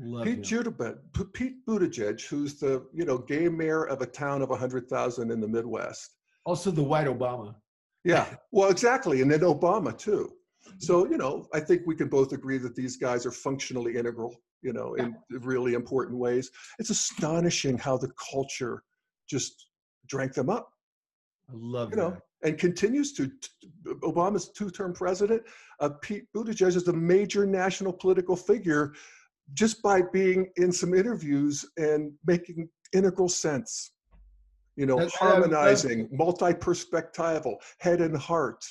Love 0.00 0.24
Pete, 0.24 0.42
P- 0.42 1.24
Pete 1.32 1.66
Buttigieg, 1.66 2.20
who's 2.26 2.58
the, 2.58 2.86
you 2.92 3.04
know, 3.04 3.18
gay 3.18 3.48
mayor 3.48 3.84
of 3.84 4.00
a 4.00 4.06
town 4.06 4.42
of 4.42 4.48
100,000 4.48 5.30
in 5.30 5.40
the 5.40 5.48
Midwest. 5.48 6.16
Also, 6.44 6.70
the 6.70 6.82
white 6.82 7.06
Obama. 7.06 7.54
Yeah, 8.04 8.26
well, 8.52 8.70
exactly. 8.70 9.20
And 9.20 9.30
then 9.30 9.40
Obama, 9.40 9.96
too. 9.96 10.32
Mm-hmm. 10.66 10.76
So, 10.78 11.08
you 11.08 11.18
know, 11.18 11.46
I 11.52 11.60
think 11.60 11.82
we 11.86 11.94
can 11.94 12.08
both 12.08 12.32
agree 12.32 12.58
that 12.58 12.74
these 12.74 12.96
guys 12.96 13.26
are 13.26 13.30
functionally 13.30 13.96
integral, 13.96 14.34
you 14.62 14.72
know, 14.72 14.94
in 14.94 15.14
really 15.30 15.74
important 15.74 16.18
ways. 16.18 16.50
It's 16.78 16.90
astonishing 16.90 17.76
how 17.76 17.98
the 17.98 18.10
culture 18.32 18.82
just 19.28 19.68
drank 20.08 20.32
them 20.32 20.50
up, 20.50 20.72
I 21.48 21.52
love 21.54 21.90
you 21.90 21.96
know, 21.96 22.10
that. 22.10 22.22
And 22.42 22.58
continues 22.58 23.12
to. 23.14 23.30
Obama's 24.02 24.50
two 24.50 24.70
term 24.70 24.92
president, 24.92 25.42
uh, 25.80 25.88
Pete 26.02 26.24
Buttigieg 26.36 26.76
is 26.76 26.86
a 26.88 26.92
major 26.92 27.46
national 27.46 27.92
political 27.94 28.36
figure 28.36 28.92
just 29.54 29.82
by 29.82 30.02
being 30.12 30.50
in 30.56 30.70
some 30.70 30.92
interviews 30.94 31.64
and 31.78 32.12
making 32.26 32.68
integral 32.92 33.28
sense. 33.28 33.92
You 34.76 34.86
know, 34.86 34.96
That's- 34.96 35.14
harmonizing, 35.14 36.08
multi-perspectival, 36.12 37.56
head 37.78 38.00
and 38.00 38.16
heart. 38.16 38.64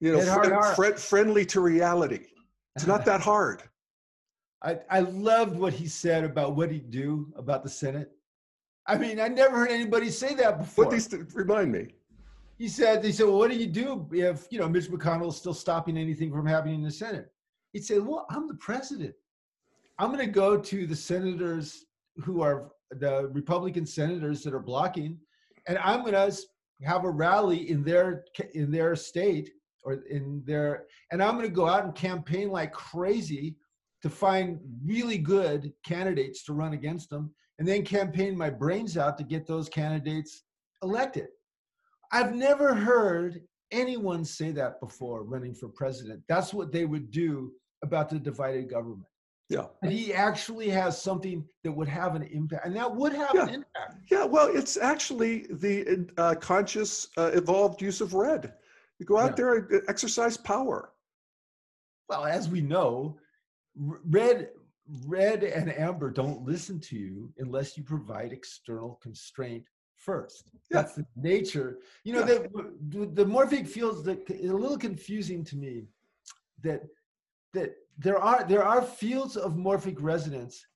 You 0.00 0.12
know, 0.12 0.20
friend- 0.20 0.52
heart. 0.52 0.76
friend- 0.76 0.98
friendly 0.98 1.44
to 1.46 1.60
reality. 1.60 2.26
It's 2.76 2.86
not 2.86 3.04
that 3.04 3.20
hard. 3.32 3.62
I, 4.62 4.78
I 4.90 5.00
loved 5.00 5.56
what 5.58 5.72
he 5.72 5.86
said 5.86 6.24
about 6.24 6.54
what 6.56 6.70
he'd 6.70 6.90
do 6.90 7.32
about 7.36 7.62
the 7.62 7.70
Senate. 7.70 8.10
I 8.86 8.98
mean, 8.98 9.20
I 9.20 9.28
never 9.28 9.56
heard 9.58 9.70
anybody 9.70 10.10
say 10.10 10.34
that 10.34 10.58
before. 10.58 10.84
What 10.84 10.92
these 10.92 11.06
th- 11.06 11.22
remind 11.34 11.72
me? 11.72 11.94
He 12.60 12.68
said, 12.68 13.02
they 13.02 13.10
said, 13.10 13.24
well, 13.24 13.38
what 13.38 13.50
do 13.50 13.56
you 13.56 13.66
do 13.66 14.06
if, 14.12 14.46
you 14.50 14.58
know, 14.58 14.68
Mitch 14.68 14.90
McConnell 14.90 15.30
is 15.30 15.36
still 15.36 15.54
stopping 15.54 15.96
anything 15.96 16.30
from 16.30 16.44
happening 16.44 16.74
in 16.74 16.82
the 16.82 16.90
Senate? 16.90 17.32
He'd 17.72 17.86
say, 17.86 18.00
well, 18.00 18.26
I'm 18.28 18.48
the 18.48 18.54
president. 18.56 19.14
I'm 19.98 20.12
going 20.12 20.26
to 20.26 20.30
go 20.30 20.58
to 20.58 20.86
the 20.86 20.94
senators 20.94 21.86
who 22.22 22.42
are 22.42 22.72
the 22.90 23.30
Republican 23.32 23.86
senators 23.86 24.42
that 24.42 24.52
are 24.52 24.60
blocking, 24.60 25.16
and 25.68 25.78
I'm 25.78 26.00
going 26.00 26.12
to 26.12 26.36
have 26.82 27.04
a 27.04 27.10
rally 27.10 27.70
in 27.70 27.82
their 27.82 28.24
in 28.52 28.70
their 28.70 28.94
state 28.94 29.52
or 29.82 29.94
in 30.10 30.42
their, 30.44 30.84
and 31.12 31.22
I'm 31.22 31.36
going 31.36 31.48
to 31.48 31.54
go 31.54 31.66
out 31.66 31.84
and 31.84 31.94
campaign 31.94 32.50
like 32.50 32.72
crazy 32.72 33.56
to 34.02 34.10
find 34.10 34.60
really 34.84 35.16
good 35.16 35.72
candidates 35.82 36.44
to 36.44 36.52
run 36.52 36.74
against 36.74 37.08
them, 37.08 37.32
and 37.58 37.66
then 37.66 37.86
campaign 37.86 38.36
my 38.36 38.50
brains 38.50 38.98
out 38.98 39.16
to 39.16 39.24
get 39.24 39.46
those 39.46 39.70
candidates 39.70 40.42
elected. 40.82 41.28
I've 42.12 42.34
never 42.34 42.74
heard 42.74 43.42
anyone 43.70 44.24
say 44.24 44.50
that 44.52 44.80
before 44.80 45.22
running 45.22 45.54
for 45.54 45.68
president. 45.68 46.22
That's 46.28 46.52
what 46.52 46.72
they 46.72 46.84
would 46.84 47.10
do 47.10 47.52
about 47.82 48.08
the 48.08 48.18
divided 48.18 48.68
government. 48.68 49.06
Yeah. 49.48 49.66
And 49.82 49.92
he 49.92 50.14
actually 50.14 50.68
has 50.70 51.00
something 51.00 51.44
that 51.64 51.72
would 51.72 51.88
have 51.88 52.14
an 52.14 52.22
impact, 52.22 52.66
and 52.66 52.76
that 52.76 52.94
would 52.94 53.12
have 53.12 53.34
an 53.34 53.48
impact. 53.48 53.96
Yeah, 54.10 54.24
well, 54.24 54.46
it's 54.46 54.76
actually 54.76 55.46
the 55.50 56.08
uh, 56.18 56.36
conscious, 56.36 57.08
uh, 57.16 57.30
evolved 57.34 57.82
use 57.82 58.00
of 58.00 58.14
red. 58.14 58.52
You 59.00 59.06
go 59.06 59.18
out 59.18 59.30
Yeah. 59.30 59.34
there 59.36 59.54
and 59.54 59.82
exercise 59.88 60.36
power. 60.36 60.92
Well, 62.08 62.24
as 62.26 62.48
we 62.48 62.60
know, 62.60 63.18
red, 63.76 64.50
red 65.06 65.42
and 65.42 65.72
amber 65.76 66.10
don't 66.10 66.42
listen 66.44 66.80
to 66.80 66.96
you 66.96 67.32
unless 67.38 67.76
you 67.76 67.82
provide 67.82 68.32
external 68.32 69.00
constraint 69.02 69.64
first. 70.00 70.50
Yeah. 70.52 70.82
That's 70.82 70.94
the 70.94 71.06
nature. 71.16 71.78
You 72.04 72.12
know, 72.14 72.20
Yeah. 72.20 72.46
the, 72.88 73.06
the 73.06 73.24
morphic 73.24 73.66
fields 73.68 74.02
that 74.04 74.28
is 74.30 74.50
a 74.50 74.56
little 74.56 74.78
confusing 74.78 75.44
to 75.44 75.56
me. 75.56 75.74
That 76.62 76.82
that 77.54 77.70
there 77.98 78.18
are 78.18 78.44
there 78.44 78.64
are 78.64 78.82
fields 78.82 79.36
of 79.36 79.54
morphic 79.54 79.96
resonance 80.00 80.66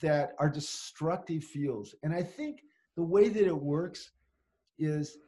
that 0.00 0.34
are 0.38 0.48
destructive 0.48 1.42
fields, 1.44 1.94
and 2.02 2.14
I 2.14 2.22
think 2.22 2.62
the 2.96 3.02
way 3.02 3.28
that 3.28 3.46
it 3.46 3.60
works 3.74 4.10
is 4.78 5.18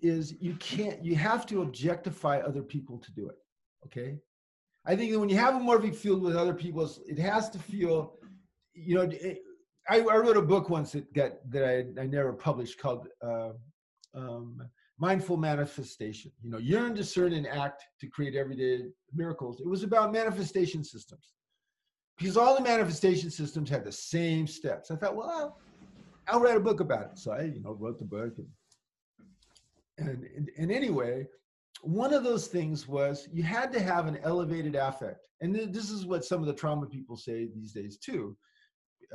is 0.00 0.34
you 0.40 0.54
can't 0.56 1.04
you 1.04 1.14
have 1.14 1.44
to 1.46 1.62
objectify 1.62 2.38
other 2.38 2.62
people 2.62 2.98
to 2.98 3.12
do 3.12 3.28
it. 3.28 3.38
Okay, 3.86 4.18
I 4.86 4.96
think 4.96 5.12
that 5.12 5.20
when 5.20 5.28
you 5.28 5.36
have 5.36 5.56
a 5.56 5.64
morphic 5.68 5.94
field 5.94 6.22
with 6.22 6.36
other 6.36 6.54
people, 6.54 6.90
it 7.06 7.18
has 7.18 7.50
to 7.50 7.58
feel, 7.58 8.14
you 8.72 8.94
know. 8.96 9.02
It, 9.02 9.38
I, 9.88 10.00
I 10.00 10.16
wrote 10.16 10.36
a 10.36 10.42
book 10.42 10.70
once 10.70 10.92
that 10.92 11.12
got 11.12 11.32
that 11.50 11.64
I, 11.64 12.00
I 12.00 12.06
never 12.06 12.32
published 12.32 12.78
called 12.78 13.08
uh, 13.22 13.50
um, 14.14 14.60
Mindful 14.98 15.36
Manifestation. 15.36 16.30
You 16.42 16.50
know, 16.50 16.58
yearn, 16.58 16.94
discern, 16.94 17.32
and 17.34 17.46
act 17.46 17.84
to 18.00 18.06
create 18.06 18.34
everyday 18.34 18.84
miracles. 19.12 19.60
It 19.60 19.68
was 19.68 19.82
about 19.82 20.12
manifestation 20.12 20.84
systems 20.84 21.34
because 22.16 22.36
all 22.36 22.54
the 22.54 22.62
manifestation 22.62 23.30
systems 23.30 23.68
had 23.68 23.84
the 23.84 23.92
same 23.92 24.46
steps. 24.46 24.90
I 24.90 24.96
thought, 24.96 25.16
well, 25.16 25.30
I'll, 25.30 25.58
I'll 26.28 26.40
write 26.40 26.56
a 26.56 26.60
book 26.60 26.80
about 26.80 27.02
it. 27.02 27.18
So 27.18 27.32
I, 27.32 27.42
you 27.42 27.60
know, 27.60 27.72
wrote 27.72 27.98
the 27.98 28.04
book. 28.04 28.34
And, 28.38 30.08
and, 30.08 30.24
and, 30.36 30.50
and 30.56 30.72
anyway, 30.72 31.26
one 31.82 32.14
of 32.14 32.24
those 32.24 32.46
things 32.46 32.88
was 32.88 33.28
you 33.32 33.42
had 33.42 33.72
to 33.72 33.80
have 33.80 34.06
an 34.06 34.18
elevated 34.22 34.76
affect. 34.76 35.26
And 35.40 35.54
this 35.54 35.90
is 35.90 36.06
what 36.06 36.24
some 36.24 36.40
of 36.40 36.46
the 36.46 36.54
trauma 36.54 36.86
people 36.86 37.16
say 37.16 37.48
these 37.54 37.72
days 37.72 37.98
too 37.98 38.36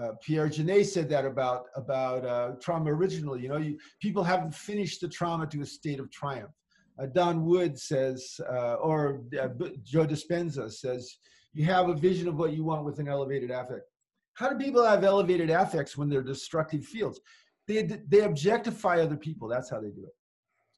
uh, 0.01 0.11
Pierre 0.21 0.49
Janet 0.49 0.87
said 0.87 1.09
that 1.09 1.25
about 1.25 1.65
about 1.75 2.25
uh, 2.25 2.51
trauma 2.61 2.93
originally. 2.93 3.41
You 3.41 3.49
know, 3.49 3.57
you, 3.57 3.77
people 4.01 4.23
haven't 4.23 4.53
finished 4.53 5.01
the 5.01 5.07
trauma 5.07 5.47
to 5.47 5.61
a 5.61 5.65
state 5.65 5.99
of 5.99 6.11
triumph. 6.11 6.51
Uh, 6.99 7.05
Don 7.07 7.45
Wood 7.45 7.79
says, 7.79 8.39
uh, 8.51 8.73
or 8.75 9.21
uh, 9.41 9.47
Joe 9.83 10.05
Dispenza 10.05 10.69
says, 10.71 11.17
you 11.53 11.65
have 11.65 11.87
a 11.89 11.93
vision 11.93 12.27
of 12.27 12.35
what 12.35 12.53
you 12.53 12.63
want 12.63 12.83
with 12.85 12.99
an 12.99 13.07
elevated 13.07 13.51
affect. 13.51 13.89
How 14.33 14.49
do 14.49 14.57
people 14.57 14.83
have 14.83 15.03
elevated 15.03 15.49
affects 15.49 15.97
when 15.97 16.09
they're 16.09 16.21
destructive 16.21 16.85
fields? 16.85 17.19
They 17.67 17.83
they 17.83 18.21
objectify 18.21 18.99
other 18.99 19.17
people. 19.17 19.47
That's 19.47 19.69
how 19.69 19.79
they 19.79 19.89
do 19.89 20.03
it. 20.05 20.15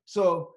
So 0.06 0.56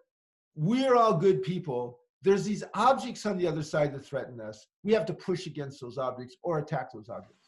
we're 0.55 0.97
all 0.97 1.15
good 1.15 1.43
people. 1.43 1.99
There's 2.23 2.45
these 2.45 2.65
objects 2.75 3.27
on 3.27 3.37
the 3.37 3.47
other 3.47 3.63
side 3.63 3.93
that 3.93 4.05
threaten 4.05 4.41
us. 4.41 4.67
We 4.83 4.93
have 4.95 5.05
to 5.07 5.15
push 5.15 5.47
against 5.47 5.81
those 5.81 5.99
objects 5.99 6.37
or 6.43 6.59
attack 6.59 6.93
those 6.93 7.09
objects. 7.09 7.44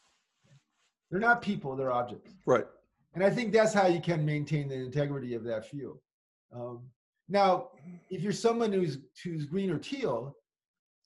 They're 1.16 1.26
not 1.26 1.40
people, 1.40 1.74
they're 1.76 1.92
objects. 1.92 2.34
Right. 2.44 2.66
And 3.14 3.24
I 3.24 3.30
think 3.30 3.50
that's 3.50 3.72
how 3.72 3.86
you 3.86 4.02
can 4.02 4.22
maintain 4.22 4.68
the 4.68 4.74
integrity 4.74 5.32
of 5.32 5.44
that 5.44 5.66
field. 5.66 5.98
Um, 6.54 6.82
now, 7.26 7.68
if 8.10 8.20
you're 8.20 8.34
someone 8.34 8.70
who's 8.70 8.98
who's 9.24 9.46
green 9.46 9.70
or 9.70 9.78
teal, 9.78 10.36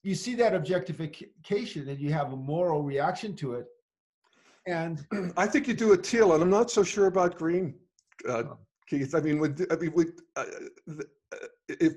you 0.03 0.17
see 0.17 0.35
that 0.35 0.53
objectification 0.53 1.89
and 1.89 2.01
you 2.01 2.13
have 2.13 2.33
a 2.33 2.37
moral 2.37 2.83
reaction 2.83 3.37
to 3.37 3.55
it. 3.55 3.67
And 4.67 5.07
I 5.37 5.47
think 5.47 5.69
you 5.69 5.75
do 5.75 5.93
a 5.93 5.97
teal, 5.97 6.33
and 6.35 6.43
I'm 6.43 6.51
not 6.51 6.73
so 6.73 6.83
sure 6.83 7.07
about 7.07 7.39
green, 7.39 7.77
uh. 8.29 8.43
Keith. 8.89 9.15
I 9.15 9.21
mean, 9.21 9.39
with, 9.39 9.65
I 9.71 9.77
mean, 9.77 9.93
with, 9.93 10.19
uh, 10.35 10.45
uh, 10.91 11.37
if 11.69 11.95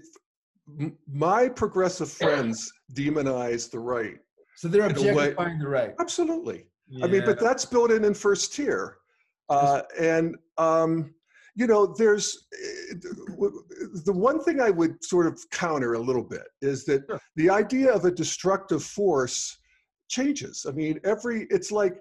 my 1.11 1.49
progressive 1.49 2.11
friends 2.11 2.71
demonize 2.93 3.71
the 3.71 3.79
right, 3.79 4.19
so 4.55 4.67
they're 4.67 4.85
In 4.85 4.95
a 4.95 5.01
way- 5.01 5.09
objectifying 5.09 5.57
the 5.57 5.67
right. 5.67 5.95
absolutely. 5.99 6.67
I 7.01 7.07
mean, 7.07 7.23
but 7.25 7.39
that's 7.39 7.65
built 7.65 7.91
in 7.91 8.03
in 8.03 8.13
first 8.13 8.53
tier. 8.53 8.97
Uh, 9.49 9.81
and, 9.99 10.35
um, 10.57 11.13
you 11.55 11.67
know, 11.67 11.85
there's 11.97 12.47
eh, 12.53 12.95
the 14.05 14.13
one 14.13 14.43
thing 14.43 14.61
I 14.61 14.69
would 14.69 15.03
sort 15.03 15.27
of 15.27 15.39
counter 15.51 15.93
a 15.93 15.99
little 15.99 16.23
bit 16.23 16.47
is 16.61 16.85
that 16.85 17.03
Sure. 17.07 17.19
the 17.35 17.49
idea 17.49 17.91
of 17.91 18.05
a 18.05 18.11
destructive 18.11 18.83
force 18.83 19.57
changes. 20.09 20.65
I 20.67 20.71
mean, 20.71 20.99
every, 21.03 21.45
it's 21.49 21.71
like 21.71 21.95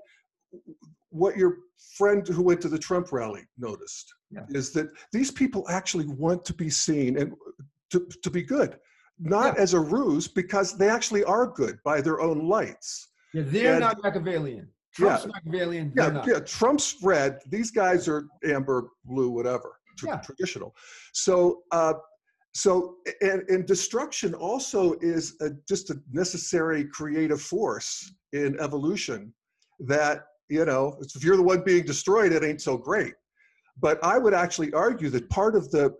what 1.10 1.36
your 1.36 1.58
friend 1.98 2.26
who 2.26 2.42
went 2.42 2.60
to 2.62 2.68
the 2.68 2.78
Trump 2.78 3.12
rally 3.12 3.44
noticed 3.58 4.12
Yeah. 4.30 4.46
is 4.48 4.70
that 4.72 4.88
these 5.12 5.30
people 5.30 5.66
actually 5.68 6.06
want 6.06 6.44
to 6.46 6.54
be 6.54 6.70
seen 6.70 7.18
and 7.18 7.34
to, 7.90 8.06
to 8.22 8.30
be 8.30 8.42
good, 8.42 8.78
not 9.18 9.58
as 9.58 9.74
a 9.74 9.80
ruse, 9.80 10.26
because 10.28 10.78
they 10.78 10.88
actually 10.88 11.24
are 11.24 11.46
good 11.46 11.78
by 11.84 12.00
their 12.00 12.20
own 12.20 12.48
lights. 12.48 13.08
Yeah, 13.34 13.42
they're 13.46 13.72
and- 13.72 13.80
not 13.80 14.02
Machiavellian. 14.02 14.68
Trump's 14.94 15.26
Machiavellian. 15.26 15.92
Yeah, 15.96 16.22
yeah. 16.26 16.40
Trump's 16.40 16.96
red. 17.02 17.38
These 17.48 17.70
guys 17.70 18.08
are 18.08 18.26
amber, 18.44 18.88
blue, 19.06 19.30
whatever, 19.30 19.78
tr- 19.96 20.08
Yeah. 20.08 20.16
traditional. 20.18 20.74
So, 21.14 21.62
uh, 21.70 21.94
so, 22.54 22.96
and, 23.22 23.42
and 23.48 23.66
destruction 23.66 24.34
also 24.34 24.92
is 25.00 25.36
a, 25.40 25.48
just 25.66 25.88
a 25.88 25.98
necessary 26.12 26.84
creative 26.84 27.40
force 27.40 28.12
in 28.34 28.60
evolution. 28.60 29.32
That 29.80 30.26
you 30.50 30.66
know, 30.66 30.98
if 31.00 31.24
you're 31.24 31.38
the 31.38 31.42
one 31.42 31.62
being 31.64 31.84
destroyed, 31.86 32.32
it 32.32 32.44
ain't 32.44 32.60
so 32.60 32.76
great. 32.76 33.14
But 33.80 33.98
I 34.04 34.18
would 34.18 34.34
actually 34.34 34.70
argue 34.74 35.08
that 35.08 35.30
part 35.30 35.56
of 35.56 35.70
the 35.70 35.94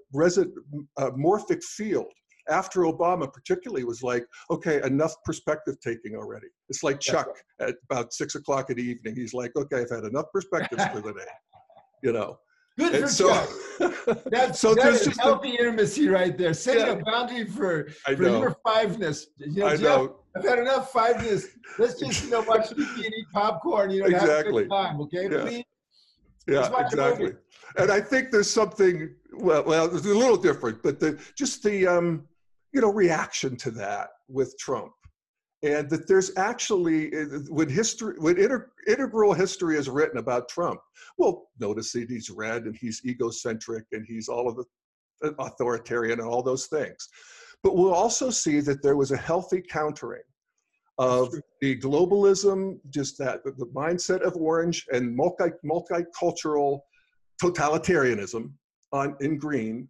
uh, 0.98 1.10
morphic 1.12 1.64
field 1.64 2.12
after 2.50 2.80
Obama, 2.82 3.32
particularly, 3.32 3.84
was 3.84 4.02
like, 4.02 4.24
okay, 4.50 4.80
enough 4.84 5.14
perspective 5.24 5.76
taking 5.80 6.16
already. 6.16 6.48
It's 6.68 6.82
like 6.82 7.00
Chuck 7.00 7.28
at 7.60 7.74
about 7.90 8.12
six 8.12 8.34
o'clock 8.34 8.70
in 8.70 8.76
the 8.76 8.82
evening. 8.82 9.14
He's 9.16 9.34
like, 9.34 9.52
okay, 9.56 9.80
I've 9.82 9.90
had 9.90 10.04
enough 10.04 10.26
perspectives 10.32 10.84
for 10.86 11.00
the 11.00 11.12
day, 11.12 11.26
you 12.02 12.12
know. 12.12 12.38
Good 12.78 12.94
And 12.94 13.04
for 13.04 13.10
so, 13.10 13.28
Chuck. 13.28 14.24
That's 14.30 14.58
so 14.58 14.74
that 14.74 14.94
is 14.94 15.06
a, 15.06 15.20
healthy 15.22 15.50
intimacy 15.50 16.08
right 16.08 16.36
there. 16.38 16.54
Setting 16.54 16.86
Yeah. 16.86 16.92
a 16.92 17.04
boundary 17.04 17.44
for 17.44 17.88
I 18.06 18.14
for 18.14 18.22
know, 18.22 18.40
your 18.40 18.56
fiveness. 18.66 19.26
You 19.38 19.60
know, 19.60 19.66
I 19.66 19.70
Jeff, 19.76 19.80
know, 19.82 20.16
I've 20.34 20.44
had 20.44 20.58
enough 20.58 20.90
fiveness. 20.90 21.48
Let's 21.78 22.00
just 22.00 22.24
you 22.24 22.30
know 22.30 22.40
watch 22.48 22.70
TV 22.70 22.94
and 23.04 23.14
eat 23.14 23.26
popcorn. 23.34 23.90
You 23.90 24.00
know, 24.00 24.06
and 24.06 24.14
have 24.16 24.46
a 24.46 24.50
good 24.50 24.70
time. 24.70 25.00
Okay, 25.02 25.24
Yeah. 25.30 25.40
please. 25.42 25.64
yeah, 26.48 26.60
Let's 26.60 26.70
watch 26.70 26.92
a 26.94 26.96
movie. 26.96 27.08
exactly. 27.24 27.32
And 27.76 27.92
I 27.92 28.00
think 28.00 28.30
there's 28.30 28.48
something 28.50 29.14
well, 29.34 29.64
well, 29.64 29.94
it's 29.94 30.06
a 30.06 30.08
little 30.08 30.36
different, 30.38 30.82
but 30.82 30.98
the 30.98 31.20
just 31.36 31.62
the 31.62 31.86
um, 31.86 32.26
you 32.72 32.80
know 32.80 32.92
reaction 32.92 33.56
to 33.56 33.70
that 33.72 34.08
with 34.28 34.56
Trump, 34.58 34.92
and 35.62 35.88
that 35.90 36.08
there's 36.08 36.36
actually 36.36 37.14
uh, 37.14 37.38
when 37.48 37.68
history 37.68 38.14
when 38.18 38.38
inter, 38.38 38.70
integral 38.86 39.32
history 39.32 39.76
is 39.76 39.88
written 39.88 40.18
about 40.18 40.48
Trump, 40.48 40.80
well, 41.18 41.48
notice 41.60 41.92
that 41.92 42.08
he's 42.08 42.30
red 42.30 42.64
and 42.64 42.76
he's 42.76 43.02
egocentric 43.04 43.84
and 43.92 44.04
he's 44.06 44.28
all 44.28 44.48
of 44.48 44.56
the 44.56 44.64
uh, 45.24 45.30
authoritarian 45.38 46.20
and 46.20 46.28
all 46.28 46.42
those 46.42 46.66
things, 46.66 47.08
but 47.62 47.76
we'll 47.76 47.94
also 47.94 48.30
see 48.30 48.60
that 48.60 48.82
there 48.82 48.96
was 48.96 49.12
a 49.12 49.16
healthy 49.16 49.62
countering 49.62 50.22
of 50.98 51.34
the 51.60 51.78
globalism, 51.78 52.78
just 52.90 53.18
that 53.18 53.42
the 53.44 53.66
mindset 53.74 54.20
of 54.20 54.36
orange 54.36 54.86
and 54.92 55.14
multi 55.14 55.50
multicultural 55.64 56.80
totalitarianism 57.42 58.52
on 58.92 59.16
in 59.20 59.36
green 59.36 59.88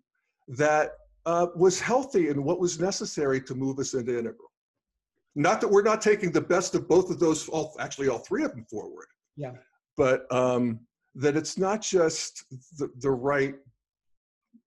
that 0.48 0.92
uh, 1.26 1.46
was 1.54 1.80
healthy 1.80 2.28
and 2.28 2.42
what 2.42 2.58
was 2.60 2.80
necessary 2.80 3.40
to 3.40 3.54
move 3.54 3.78
us 3.78 3.94
into 3.94 4.18
integral. 4.18 4.50
Not 5.34 5.60
that 5.60 5.68
we're 5.68 5.82
not 5.82 6.02
taking 6.02 6.30
the 6.30 6.40
best 6.40 6.74
of 6.74 6.88
both 6.88 7.10
of 7.10 7.18
those, 7.18 7.48
all, 7.48 7.74
actually 7.78 8.08
all 8.08 8.18
three 8.18 8.44
of 8.44 8.52
them 8.52 8.66
forward. 8.70 9.06
Yeah. 9.36 9.52
But 9.96 10.30
um, 10.32 10.80
that 11.14 11.36
it's 11.36 11.56
not 11.56 11.80
just 11.80 12.44
the, 12.78 12.90
the 12.98 13.10
right, 13.10 13.54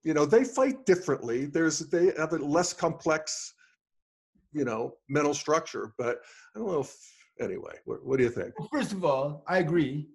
you 0.03 0.13
know, 0.13 0.25
they 0.25 0.43
fight 0.43 0.85
differently. 0.85 1.45
There's, 1.45 1.79
they 1.79 2.13
have 2.17 2.33
a 2.33 2.37
less 2.37 2.73
complex, 2.73 3.53
you 4.53 4.65
know, 4.65 4.93
mental 5.09 5.33
structure, 5.33 5.93
but 5.97 6.21
I 6.55 6.59
don't 6.59 6.67
know 6.67 6.79
if, 6.79 6.95
anyway, 7.39 7.75
what, 7.85 8.05
what 8.05 8.17
do 8.17 8.23
you 8.23 8.29
think? 8.29 8.57
Well, 8.57 8.69
first 8.71 8.91
of 8.91 9.03
all, 9.03 9.43
I 9.47 9.57
agree. 9.59 10.07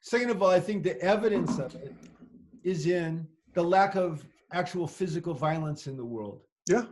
Second 0.00 0.30
of 0.30 0.42
all, 0.42 0.50
I 0.50 0.60
think 0.60 0.84
the 0.84 1.00
evidence 1.00 1.58
of 1.58 1.74
it 1.74 1.94
is 2.62 2.86
in 2.86 3.26
the 3.54 3.62
lack 3.62 3.96
of 3.96 4.24
actual 4.52 4.86
physical 4.86 5.34
violence 5.34 5.86
in 5.86 5.96
the 5.96 6.04
world. 6.04 6.40
Yeah. 6.68 6.84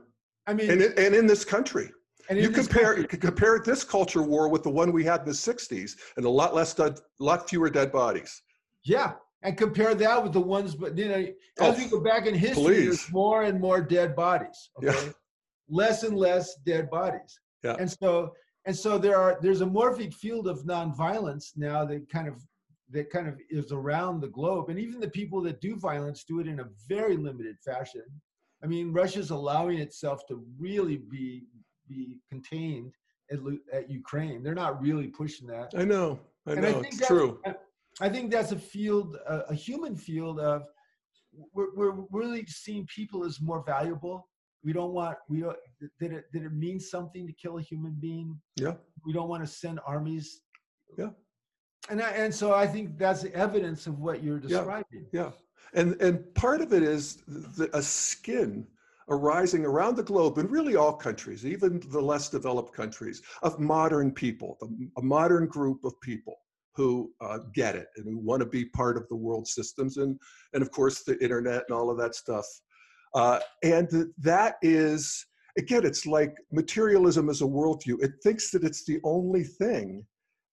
I 0.47 0.55
mean, 0.55 0.71
And, 0.71 0.83
and 0.83 1.15
in 1.15 1.27
this 1.27 1.45
country, 1.45 1.91
and 2.29 2.39
you 2.39 2.51
compare 2.51 2.95
country- 2.97 3.19
compare 3.19 3.61
this 3.65 3.85
culture 3.85 4.23
war 4.23 4.49
with 4.49 4.63
the 4.63 4.71
one 4.71 4.93
we 4.93 5.05
had 5.05 5.21
in 5.21 5.27
the 5.27 5.33
60s 5.33 5.97
and 6.17 6.27
a 6.27 6.29
lot 6.29 6.55
less 6.55 6.75
dead, 6.75 6.99
lot 7.19 7.49
fewer 7.49 7.71
dead 7.71 7.93
bodies 7.93 8.43
Yeah, 8.85 9.15
and 9.43 9.57
compare 9.57 9.95
that 9.95 10.23
with 10.23 10.33
the 10.33 10.41
ones, 10.41 10.75
but 10.75 10.97
you 10.99 11.09
know, 11.09 11.27
Oh, 11.61 11.71
as 11.73 11.79
we 11.79 11.85
oh, 11.87 11.89
go 11.91 12.01
back 12.01 12.27
in 12.27 12.35
history, 12.35 12.63
please. 12.65 12.85
there's 12.87 13.13
more 13.13 13.43
and 13.45 13.61
more 13.61 13.81
dead 13.81 14.15
bodies. 14.17 14.71
Okay, 14.79 14.87
Yeah. 15.07 15.13
less 15.69 16.03
and 16.03 16.17
less 16.17 16.57
dead 16.65 16.91
bodies. 16.91 17.39
Yeah. 17.65 17.77
And 17.79 17.91
so, 17.91 18.33
and 18.67 18.77
so 18.77 18.99
there 18.99 19.17
are 19.19 19.39
there's 19.41 19.61
a 19.63 19.67
morphic 19.67 20.13
field 20.15 20.47
of 20.49 20.59
nonviolence 20.65 21.53
now 21.57 21.85
that 21.85 22.09
kind 22.09 22.29
of 22.29 22.37
that 22.91 23.11
kind 23.11 23.29
of 23.29 23.39
is 23.51 23.73
around 23.73 24.21
the 24.21 24.29
globe, 24.29 24.69
and 24.69 24.79
even 24.79 25.01
the 25.01 25.11
people 25.11 25.41
that 25.43 25.61
do 25.61 25.77
violence 25.77 26.25
do 26.25 26.41
it 26.41 26.47
in 26.47 26.61
a 26.61 26.69
very 26.89 27.17
limited 27.17 27.57
fashion. 27.65 28.05
I 28.63 28.67
mean, 28.67 28.93
Russia's 28.93 29.31
allowing 29.31 29.79
itself 29.79 30.27
to 30.29 30.45
really 30.59 30.97
be 30.97 31.45
be 31.89 32.21
contained 32.29 32.93
at, 33.31 33.39
at 33.73 33.91
Ukraine. 33.91 34.43
They're 34.43 34.55
not 34.55 34.81
really 34.81 35.09
pushing 35.09 35.47
that. 35.49 35.73
i 35.77 35.85
know 35.85 36.19
i 36.47 36.53
And 36.53 36.63
know 36.63 36.81
I 36.81 36.87
it's 36.87 37.07
true 37.07 37.41
I 38.01 38.09
think 38.09 38.31
that's 38.31 38.53
a 38.53 38.59
field, 38.59 39.17
a, 39.27 39.51
a 39.51 39.55
human 39.55 39.97
field 39.97 40.39
of 40.39 40.65
we're, 41.55 41.75
we're 41.75 42.05
really 42.11 42.45
seeing 42.47 42.87
people 42.87 43.25
as 43.25 43.41
more 43.41 43.63
valuable. 43.67 44.29
We 44.65 44.73
don't 44.73 44.93
want 44.93 45.17
we 45.29 45.41
don't 45.41 45.57
that 46.01 46.13
it 46.13 46.25
that 46.33 46.43
it 46.43 46.53
means 46.53 46.91
something 46.91 47.27
to 47.27 47.33
kill 47.33 47.59
a 47.59 47.63
human 47.63 47.97
being. 48.01 48.39
Yeah. 48.57 48.75
We 49.05 49.13
don't 49.13 49.29
want 49.29 49.45
to 49.45 49.51
send 49.51 49.81
armies. 49.87 50.43
Yeah. 50.99 51.11
And 51.89 52.03
I, 52.03 52.11
and 52.11 52.35
so 52.35 52.53
I 52.53 52.67
think 52.67 52.99
that's 52.99 53.25
evidence 53.27 53.87
of 53.87 54.01
what 54.01 54.23
you're 54.23 54.39
describing. 54.39 55.07
Yeah, 55.13 55.31
and 55.75 56.01
and 56.01 56.35
part 56.35 56.61
of 56.61 56.73
it 56.73 56.83
is 56.83 57.23
the, 57.27 57.71
a 57.77 57.83
skin 57.83 58.67
arising 59.09 59.65
around 59.65 59.97
the 59.97 60.03
globe 60.03 60.39
in 60.39 60.49
really 60.49 60.75
all 60.75 60.93
countries, 60.93 61.47
even 61.47 61.81
the 61.91 62.01
less 62.01 62.29
developed 62.29 62.75
countries, 62.75 63.23
of 63.43 63.61
modern 63.61 64.11
people, 64.11 64.59
a, 64.63 65.01
a 65.01 65.03
modern 65.03 65.47
group 65.47 65.85
of 65.85 65.93
people 66.01 66.37
who 66.75 67.11
uh, 67.21 67.39
get 67.55 67.77
it 67.77 67.87
and 67.97 68.05
who 68.07 68.19
want 68.19 68.41
to 68.41 68.47
be 68.47 68.65
part 68.65 68.97
of 68.97 69.07
the 69.09 69.17
world 69.17 69.47
systems, 69.47 69.97
and 69.97 70.19
and 70.55 70.63
of 70.63 70.71
course 70.71 71.05
the 71.05 71.19
internet 71.23 71.65
and 71.69 71.77
all 71.77 71.91
of 71.91 71.99
that 71.99 72.15
stuff, 72.15 72.47
uh, 73.15 73.39
and 73.63 73.89
that 74.19 74.57
is 74.63 75.27
again, 75.57 75.85
it's 75.85 76.07
like 76.07 76.37
materialism 76.53 77.29
as 77.29 77.43
a 77.43 77.45
worldview. 77.45 78.03
It 78.03 78.13
thinks 78.23 78.51
that 78.51 78.65
it's 78.65 78.85
the 78.85 79.01
only 79.05 79.45
thing, 79.45 80.05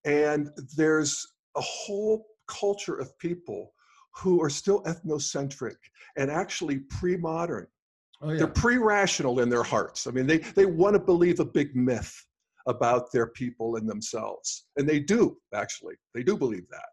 and 0.06 0.50
there's 0.76 1.26
a 1.56 1.62
whole 1.62 2.26
culture 2.48 2.96
of 2.96 3.18
people 3.20 3.74
who 4.16 4.42
are 4.42 4.50
still 4.50 4.84
ethnocentric 4.84 5.76
and 6.18 6.30
actually 6.30 6.80
pre-modern. 6.90 7.68
Oh 8.22 8.32
yeah. 8.32 8.38
They're 8.40 8.48
pre-rational 8.48 9.40
in 9.40 9.50
their 9.50 9.64
hearts. 9.64 10.08
I 10.08 10.12
mean, 10.12 10.28
they 10.28 10.38
they 10.38 10.66
want 10.66 10.94
to 10.94 11.00
believe 11.00 11.40
a 11.40 11.46
big 11.46 11.76
myth 11.76 12.14
about 12.68 13.12
their 13.12 13.28
people 13.28 13.76
and 13.76 13.90
themselves, 13.90 14.68
and 14.78 14.88
they 14.88 15.00
do 15.00 15.38
actually. 15.54 15.96
They 16.14 16.24
do 16.24 16.38
believe 16.38 16.66
that, 16.70 16.90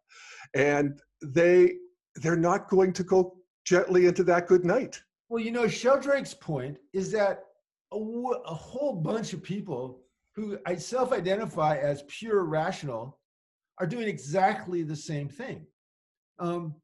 and 0.55 1.01
they 1.23 1.75
they're 2.17 2.37
not 2.37 2.69
going 2.69 2.93
to 2.95 3.05
go 3.05 3.37
gently 3.65 4.07
into 4.07 4.25
that 4.25 4.49
good 4.49 4.65
night. 4.65 5.01
Well, 5.29 5.43
you 5.43 5.53
know, 5.53 5.69
Sheldrake's 5.69 6.35
point 6.35 6.79
is 6.93 7.13
that 7.13 7.45
a 7.93 8.55
whole 8.55 8.95
bunch 8.95 9.33
of 9.33 9.43
people 9.43 10.01
who 10.41 10.59
I 10.67 10.77
self-identify 10.77 11.77
as 11.77 12.05
pure 12.09 12.45
rational 12.45 13.19
are 13.79 13.87
doing 13.87 14.09
exactly 14.09 14.83
the 14.83 14.97
same 14.97 15.29
thing. 15.29 15.67
Um, 16.39 16.75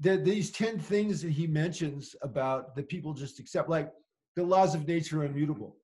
the, 0.00 0.16
these 0.18 0.50
10 0.50 0.78
things 0.78 1.22
that 1.22 1.32
he 1.32 1.46
mentions 1.46 2.14
about 2.22 2.74
that 2.76 2.88
people 2.88 3.14
just 3.14 3.40
accept, 3.40 3.68
like 3.68 3.90
the 4.36 4.42
laws 4.42 4.74
of 4.74 4.86
nature 4.86 5.22
are 5.22 5.24
immutable. 5.24 5.76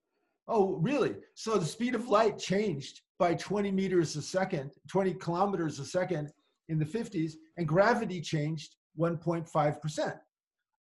Oh, 0.49 0.77
really? 0.77 1.14
So 1.35 1.57
the 1.57 1.64
speed 1.64 1.95
of 1.95 2.09
light 2.09 2.38
changed 2.38 3.01
by 3.18 3.35
20 3.35 3.71
meters 3.71 4.16
a 4.16 4.23
second, 4.23 4.73
20 4.88 5.14
kilometers 5.14 5.79
a 5.79 5.85
second 5.85 6.31
in 6.68 6.79
the 6.79 6.85
50s, 6.85 7.35
and 7.57 7.66
gravity 7.66 8.21
changed 8.21 8.77
1.5%. 8.99 10.18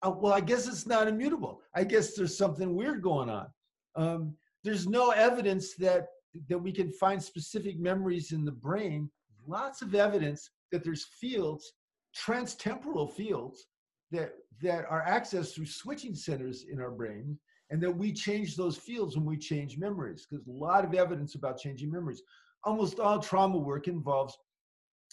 Uh, 0.04 0.10
well, 0.10 0.32
I 0.32 0.40
guess 0.40 0.66
it's 0.66 0.86
not 0.86 1.08
immutable. 1.08 1.62
I 1.74 1.84
guess 1.84 2.14
there's 2.14 2.36
something 2.36 2.74
weird 2.74 3.02
going 3.02 3.30
on. 3.30 3.46
Um, 3.94 4.34
there's 4.64 4.86
no 4.86 5.10
evidence 5.10 5.74
that 5.76 6.08
that 6.48 6.58
we 6.58 6.72
can 6.72 6.92
find 6.92 7.22
specific 7.22 7.78
memories 7.78 8.32
in 8.32 8.44
the 8.44 8.52
brain. 8.52 9.10
Lots 9.46 9.82
of 9.82 9.94
evidence 9.94 10.50
that 10.70 10.84
there's 10.84 11.06
fields, 11.20 11.72
transtemporal 12.16 13.10
fields, 13.12 13.66
that 14.10 14.34
that 14.62 14.84
are 14.88 15.04
accessed 15.06 15.54
through 15.54 15.66
switching 15.66 16.14
centers 16.14 16.66
in 16.70 16.80
our 16.80 16.90
brain, 16.90 17.38
and 17.70 17.82
that 17.82 17.90
we 17.90 18.12
change 18.12 18.54
those 18.54 18.76
fields 18.76 19.16
when 19.16 19.26
we 19.26 19.36
change 19.36 19.78
memories. 19.78 20.26
Because 20.30 20.46
a 20.46 20.52
lot 20.52 20.84
of 20.84 20.94
evidence 20.94 21.34
about 21.34 21.58
changing 21.58 21.90
memories. 21.90 22.22
Almost 22.64 23.00
all 23.00 23.18
trauma 23.18 23.58
work 23.58 23.88
involves 23.88 24.36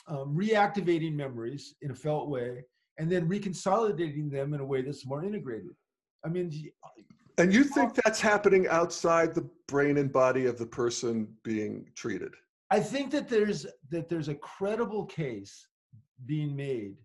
um, 0.08 0.36
reactivating 0.36 1.14
memories 1.14 1.76
in 1.82 1.92
a 1.92 1.96
felt 1.96 2.30
way 2.30 2.64
and 3.00 3.10
then 3.10 3.30
reconsolidating 3.30 4.30
them 4.30 4.54
in 4.54 4.60
a 4.60 4.66
way 4.66 4.82
that's 4.82 5.06
more 5.06 5.24
integrated. 5.24 5.72
I 6.26 6.30
mean, 6.30 6.52
And 7.40 7.54
you 7.54 7.64
think 7.64 7.94
that's 7.96 8.20
happening 8.20 8.68
outside 8.68 9.34
the 9.34 9.50
brain 9.70 9.98
and 9.98 10.12
body 10.12 10.46
of 10.46 10.58
the 10.58 10.66
person 10.66 11.34
being 11.42 11.88
treated? 11.96 12.34
I 12.70 12.82
think 12.82 13.12
that 13.12 13.30
there's 13.30 13.66
that 13.90 14.10
there's 14.10 14.28
a 14.28 14.36
credible 14.36 15.06
case 15.06 15.66
being 16.26 16.54
made 16.54 16.98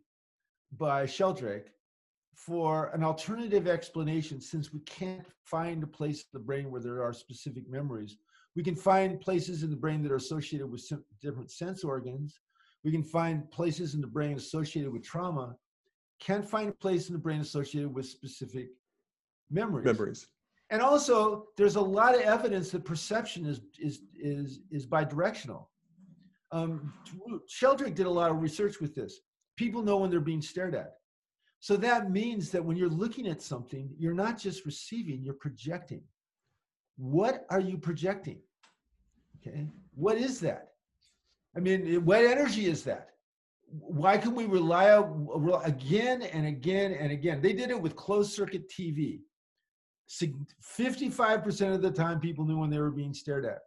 by 0.77 1.07
Sheldrake 1.07 1.71
for 2.35 2.89
an 2.89 3.05
alternative 3.05 3.69
explanation 3.69 4.41
since 4.41 4.73
we 4.73 4.81
can't 4.81 5.25
find 5.45 5.85
a 5.85 5.87
place 5.87 6.23
in 6.23 6.29
the 6.33 6.41
brain 6.41 6.69
where 6.69 6.81
there 6.81 7.01
are 7.01 7.13
specific 7.13 7.71
memories. 7.71 8.17
We 8.57 8.65
can 8.65 8.75
find 8.75 9.21
places 9.21 9.63
in 9.63 9.71
the 9.71 9.77
brain 9.77 10.03
that 10.03 10.11
are 10.11 10.17
associated 10.17 10.69
with 10.69 10.85
different 11.23 11.53
sense 11.53 11.85
organs. 11.85 12.41
We 12.83 12.91
can 12.91 13.05
find 13.05 13.49
places 13.53 13.95
in 13.95 14.01
the 14.01 14.09
brain 14.09 14.37
associated 14.37 14.93
with 14.93 15.05
trauma. 15.05 15.55
Can't 16.19 16.49
find 16.49 16.71
a 16.71 16.73
place 16.73 17.09
in 17.09 17.13
the 17.13 17.21
brain 17.21 17.41
associated 17.41 17.95
with 17.95 18.07
specific 18.07 18.71
memories. 19.51 19.85
Memories. 19.85 20.27
And 20.71 20.81
also, 20.81 21.47
there's 21.57 21.77
a 21.77 21.81
lot 21.81 22.15
of 22.15 22.23
evidence 22.23 22.71
that 22.71 22.85
perception 22.85 23.47
is 23.47 23.61
is 23.79 24.01
is 24.19 24.61
is 24.71 24.87
bidirectional. 24.87 25.67
Um, 26.53 26.93
Sheldrake 27.49 27.95
did 27.95 28.07
a 28.07 28.11
lot 28.11 28.31
of 28.31 28.41
research 28.41 28.81
with 28.81 28.95
this. 28.95 29.21
People 29.57 29.83
know 29.83 29.99
when 29.99 30.11
they're 30.11 30.21
being 30.21 30.43
stared 30.43 30.75
at. 30.75 30.95
So 31.61 31.77
that 31.79 32.11
means 32.11 32.51
that 32.51 32.65
when 32.65 32.77
you're 32.77 32.89
looking 32.89 33.27
at 33.27 33.41
something, 33.41 33.89
you're 33.99 34.15
not 34.15 34.39
just 34.39 34.67
receiving, 34.67 35.23
you're 35.23 35.35
projecting. 35.35 36.03
What 36.97 37.47
are 37.51 37.61
you 37.61 37.79
projecting? 37.79 38.39
Okay, 39.37 39.67
what 39.95 40.17
is 40.19 40.41
that? 40.41 40.73
I 41.57 41.61
mean, 41.61 42.05
what 42.05 42.25
energy 42.25 42.67
is 42.67 42.85
that? 42.85 43.11
Why 43.69 44.19
can 44.19 44.35
we 44.35 44.45
rely 44.45 44.93
on 44.93 45.61
again 45.65 46.23
and 46.23 46.47
again 46.47 46.93
and 46.93 47.11
again? 47.11 47.41
They 47.41 47.53
did 47.53 47.71
it 47.71 47.81
with 47.81 47.97
closed 47.97 48.33
circuit 48.33 48.69
TV. 48.69 49.21
55% 50.11 51.75
of 51.75 51.83
the 51.83 51.91
time 51.91 52.21
people 52.21 52.45
knew 52.45 52.59
when 52.59 52.71
they 52.71 52.79
were 52.79 52.91
being 52.91 53.15
stared 53.15 53.45
at. 53.45 53.61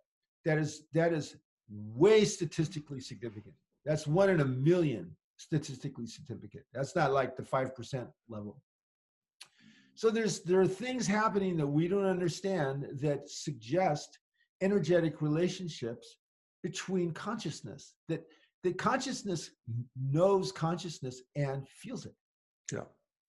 That 0.46 0.58
is 0.58 0.84
that 0.94 1.14
is 1.14 1.36
way 1.70 2.26
statistically 2.26 3.02
significant. 3.02 3.56
That's 3.86 4.08
one 4.08 4.30
in 4.30 4.42
a 4.42 4.46
million 4.46 5.16
statistically 5.38 6.08
significant. 6.08 6.64
That's 6.74 6.96
not 6.96 7.12
like 7.12 7.36
the 7.36 7.44
5% 7.44 8.08
level. 8.30 8.62
So 9.96 10.10
there's 10.10 10.42
there 10.42 10.62
are 10.62 10.68
things 10.68 11.08
happening 11.08 11.58
that 11.58 11.68
we 11.68 11.88
don't 11.88 12.06
understand 12.06 12.88
that 13.02 13.30
suggest 13.30 14.20
energetic 14.62 15.22
relationships 15.22 16.18
between 16.64 17.12
consciousness 17.12 17.94
that 18.08 18.24
that 18.64 18.78
consciousness 18.78 19.52
knows 20.12 20.52
consciousness 20.52 21.22
and 21.36 21.68
feels 21.68 22.06
it. 22.06 22.14
Yeah. 22.72 22.82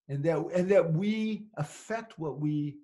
And 0.09 0.23
that 0.25 0.39
and 0.55 0.69
that 0.71 0.93
we 0.93 1.47
affect 1.57 2.19
what 2.19 2.39
we 2.39 2.77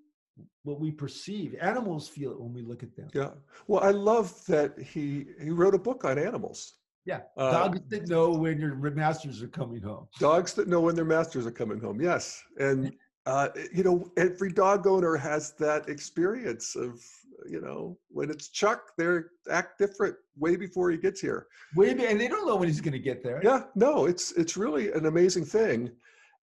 what 0.62 0.80
we 0.80 0.90
perceive. 0.90 1.54
Animals 1.60 2.08
feel 2.08 2.32
it 2.32 2.40
when 2.40 2.52
we 2.52 2.62
look 2.62 2.82
at 2.82 2.96
them. 2.96 3.08
Yeah. 3.14 3.30
Well, 3.66 3.82
I 3.82 3.90
love 3.90 4.44
that 4.46 4.78
he 4.78 5.26
he 5.40 5.50
wrote 5.50 5.74
a 5.74 5.78
book 5.78 6.04
on 6.04 6.18
animals. 6.18 6.74
Yeah. 7.04 7.20
Uh, 7.36 7.50
Dogs 7.50 7.80
that 7.90 8.08
know 8.08 8.30
when 8.30 8.58
your 8.58 8.74
masters 8.74 9.42
are 9.42 9.48
coming 9.48 9.82
home. 9.82 10.08
Dogs 10.18 10.54
that 10.54 10.68
know 10.68 10.80
when 10.80 10.94
their 10.94 11.04
masters 11.04 11.46
are 11.46 11.50
coming 11.50 11.80
home. 11.80 12.00
Yes, 12.00 12.42
and 12.58 12.94
uh, 13.26 13.48
you 13.72 13.84
know 13.84 14.10
every 14.16 14.52
dog 14.52 14.86
owner 14.86 15.16
has 15.16 15.52
that 15.58 15.88
experience 15.88 16.76
of 16.76 17.04
you 17.46 17.60
know 17.60 17.98
when 18.08 18.30
it's 18.30 18.48
Chuck, 18.48 18.92
they 18.96 19.18
act 19.50 19.78
different 19.78 20.16
way 20.38 20.56
before 20.56 20.90
he 20.90 20.96
gets 20.96 21.20
here. 21.20 21.46
Way 21.76 21.90
and 21.90 22.20
they 22.20 22.28
don't 22.28 22.46
know 22.46 22.56
when 22.56 22.68
he's 22.68 22.80
going 22.80 22.92
to 22.92 22.98
get 22.98 23.22
there. 23.22 23.40
Yeah, 23.44 23.64
no, 23.74 24.06
it's 24.06 24.32
it's 24.32 24.56
really 24.56 24.92
an 24.92 25.06
amazing 25.06 25.44
thing, 25.44 25.90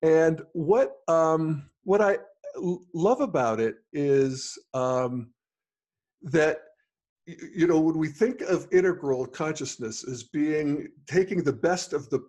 and 0.03 0.42
what 0.53 0.98
um, 1.09 1.70
what 1.85 2.03
I 2.03 2.18
love 2.56 3.20
about 3.20 3.60
it 3.60 3.76
is 3.92 4.58
um, 4.74 5.32
that 6.22 6.58
you 7.26 7.66
know 7.66 7.78
when 7.78 7.98
we 7.98 8.08
think 8.08 8.40
of 8.42 8.66
integral 8.72 9.26
consciousness 9.26 10.06
as 10.08 10.24
being 10.24 10.88
taking 11.06 11.42
the 11.42 11.52
best 11.52 11.92
of 11.92 12.08
the 12.10 12.20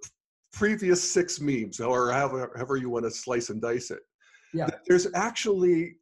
previous 0.54 1.02
six 1.02 1.40
memes 1.40 1.80
or 1.80 2.12
however, 2.12 2.52
however 2.56 2.76
you 2.78 2.90
want 2.90 3.06
to 3.06 3.12
slice 3.12 3.50
and 3.50 3.62
dice 3.62 3.90
it 3.90 4.02
Yeah. 4.54 4.68
there's 4.88 5.08
actually 5.16 5.96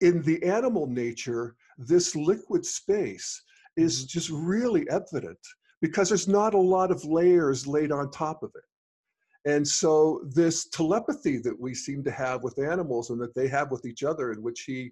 in 0.00 0.22
the 0.22 0.42
animal 0.44 0.86
nature 0.86 1.56
this 1.76 2.14
liquid 2.14 2.64
space 2.64 3.42
is 3.76 4.04
Mhm. 4.04 4.08
just 4.08 4.30
really 4.30 4.88
evident 4.88 5.38
because 5.80 6.08
there's 6.08 6.28
not 6.28 6.54
a 6.54 6.58
lot 6.58 6.90
of 6.90 7.04
layers 7.04 7.66
laid 7.66 7.92
on 7.92 8.10
top 8.10 8.42
of 8.42 8.50
it 8.54 8.64
and 9.46 9.66
so 9.66 10.20
this 10.24 10.68
telepathy 10.68 11.38
that 11.38 11.58
we 11.58 11.74
seem 11.74 12.02
to 12.04 12.10
have 12.10 12.42
with 12.42 12.58
animals 12.58 13.10
and 13.10 13.20
that 13.20 13.34
they 13.34 13.48
have 13.48 13.70
with 13.70 13.86
each 13.86 14.02
other 14.02 14.32
in 14.32 14.42
which 14.42 14.62
he 14.62 14.90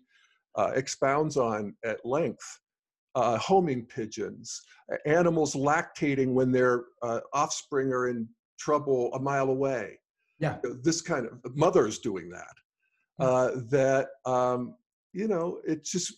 uh, 0.56 0.70
expounds 0.74 1.36
on 1.36 1.74
at 1.84 2.04
length 2.04 2.60
uh, 3.16 3.36
homing 3.38 3.84
pigeons 3.84 4.62
animals 5.06 5.54
lactating 5.54 6.32
when 6.32 6.50
their 6.50 6.84
uh, 7.02 7.20
offspring 7.32 7.92
are 7.92 8.08
in 8.08 8.28
trouble 8.58 9.12
a 9.14 9.20
mile 9.20 9.50
away. 9.50 9.98
Yeah. 10.40 10.58
this 10.82 11.00
kind 11.00 11.26
of 11.26 11.56
mothers 11.56 12.00
doing 12.00 12.28
that 12.30 12.54
uh, 13.18 13.50
that 13.70 14.08
um, 14.26 14.74
you 15.12 15.28
know 15.28 15.60
it 15.66 15.84
just 15.84 16.14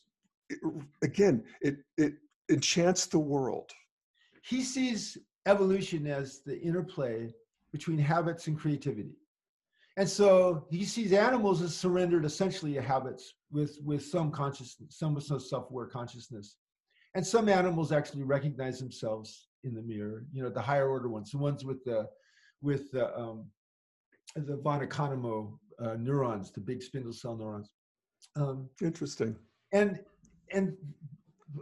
it, 0.48 0.58
again 1.02 1.44
it 1.60 1.76
it 1.96 2.14
enchants 2.50 3.06
the 3.06 3.18
world. 3.18 3.70
He 4.42 4.62
sees 4.62 5.18
evolution 5.46 6.06
as 6.06 6.40
the 6.44 6.58
interplay 6.60 7.32
between 7.76 7.98
habits 7.98 8.46
and 8.46 8.58
creativity. 8.58 9.14
And 9.98 10.08
so 10.08 10.66
he 10.70 10.84
sees 10.84 11.12
animals 11.12 11.60
as 11.60 11.76
surrendered 11.76 12.24
essentially 12.24 12.72
to 12.72 12.80
habits 12.80 13.34
with, 13.50 13.78
with 13.84 14.02
some 14.02 14.30
consciousness, 14.30 14.98
some, 14.98 15.14
with 15.14 15.24
some 15.24 15.40
self-aware 15.40 15.86
consciousness. 15.86 16.56
And 17.14 17.26
some 17.26 17.50
animals 17.50 17.92
actually 17.92 18.22
recognize 18.22 18.78
themselves 18.78 19.48
in 19.64 19.74
the 19.74 19.82
mirror, 19.82 20.24
you 20.32 20.42
know, 20.42 20.48
the 20.48 20.60
higher 20.60 20.88
order 20.88 21.08
ones, 21.10 21.30
the 21.32 21.38
ones 21.38 21.66
with 21.66 21.84
the, 21.84 22.08
with 22.62 22.90
the, 22.92 23.14
um, 23.18 23.46
the 24.34 24.56
von 24.56 24.80
Economo 24.80 25.58
uh, 25.78 25.96
neurons, 25.98 26.50
the 26.52 26.60
big 26.60 26.82
spindle 26.82 27.12
cell 27.12 27.36
neurons. 27.36 27.68
Um, 28.36 28.70
Interesting. 28.80 29.36
And, 29.72 30.00
and 30.50 30.74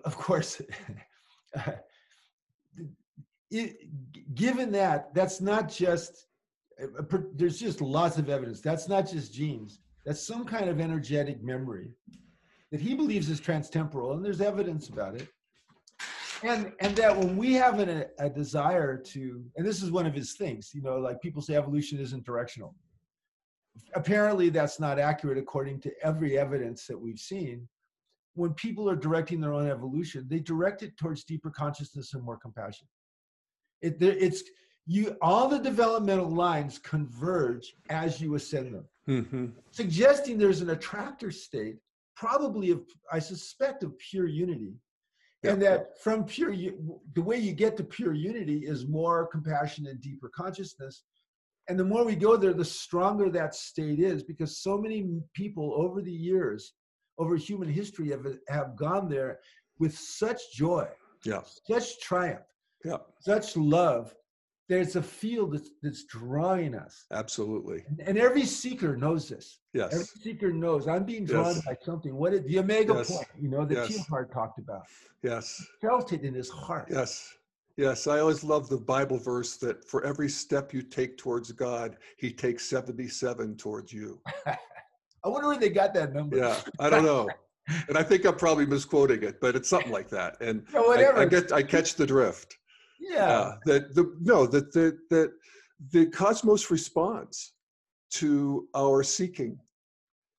of 0.04 0.16
course, 0.16 0.62
it, 3.50 3.76
given 4.32 4.72
that, 4.72 5.12
that's 5.14 5.40
not 5.40 5.68
just 5.68 6.26
uh, 6.82 7.18
there's 7.34 7.58
just 7.58 7.80
lots 7.80 8.18
of 8.18 8.28
evidence. 8.28 8.60
That's 8.60 8.88
not 8.88 9.08
just 9.08 9.32
genes. 9.32 9.80
That's 10.04 10.26
some 10.26 10.44
kind 10.44 10.68
of 10.68 10.80
energetic 10.80 11.42
memory 11.42 11.92
that 12.70 12.80
he 12.80 12.94
believes 12.94 13.30
is 13.30 13.40
transtemporal, 13.40 14.14
and 14.14 14.24
there's 14.24 14.40
evidence 14.40 14.88
about 14.88 15.14
it. 15.14 15.28
And 16.42 16.72
and 16.80 16.94
that 16.96 17.16
when 17.16 17.36
we 17.36 17.54
have 17.54 17.78
an, 17.78 17.88
a, 17.88 18.06
a 18.18 18.28
desire 18.28 18.96
to, 18.98 19.44
and 19.56 19.66
this 19.66 19.82
is 19.82 19.90
one 19.90 20.06
of 20.06 20.14
his 20.14 20.34
things, 20.34 20.72
you 20.74 20.82
know, 20.82 20.98
like 20.98 21.20
people 21.20 21.40
say 21.40 21.54
evolution 21.54 21.98
isn't 22.00 22.24
directional. 22.24 22.74
Apparently, 23.94 24.50
that's 24.50 24.78
not 24.78 24.98
accurate 24.98 25.38
according 25.38 25.80
to 25.80 25.92
every 26.02 26.38
evidence 26.38 26.86
that 26.86 27.00
we've 27.00 27.18
seen. 27.18 27.66
When 28.34 28.52
people 28.54 28.90
are 28.90 28.96
directing 28.96 29.40
their 29.40 29.54
own 29.54 29.68
evolution, 29.68 30.26
they 30.28 30.40
direct 30.40 30.82
it 30.82 30.96
towards 30.96 31.24
deeper 31.24 31.50
consciousness 31.50 32.14
and 32.14 32.22
more 32.22 32.36
compassion. 32.36 32.88
It, 33.84 33.96
it's 34.00 34.42
you 34.86 35.16
all 35.20 35.48
the 35.48 35.58
developmental 35.58 36.28
lines 36.28 36.78
converge 36.78 37.74
as 37.90 38.20
you 38.20 38.34
ascend 38.34 38.74
them. 38.74 38.84
Mm-hmm. 39.06 39.46
suggesting 39.70 40.38
there's 40.38 40.62
an 40.62 40.70
attractor 40.70 41.30
state 41.30 41.76
probably 42.16 42.70
of 42.70 42.80
i 43.12 43.18
suspect 43.18 43.82
of 43.82 43.98
pure 43.98 44.26
unity. 44.26 44.72
Yeah. 45.42 45.52
and 45.52 45.62
that 45.62 46.00
from 46.02 46.24
pure 46.24 46.54
the 46.54 47.20
way 47.22 47.36
you 47.36 47.52
get 47.52 47.76
to 47.76 47.84
pure 47.84 48.14
unity 48.14 48.60
is 48.60 48.86
more 48.86 49.26
compassion 49.26 49.86
and 49.86 50.00
deeper 50.00 50.30
consciousness. 50.34 51.02
And 51.68 51.78
the 51.78 51.84
more 51.84 52.04
we 52.04 52.16
go 52.16 52.38
there 52.38 52.54
the 52.54 52.64
stronger 52.64 53.28
that 53.30 53.54
state 53.54 54.00
is 54.00 54.22
because 54.22 54.62
so 54.62 54.78
many 54.78 54.98
people 55.34 55.74
over 55.76 56.00
the 56.00 56.18
years 56.30 56.72
over 57.18 57.36
human 57.36 57.68
history 57.68 58.08
have, 58.10 58.26
have 58.48 58.74
gone 58.74 59.10
there 59.10 59.40
with 59.78 59.94
such 59.96 60.40
joy 60.54 60.88
yeah. 61.24 61.42
such 61.70 62.00
triumph 62.00 62.48
yeah 62.84 62.98
such 63.20 63.56
love 63.56 64.14
there's 64.68 64.96
a 64.96 65.02
field 65.02 65.52
that's, 65.52 65.70
that's 65.82 66.04
drawing 66.04 66.74
us. 66.74 67.04
Absolutely. 67.12 67.84
And, 67.86 68.00
and, 68.08 68.18
every 68.18 68.44
seeker 68.46 68.96
knows 68.96 69.28
this. 69.28 69.60
Yes. 69.74 69.92
Every 69.92 70.06
seeker 70.06 70.52
knows 70.52 70.88
I'm 70.88 71.04
being 71.04 71.26
drawn 71.26 71.54
yes. 71.54 71.64
by 71.64 71.76
something. 71.82 72.14
What 72.14 72.32
is 72.32 72.42
the 72.44 72.58
omega 72.58 72.94
yes. 72.94 73.10
point, 73.10 73.28
you 73.38 73.48
know, 73.50 73.66
that 73.66 73.90
yes. 73.90 74.08
Teilhard 74.08 74.32
talked 74.32 74.58
about. 74.58 74.82
Yes. 75.22 75.58
He 75.58 75.86
felt 75.86 76.12
it 76.12 76.22
in 76.22 76.32
his 76.32 76.48
heart. 76.48 76.88
Yes. 76.90 77.34
Yes. 77.76 78.06
I 78.06 78.20
always 78.20 78.42
love 78.42 78.68
the 78.70 78.78
Bible 78.78 79.18
verse 79.18 79.56
that 79.58 79.86
for 79.86 80.04
every 80.04 80.30
step 80.30 80.72
you 80.72 80.80
take 80.80 81.18
towards 81.18 81.52
God, 81.52 81.98
he 82.16 82.32
takes 82.32 82.64
77 82.66 83.56
towards 83.56 83.92
you. 83.92 84.20
I 84.46 85.28
wonder 85.28 85.48
where 85.48 85.58
they 85.58 85.70
got 85.70 85.92
that 85.94 86.14
number. 86.14 86.38
Yeah. 86.38 86.56
I 86.78 86.88
don't 86.88 87.04
know. 87.04 87.28
and 87.88 87.98
I 87.98 88.02
think 88.02 88.24
I'm 88.24 88.36
probably 88.36 88.66
misquoting 88.66 89.22
it, 89.22 89.40
but 89.40 89.56
it's 89.56 89.68
something 89.68 89.92
like 89.92 90.08
that. 90.10 90.40
And 90.40 90.64
yeah, 90.72 90.80
whatever. 90.80 91.18
I, 91.18 91.22
I 91.22 91.26
get 91.26 91.52
I 91.52 91.62
catch 91.62 91.96
the 91.96 92.06
drift. 92.06 92.56
Yeah. 93.10 93.24
Uh, 93.24 93.56
that 93.66 93.94
the 93.94 94.16
no 94.20 94.46
that 94.46 94.72
the 94.72 94.98
that 95.10 95.32
the 95.90 96.06
cosmos 96.06 96.70
responds 96.70 97.52
to 98.12 98.68
our 98.74 99.02
seeking. 99.02 99.58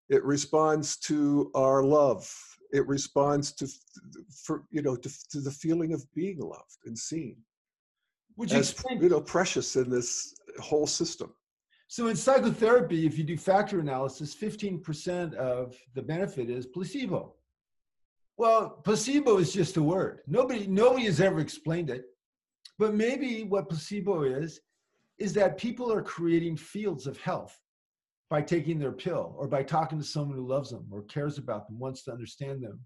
It 0.09 0.23
responds 0.23 0.97
to 0.99 1.51
our 1.55 1.83
love. 1.83 2.31
It 2.71 2.87
responds 2.87 3.51
to 3.53 3.67
for 4.43 4.63
you 4.71 4.81
know 4.81 4.95
to, 4.95 5.09
to 5.31 5.39
the 5.39 5.51
feeling 5.51 5.93
of 5.93 6.03
being 6.13 6.39
loved 6.39 6.79
and 6.85 6.97
seen. 6.97 7.37
which 8.35 8.53
is 8.53 8.71
explain? 8.71 9.01
You 9.01 9.09
know, 9.09 9.21
precious 9.21 9.75
in 9.75 9.89
this 9.89 10.35
whole 10.59 10.87
system. 10.87 11.33
So 11.87 12.07
in 12.07 12.15
psychotherapy, 12.15 13.05
if 13.05 13.17
you 13.17 13.23
do 13.23 13.37
factor 13.37 13.79
analysis, 13.79 14.35
15% 14.35 15.33
of 15.35 15.75
the 15.93 16.01
benefit 16.01 16.49
is 16.49 16.65
placebo. 16.65 17.35
Well, 18.37 18.81
placebo 18.83 19.37
is 19.37 19.53
just 19.53 19.77
a 19.77 19.83
word. 19.83 20.21
Nobody, 20.27 20.67
nobody 20.67 21.05
has 21.05 21.21
ever 21.21 21.39
explained 21.39 21.89
it. 21.89 22.05
But 22.77 22.93
maybe 22.93 23.43
what 23.43 23.69
placebo 23.69 24.23
is, 24.23 24.59
is 25.17 25.33
that 25.33 25.57
people 25.57 25.91
are 25.91 26.01
creating 26.01 26.57
fields 26.57 27.07
of 27.07 27.17
health 27.17 27.57
by 28.29 28.41
taking 28.41 28.79
their 28.79 28.91
pill 28.91 29.35
or 29.37 29.47
by 29.47 29.63
talking 29.63 29.97
to 29.97 30.03
someone 30.03 30.37
who 30.37 30.47
loves 30.47 30.71
them 30.71 30.85
or 30.91 31.03
cares 31.03 31.37
about 31.37 31.67
them, 31.67 31.79
wants 31.79 32.03
to 32.03 32.11
understand 32.11 32.61
them. 32.61 32.79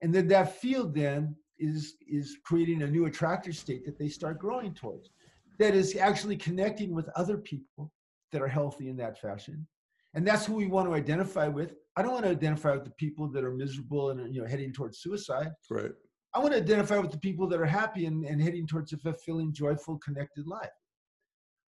And 0.00 0.12
then 0.12 0.26
that 0.28 0.56
field 0.56 0.94
then 0.94 1.36
is, 1.58 1.94
is 2.08 2.38
creating 2.44 2.82
a 2.82 2.86
new 2.88 3.06
attractor 3.06 3.52
state 3.52 3.84
that 3.86 3.98
they 3.98 4.08
start 4.08 4.40
growing 4.40 4.74
towards 4.74 5.10
that 5.58 5.74
is 5.74 5.96
actually 5.96 6.36
connecting 6.36 6.92
with 6.92 7.08
other 7.10 7.36
people 7.36 7.92
that 8.32 8.42
are 8.42 8.48
healthy 8.48 8.88
in 8.88 8.96
that 8.96 9.20
fashion. 9.20 9.66
And 10.14 10.26
that's 10.26 10.46
who 10.46 10.54
we 10.54 10.66
want 10.66 10.88
to 10.88 10.94
identify 10.94 11.46
with. 11.48 11.74
I 11.96 12.02
don't 12.02 12.12
want 12.12 12.24
to 12.24 12.30
identify 12.30 12.72
with 12.72 12.84
the 12.84 12.90
people 12.92 13.28
that 13.28 13.44
are 13.44 13.52
miserable 13.52 14.10
and 14.10 14.34
you 14.34 14.42
know 14.42 14.48
heading 14.48 14.72
towards 14.72 14.98
suicide. 14.98 15.50
Right. 15.70 15.92
I 16.34 16.38
want 16.38 16.52
to 16.52 16.58
identify 16.58 16.98
with 16.98 17.10
the 17.10 17.18
people 17.18 17.46
that 17.48 17.60
are 17.60 17.66
happy 17.66 18.06
and, 18.06 18.24
and 18.24 18.40
heading 18.40 18.66
towards 18.66 18.92
a 18.92 18.96
fulfilling, 18.96 19.52
joyful, 19.52 19.98
connected 19.98 20.46
life. 20.46 20.70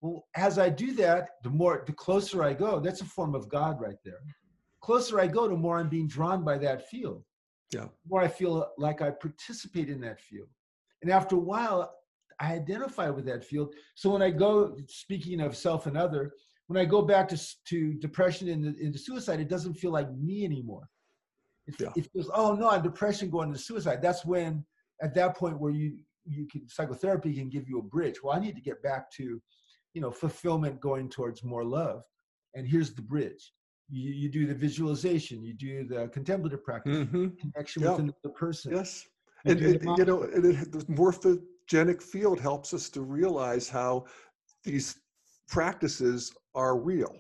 Well, 0.01 0.27
as 0.37 0.59
I 0.59 0.69
do 0.69 0.93
that, 0.95 1.31
the 1.43 1.51
more, 1.51 1.85
the 1.87 1.93
closer 1.93 2.43
I 2.43 2.55
go, 2.55 2.81
that's 2.81 3.01
a 3.01 3.05
form 3.07 3.35
of 3.35 3.49
God 3.49 3.81
right 3.81 3.97
there. 4.05 4.19
Closer 4.81 5.21
I 5.21 5.27
go, 5.27 5.49
the 5.49 5.57
more 5.57 5.79
I'm 5.79 5.89
being 5.89 6.09
drawn 6.09 6.45
by 6.45 6.59
that 6.59 6.89
field. 6.89 7.25
Yeah. 7.73 7.83
The 7.83 8.09
more 8.09 8.21
I 8.21 8.29
feel 8.29 8.69
like 8.79 9.01
I 9.01 9.11
participate 9.11 9.89
in 9.89 10.01
that 10.01 10.21
field. 10.21 10.49
And 11.03 11.11
after 11.11 11.37
a 11.37 11.41
while, 11.41 11.95
I 12.41 12.55
identify 12.55 13.11
with 13.11 13.25
that 13.27 13.45
field. 13.45 13.75
So 13.95 14.11
when 14.11 14.23
I 14.23 14.31
go, 14.31 14.77
speaking 14.89 15.41
of 15.41 15.57
self 15.57 15.87
and 15.87 15.97
other, 15.97 16.33
when 16.67 16.81
I 16.81 16.85
go 16.85 17.03
back 17.03 17.29
to, 17.29 17.41
to 17.67 17.95
depression 17.95 18.49
and 18.49 18.77
into 18.77 18.99
suicide, 18.99 19.41
it 19.41 19.49
doesn't 19.49 19.75
feel 19.75 19.93
like 19.93 20.13
me 20.13 20.45
anymore. 20.45 20.89
It, 21.67 21.75
yeah. 21.79 21.91
it 21.97 22.09
feels, 22.13 22.31
oh 22.35 22.55
no, 22.55 22.71
I'm 22.71 22.83
depression 22.83 23.31
going 23.31 23.53
to 23.53 23.59
suicide. 23.59 24.03
That's 24.03 24.25
when, 24.25 24.65
at 25.01 25.15
that 25.15 25.37
point, 25.37 25.61
where 25.61 25.73
you 25.73 25.99
you 26.25 26.47
can 26.47 26.69
psychotherapy 26.69 27.35
can 27.35 27.49
give 27.49 27.69
you 27.69 27.79
a 27.79 27.83
bridge. 27.83 28.23
Well, 28.23 28.37
I 28.37 28.41
need 28.41 28.55
to 28.55 28.61
get 28.61 28.83
back 28.83 29.11
to, 29.13 29.41
you 29.95 30.01
know, 30.01 30.11
fulfillment, 30.11 30.81
going 30.81 31.09
towards 31.09 31.43
more 31.43 31.65
love, 31.65 32.05
and 32.55 32.67
here's 32.67 32.95
the 32.95 33.03
bridge. 33.03 33.53
You, 33.91 34.11
you 34.13 34.29
do 34.29 34.47
the 34.47 34.55
visualization, 34.55 35.43
you 35.43 35.55
do 35.55 35.85
the 35.85 36.09
contemplative 36.09 36.65
practice, 36.65 36.97
mm-hmm. 36.97 37.29
connection 37.41 37.83
with 37.83 37.99
another 37.99 38.35
person. 38.35 38.73
Yes, 38.73 39.05
and, 39.45 39.61
and 39.61 39.99
you 39.99 40.05
know, 40.05 40.23
and 40.23 40.47
it, 40.47 40.73
the 40.73 40.85
morphogenic 40.87 42.03
field 42.03 42.41
helps 42.41 42.73
us 42.73 42.89
to 42.91 43.03
realize 43.03 43.69
how 43.69 44.07
these 44.65 44.97
practices 45.49 46.33
are 46.55 46.79
real. 46.79 47.15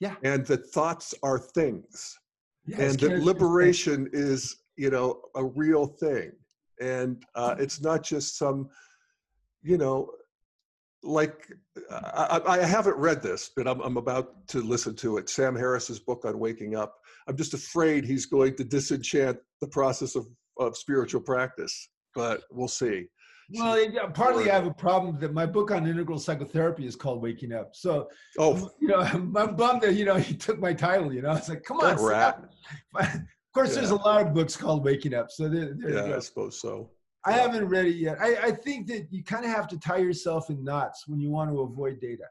Yeah, 0.00 0.16
and 0.22 0.44
that 0.46 0.66
thoughts 0.70 1.14
are 1.22 1.38
things 1.38 2.18
and 2.66 2.98
that 3.00 3.22
liberation 3.22 4.08
is 4.12 4.56
you 4.76 4.90
know 4.90 5.20
a 5.34 5.44
real 5.44 5.86
thing. 5.86 6.32
And 6.80 7.22
uh, 7.34 7.54
it's 7.58 7.80
not 7.80 8.02
just 8.02 8.36
some 8.36 8.68
you 9.62 9.78
know 9.78 10.10
like 11.02 11.52
I, 11.90 12.40
I, 12.46 12.58
haven't 12.64 12.96
read 12.96 13.22
this 13.22 13.50
but 13.54 13.68
I'm, 13.68 13.80
I'm 13.82 13.98
about 13.98 14.48
to 14.48 14.62
listen 14.62 14.96
to 14.96 15.18
it. 15.18 15.28
Sam 15.28 15.54
harris's 15.54 16.00
book 16.00 16.24
on 16.24 16.38
waking 16.38 16.74
up. 16.76 16.94
I'm 17.28 17.36
just 17.36 17.52
afraid 17.52 18.04
he's 18.04 18.24
going 18.24 18.56
to 18.56 18.64
disenchant 18.64 19.38
the 19.60 19.68
process 19.68 20.16
of, 20.16 20.26
of 20.58 20.76
spiritual 20.76 21.20
practice 21.20 21.90
but 22.14 22.42
we'll 22.50 22.68
see 22.68 23.06
well, 23.52 23.90
yeah, 23.90 24.06
partly 24.06 24.50
I 24.50 24.54
have 24.54 24.66
a 24.66 24.74
problem 24.74 25.18
that 25.20 25.32
my 25.32 25.46
book 25.46 25.70
on 25.70 25.86
integral 25.86 26.18
psychotherapy 26.18 26.86
is 26.86 26.96
called 26.96 27.22
Waking 27.22 27.52
Up. 27.52 27.74
So, 27.74 28.08
oh, 28.38 28.70
you 28.80 28.88
know, 28.88 29.00
I'm 29.00 29.32
bummed 29.32 29.82
that 29.82 29.94
you 29.94 30.04
know 30.04 30.16
he 30.30 30.34
took 30.34 30.58
my 30.58 30.72
title. 30.72 31.12
You 31.12 31.22
know, 31.22 31.32
it's 31.32 31.48
like, 31.48 31.62
come 31.62 31.78
on, 31.80 32.02
rat. 32.02 32.44
Of 33.54 33.60
course, 33.60 33.74
yeah. 33.74 33.82
there's 33.82 33.90
a 33.90 33.96
lot 33.96 34.26
of 34.26 34.34
books 34.34 34.56
called 34.56 34.84
Waking 34.84 35.14
Up. 35.14 35.30
So 35.30 35.48
there, 35.48 35.74
there 35.78 36.08
yeah, 36.08 36.16
I 36.16 36.18
suppose 36.18 36.60
so. 36.60 36.90
I 37.24 37.30
haven't 37.32 37.68
read 37.68 37.86
it 37.86 37.94
yet. 37.94 38.20
I, 38.20 38.34
I 38.46 38.50
think 38.50 38.88
that 38.88 39.06
you 39.12 39.22
kind 39.22 39.44
of 39.44 39.52
have 39.52 39.68
to 39.68 39.78
tie 39.78 39.98
yourself 39.98 40.50
in 40.50 40.64
knots 40.64 41.06
when 41.06 41.20
you 41.20 41.30
want 41.30 41.52
to 41.52 41.60
avoid 41.60 42.00
data. 42.00 42.24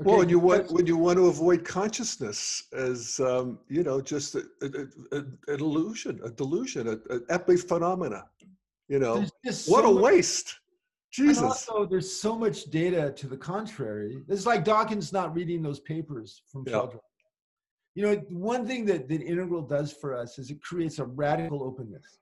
Okay? 0.00 0.08
Well, 0.08 0.18
when 0.18 0.28
you 0.28 0.38
want 0.38 0.70
when 0.70 0.86
you 0.86 0.96
want 0.96 1.18
to 1.18 1.26
avoid 1.26 1.64
consciousness 1.64 2.64
as 2.72 3.20
um, 3.20 3.58
you 3.68 3.82
know, 3.82 4.00
just 4.00 4.36
a, 4.36 4.44
a, 4.62 5.16
a, 5.16 5.18
an 5.18 5.60
illusion, 5.60 6.20
a 6.24 6.30
delusion, 6.30 6.88
an 6.88 7.00
epiphenomena. 7.28 8.22
You 8.88 8.98
know, 8.98 9.24
so 9.50 9.72
what 9.72 9.84
a 9.84 9.88
much, 9.90 10.02
waste. 10.02 10.58
Jesus. 11.12 11.42
Also, 11.42 11.86
there's 11.86 12.10
so 12.10 12.36
much 12.36 12.64
data 12.64 13.12
to 13.16 13.26
the 13.26 13.36
contrary. 13.36 14.22
It's 14.28 14.46
like 14.46 14.64
Dawkins 14.64 15.12
not 15.12 15.34
reading 15.34 15.62
those 15.62 15.80
papers 15.80 16.42
from 16.48 16.64
yeah. 16.66 16.72
children. 16.72 17.00
You 17.94 18.02
know, 18.02 18.14
one 18.30 18.66
thing 18.66 18.86
that, 18.86 19.08
that 19.08 19.20
Integral 19.22 19.62
does 19.62 19.92
for 19.92 20.14
us 20.14 20.38
is 20.38 20.50
it 20.50 20.62
creates 20.62 20.98
a 20.98 21.04
radical 21.04 21.62
openness. 21.62 22.18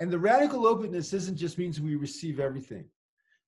And 0.00 0.10
the 0.10 0.18
radical 0.18 0.66
openness 0.66 1.12
isn't 1.12 1.36
just 1.36 1.58
means 1.58 1.80
we 1.80 1.96
receive 1.96 2.40
everything. 2.40 2.86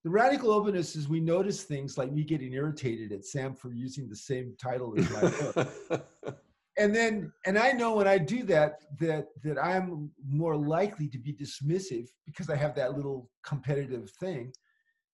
The 0.05 0.11
radical 0.11 0.51
openness 0.51 0.97
is 0.97 1.09
we 1.09 1.21
notice 1.21 1.63
things 1.63 1.97
like 1.97 2.13
me 2.13 2.25
getting 2.25 2.53
irritated 2.53 3.13
at 3.13 3.25
Sam 3.25 3.55
for 3.55 3.73
using 3.73 4.09
the 4.09 4.17
same 4.17 4.55
title 4.61 4.95
as 4.99 5.11
my 5.11 5.21
book. 5.91 6.39
And 6.81 6.95
then 6.95 7.31
and 7.45 7.59
I 7.59 7.73
know 7.73 7.95
when 7.95 8.09
I 8.09 8.17
do 8.17 8.43
that 8.45 8.81
that 8.99 9.27
that 9.45 9.63
I'm 9.63 10.11
more 10.27 10.57
likely 10.57 11.09
to 11.09 11.19
be 11.19 11.33
dismissive 11.33 12.09
because 12.25 12.49
I 12.49 12.57
have 12.57 12.75
that 12.77 12.97
little 12.97 13.29
competitive 13.45 14.11
thing. 14.19 14.53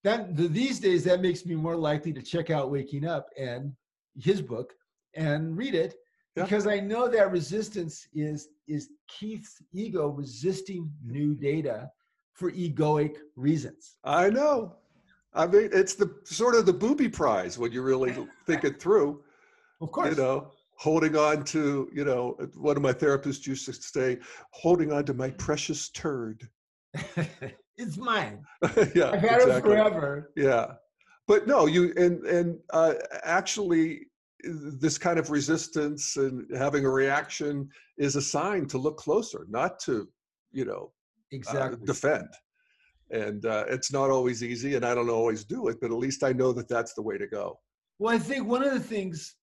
That 0.05 0.37
the, 0.37 0.47
these 0.47 0.79
days 0.79 1.03
that 1.05 1.21
makes 1.21 1.45
me 1.45 1.57
more 1.57 1.77
likely 1.77 2.12
to 2.12 2.23
check 2.23 2.51
out 2.51 2.71
Waking 2.71 3.05
Up 3.05 3.27
and 3.37 3.73
his 4.17 4.41
book 4.41 4.73
and 5.14 5.57
read 5.57 5.75
it 5.75 5.97
yeah. 6.37 6.45
because 6.45 6.69
I 6.69 6.79
know 6.79 7.09
that 7.09 7.33
resistance 7.33 8.07
is 8.14 8.49
is 8.69 8.91
Keith's 9.09 9.61
ego 9.73 10.07
resisting 10.09 10.89
new 11.05 11.35
data 11.35 11.91
for 12.35 12.53
egoic 12.53 13.17
reasons. 13.35 13.97
I 14.05 14.31
know. 14.31 14.77
I 15.35 15.47
mean, 15.49 15.71
it's 15.73 15.95
the 15.95 16.14
sort 16.25 16.55
of 16.55 16.64
the 16.64 16.73
booby 16.73 17.09
prize 17.09 17.59
when 17.59 17.73
you 17.73 17.83
really 17.83 18.14
think 18.47 18.64
it 18.64 18.81
through. 18.81 19.23
Of 19.81 19.91
course. 19.93 20.17
You 20.17 20.23
know, 20.23 20.53
holding 20.77 21.16
on 21.16 21.45
to, 21.45 21.91
you 21.93 22.05
know, 22.05 22.37
one 22.55 22.77
of 22.77 22.83
my 22.83 22.93
therapists 22.93 23.47
used 23.47 23.66
to 23.66 23.72
say, 23.72 24.18
holding 24.51 24.93
on 24.93 25.05
to 25.05 25.14
my 25.14 25.31
precious 25.31 25.89
turd. 25.91 26.49
it's 27.77 27.97
mine. 27.97 28.45
yeah. 28.95 29.11
I've 29.11 29.20
had 29.20 29.43
exactly. 29.43 29.57
it 29.57 29.62
forever. 29.62 30.33
Yeah. 30.37 30.74
But 31.27 31.47
no, 31.47 31.66
you 31.66 31.93
and 31.97 32.24
and 32.24 32.59
uh, 32.72 32.95
actually 33.24 34.07
this 34.45 34.97
kind 34.97 35.18
of 35.18 35.31
resistance 35.31 36.16
and 36.16 36.47
having 36.57 36.85
a 36.85 36.91
reaction 36.91 37.68
is 37.99 38.14
a 38.14 38.22
sign 38.22 38.66
to 38.66 38.79
look 38.79 38.97
closer, 38.97 39.45
not 39.49 39.81
to, 39.81 40.09
you 40.53 40.64
know, 40.64 40.93
uh, 41.33 41.37
exactly 41.37 41.79
uh, 41.83 41.85
defend 41.85 42.29
and 43.11 43.47
uh, 43.47 43.64
it's 43.68 43.93
not 43.93 44.11
always 44.11 44.43
easy 44.43 44.74
and 44.74 44.85
i 44.85 44.95
don't 44.95 45.11
always 45.11 45.45
do 45.45 45.68
it 45.68 45.79
but 45.81 45.91
at 45.91 45.97
least 45.97 46.22
i 46.22 46.33
know 46.33 46.53
that 46.53 46.68
that's 46.68 46.95
the 46.95 47.03
way 47.03 47.16
to 47.18 47.27
go 47.27 47.59
well 47.99 48.14
i 48.14 48.18
think 48.18 48.47
one 48.47 48.62
of 48.62 48.72
the 48.72 48.81
things 48.81 49.37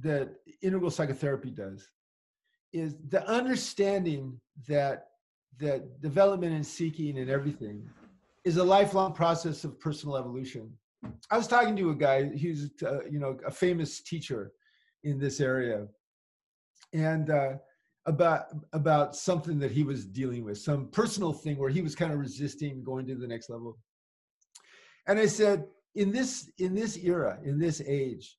that 0.00 0.34
integral 0.62 0.90
psychotherapy 0.90 1.50
does 1.50 1.88
is 2.72 2.96
the 3.08 3.26
understanding 3.28 4.38
that 4.68 5.06
that 5.58 6.00
development 6.00 6.54
and 6.54 6.66
seeking 6.66 7.18
and 7.18 7.28
everything 7.28 7.88
is 8.44 8.56
a 8.56 8.64
lifelong 8.64 9.12
process 9.12 9.64
of 9.64 9.78
personal 9.80 10.16
evolution 10.16 10.70
i 11.30 11.36
was 11.36 11.46
talking 11.46 11.76
to 11.76 11.90
a 11.90 11.94
guy 11.94 12.24
who's 12.24 12.70
uh, 12.84 13.02
you 13.10 13.18
know 13.18 13.36
a 13.46 13.50
famous 13.50 14.00
teacher 14.00 14.52
in 15.04 15.18
this 15.18 15.40
area 15.40 15.86
and 16.92 17.30
uh, 17.30 17.52
about 18.06 18.46
about 18.72 19.14
something 19.14 19.58
that 19.58 19.70
he 19.70 19.82
was 19.82 20.06
dealing 20.06 20.44
with, 20.44 20.58
some 20.58 20.88
personal 20.88 21.32
thing 21.32 21.58
where 21.58 21.70
he 21.70 21.82
was 21.82 21.94
kind 21.94 22.12
of 22.12 22.18
resisting 22.18 22.82
going 22.82 23.06
to 23.06 23.14
the 23.14 23.26
next 23.26 23.50
level. 23.50 23.78
And 25.06 25.18
I 25.18 25.26
said, 25.26 25.66
in 25.94 26.12
this 26.12 26.50
in 26.58 26.74
this 26.74 26.96
era, 26.98 27.38
in 27.44 27.58
this 27.58 27.82
age, 27.86 28.36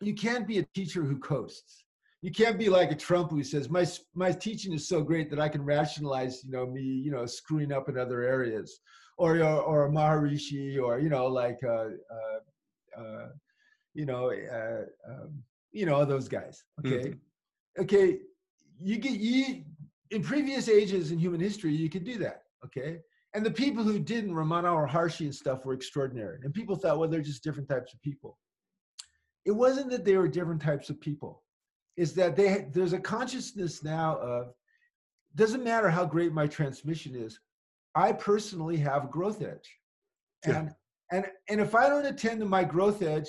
you 0.00 0.14
can't 0.14 0.46
be 0.46 0.58
a 0.58 0.62
teacher 0.74 1.02
who 1.02 1.18
coasts. 1.18 1.84
You 2.22 2.32
can't 2.32 2.58
be 2.58 2.68
like 2.68 2.90
a 2.90 2.96
Trump 2.96 3.30
who 3.30 3.42
says 3.44 3.70
my 3.70 3.86
my 4.14 4.32
teaching 4.32 4.72
is 4.72 4.88
so 4.88 5.02
great 5.02 5.30
that 5.30 5.40
I 5.40 5.48
can 5.48 5.64
rationalize, 5.64 6.42
you 6.44 6.50
know, 6.50 6.66
me, 6.66 6.82
you 6.82 7.10
know, 7.10 7.26
screwing 7.26 7.72
up 7.72 7.88
in 7.88 7.96
other 7.96 8.22
areas, 8.22 8.80
or 9.18 9.38
or, 9.38 9.60
or 9.60 9.86
a 9.86 9.90
Maharishi, 9.90 10.80
or 10.82 10.98
you 10.98 11.08
know, 11.08 11.26
like 11.26 11.60
uh, 11.64 11.90
uh, 12.16 13.00
uh 13.00 13.28
you 13.94 14.04
know, 14.06 14.32
uh, 14.32 15.10
um, 15.10 15.42
you 15.72 15.86
know, 15.86 16.04
those 16.04 16.28
guys. 16.28 16.64
Okay, 16.80 17.10
mm-hmm. 17.10 17.82
okay 17.82 18.18
you 18.80 18.96
get 18.96 19.12
you 19.12 19.64
in 20.10 20.22
previous 20.22 20.68
ages 20.68 21.10
in 21.10 21.18
human 21.18 21.40
history 21.40 21.72
you 21.72 21.90
could 21.90 22.04
do 22.04 22.16
that 22.18 22.42
okay 22.64 22.98
and 23.34 23.44
the 23.44 23.50
people 23.50 23.84
who 23.84 23.98
didn't 23.98 24.32
Ramana 24.32 24.88
Maharshi 24.88 25.22
and 25.22 25.34
stuff 25.34 25.64
were 25.64 25.74
extraordinary 25.74 26.38
and 26.42 26.54
people 26.54 26.76
thought 26.76 26.98
well 26.98 27.08
they're 27.08 27.20
just 27.20 27.42
different 27.42 27.68
types 27.68 27.92
of 27.92 28.00
people 28.02 28.38
it 29.44 29.52
wasn't 29.52 29.90
that 29.90 30.04
they 30.04 30.16
were 30.16 30.28
different 30.28 30.60
types 30.60 30.90
of 30.90 31.00
people 31.00 31.42
is 31.96 32.12
that 32.14 32.36
they 32.36 32.68
there's 32.72 32.92
a 32.92 33.00
consciousness 33.00 33.82
now 33.82 34.16
of 34.18 34.54
doesn't 35.34 35.64
matter 35.64 35.88
how 35.90 36.04
great 36.04 36.32
my 36.32 36.46
transmission 36.46 37.14
is 37.14 37.40
i 37.94 38.12
personally 38.12 38.76
have 38.76 39.04
a 39.04 39.08
growth 39.08 39.42
edge 39.42 39.70
and 40.44 40.74
and 41.12 41.26
and 41.48 41.60
if 41.60 41.74
i 41.74 41.88
don't 41.88 42.06
attend 42.06 42.40
to 42.40 42.46
my 42.46 42.64
growth 42.64 43.02
edge 43.02 43.28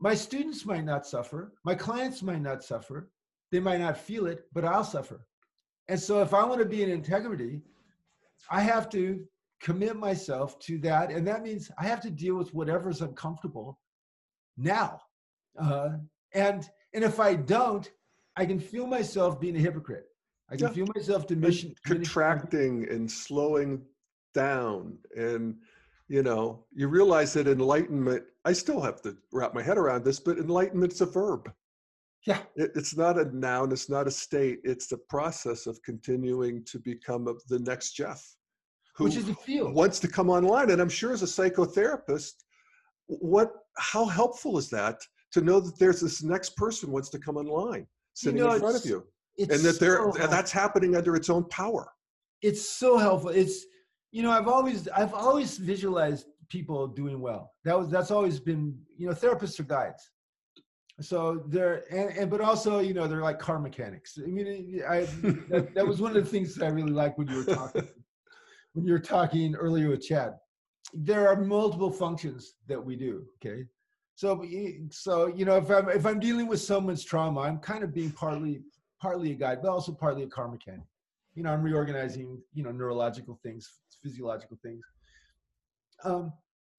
my 0.00 0.14
students 0.14 0.64
might 0.66 0.84
not 0.84 1.06
suffer 1.06 1.52
my 1.64 1.74
clients 1.74 2.22
might 2.22 2.42
not 2.42 2.64
suffer 2.64 3.08
they 3.54 3.60
might 3.60 3.78
not 3.78 3.96
feel 3.96 4.26
it, 4.26 4.48
but 4.52 4.64
I'll 4.64 4.82
suffer. 4.82 5.28
And 5.86 6.00
so 6.00 6.20
if 6.22 6.34
I 6.34 6.44
want 6.44 6.58
to 6.58 6.66
be 6.66 6.82
in 6.82 6.90
integrity, 6.90 7.62
I 8.50 8.62
have 8.62 8.88
to 8.90 9.24
commit 9.62 9.96
myself 9.96 10.58
to 10.60 10.76
that. 10.78 11.12
And 11.12 11.24
that 11.28 11.44
means 11.44 11.70
I 11.78 11.84
have 11.84 12.00
to 12.00 12.10
deal 12.10 12.34
with 12.34 12.52
whatever's 12.52 13.00
uncomfortable 13.00 13.78
now. 14.56 15.00
Uh, 15.58 15.90
and 16.32 16.68
and 16.92 17.04
if 17.04 17.20
I 17.20 17.34
don't, 17.34 17.90
I 18.36 18.46
can 18.46 18.58
feel 18.58 18.86
myself 18.86 19.40
being 19.40 19.56
a 19.56 19.60
hypocrite. 19.60 20.06
I 20.50 20.56
can 20.56 20.68
yeah. 20.68 20.72
feel 20.72 20.86
myself 20.94 21.26
diminishing, 21.26 21.74
contracting 21.86 22.88
and 22.90 23.10
slowing 23.10 23.82
down. 24.34 24.98
And 25.16 25.56
you 26.08 26.22
know, 26.22 26.64
you 26.74 26.88
realize 26.88 27.32
that 27.32 27.48
enlightenment, 27.48 28.24
I 28.44 28.52
still 28.52 28.80
have 28.80 29.00
to 29.02 29.16
wrap 29.32 29.54
my 29.54 29.62
head 29.62 29.78
around 29.78 30.04
this, 30.04 30.20
but 30.20 30.38
enlightenment's 30.38 31.00
a 31.00 31.06
verb. 31.06 31.50
Yeah. 32.26 32.40
It, 32.56 32.72
it's 32.74 32.96
not 32.96 33.18
a 33.18 33.34
noun, 33.36 33.72
it's 33.72 33.88
not 33.88 34.06
a 34.06 34.10
state, 34.10 34.60
it's 34.64 34.86
the 34.86 34.98
process 34.98 35.66
of 35.66 35.82
continuing 35.82 36.64
to 36.64 36.78
become 36.78 37.28
a, 37.28 37.34
the 37.48 37.58
next 37.58 37.92
Jeff. 37.92 38.22
Who 38.96 39.04
Which 39.04 39.16
is 39.16 39.26
the 39.26 39.34
field. 39.34 39.74
Wants 39.74 39.98
to 40.00 40.08
come 40.08 40.30
online. 40.30 40.70
And 40.70 40.80
I'm 40.80 40.88
sure 40.88 41.12
as 41.12 41.22
a 41.22 41.26
psychotherapist, 41.26 42.44
what 43.06 43.52
how 43.76 44.04
helpful 44.04 44.56
is 44.56 44.70
that 44.70 45.00
to 45.34 45.40
know 45.40 45.60
that 45.60 45.78
there's 45.78 46.00
this 46.00 46.22
next 46.22 46.56
person 46.56 46.90
wants 46.90 47.08
to 47.10 47.18
come 47.18 47.36
online 47.36 47.86
sitting 48.14 48.38
you 48.38 48.44
know, 48.44 48.54
in 48.54 48.60
front 48.60 48.76
of 48.76 48.84
you. 48.84 49.04
and 49.38 49.50
that 49.50 49.78
they're 49.78 50.10
so 50.12 50.26
that's 50.26 50.50
happening 50.52 50.96
under 50.96 51.14
its 51.16 51.28
own 51.28 51.44
power. 51.44 51.92
It's 52.42 52.68
so 52.68 52.98
helpful. 52.98 53.30
It's 53.30 53.64
you 54.12 54.22
know, 54.22 54.30
I've 54.30 54.48
always 54.48 54.88
I've 54.88 55.14
always 55.14 55.58
visualized 55.58 56.26
people 56.48 56.86
doing 56.86 57.20
well. 57.20 57.52
That 57.64 57.78
was 57.78 57.90
that's 57.90 58.10
always 58.10 58.40
been, 58.40 58.78
you 58.96 59.06
know, 59.08 59.14
therapists 59.14 59.58
are 59.60 59.64
guides 59.64 60.10
so 61.00 61.42
they're 61.48 61.84
and, 61.92 62.16
and 62.16 62.30
but 62.30 62.40
also 62.40 62.78
you 62.78 62.94
know 62.94 63.08
they're 63.08 63.22
like 63.22 63.38
car 63.38 63.58
mechanics 63.58 64.18
i 64.22 64.26
mean 64.26 64.80
i 64.88 65.00
that, 65.48 65.74
that 65.74 65.86
was 65.86 66.00
one 66.00 66.16
of 66.16 66.22
the 66.22 66.30
things 66.30 66.54
that 66.54 66.64
i 66.64 66.68
really 66.68 66.92
like 66.92 67.18
when 67.18 67.26
you 67.28 67.38
were 67.38 67.54
talking 67.54 67.88
when 68.74 68.86
you 68.86 68.92
were 68.92 68.98
talking 68.98 69.54
earlier 69.56 69.88
with 69.88 70.02
chad 70.02 70.34
there 70.92 71.28
are 71.28 71.36
multiple 71.36 71.90
functions 71.90 72.54
that 72.68 72.82
we 72.82 72.94
do 72.94 73.24
okay 73.44 73.64
so 74.14 74.44
so 74.90 75.26
you 75.26 75.44
know 75.44 75.56
if 75.56 75.70
i'm 75.70 75.88
if 75.88 76.06
i'm 76.06 76.20
dealing 76.20 76.46
with 76.46 76.60
someone's 76.60 77.04
trauma 77.04 77.40
i'm 77.40 77.58
kind 77.58 77.82
of 77.82 77.92
being 77.92 78.10
partly 78.12 78.62
partly 79.00 79.32
a 79.32 79.34
guide 79.34 79.60
but 79.62 79.70
also 79.70 79.92
partly 79.92 80.22
a 80.22 80.28
car 80.28 80.48
mechanic 80.48 80.86
you 81.34 81.42
know 81.42 81.52
i'm 81.52 81.62
reorganizing 81.62 82.40
you 82.52 82.62
know 82.62 82.70
neurological 82.70 83.38
things 83.42 83.68
physiological 84.02 84.58
things 84.62 84.84
um, 86.04 86.32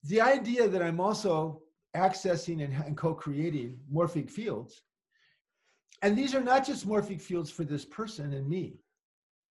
the 0.03 0.21
idea 0.21 0.67
that 0.67 0.81
i'm 0.81 0.99
also 0.99 1.61
accessing 1.95 2.63
and, 2.63 2.73
and 2.85 2.97
co-creating 2.97 3.77
morphic 3.91 4.29
fields. 4.29 4.81
And 6.01 6.17
these 6.17 6.35
are 6.35 6.41
not 6.41 6.65
just 6.65 6.87
morphic 6.87 7.21
fields 7.21 7.49
for 7.49 7.63
this 7.63 7.85
person 7.85 8.33
and 8.33 8.47
me. 8.47 8.77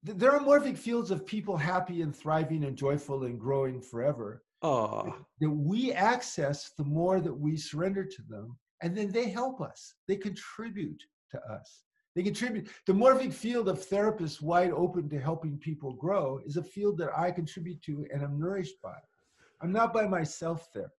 There 0.03 0.31
are 0.31 0.41
morphic 0.41 0.77
fields 0.77 1.11
of 1.11 1.27
people 1.27 1.57
happy 1.57 2.03
and 2.03 2.15
thriving 2.15 2.65
and 2.65 2.77
joyful 2.77 3.25
and 3.25 3.41
growing 3.41 3.81
forever. 3.81 4.44
Oh. 4.65 5.15
That 5.41 5.51
we 5.51 5.93
access 5.93 6.71
the 6.79 6.85
more 6.85 7.21
that 7.21 7.35
we 7.35 7.57
surrender 7.57 8.05
to 8.05 8.23
them. 8.29 8.57
And 8.83 8.97
then 8.97 9.13
they 9.13 9.29
help 9.29 9.61
us. 9.61 9.95
They 10.09 10.17
contribute 10.17 11.03
to 11.31 11.41
us. 11.45 11.85
They 12.17 12.23
contribute. 12.23 12.69
The 12.87 12.93
morphic 12.93 13.33
field 13.33 13.69
of 13.69 13.87
therapists 13.87 14.41
wide 14.41 14.71
open 14.71 15.09
to 15.11 15.21
helping 15.21 15.59
people 15.59 15.93
grow 15.93 16.41
is 16.47 16.57
a 16.57 16.63
field 16.63 16.97
that 16.99 17.11
I 17.17 17.31
contribute 17.31 17.83
to 17.83 18.07
and 18.13 18.23
I'm 18.23 18.41
nourished 18.41 18.81
by. 18.83 18.97
I'm 19.61 19.73
not 19.73 19.93
by 19.93 20.07
myself 20.07 20.69
there 20.75 20.93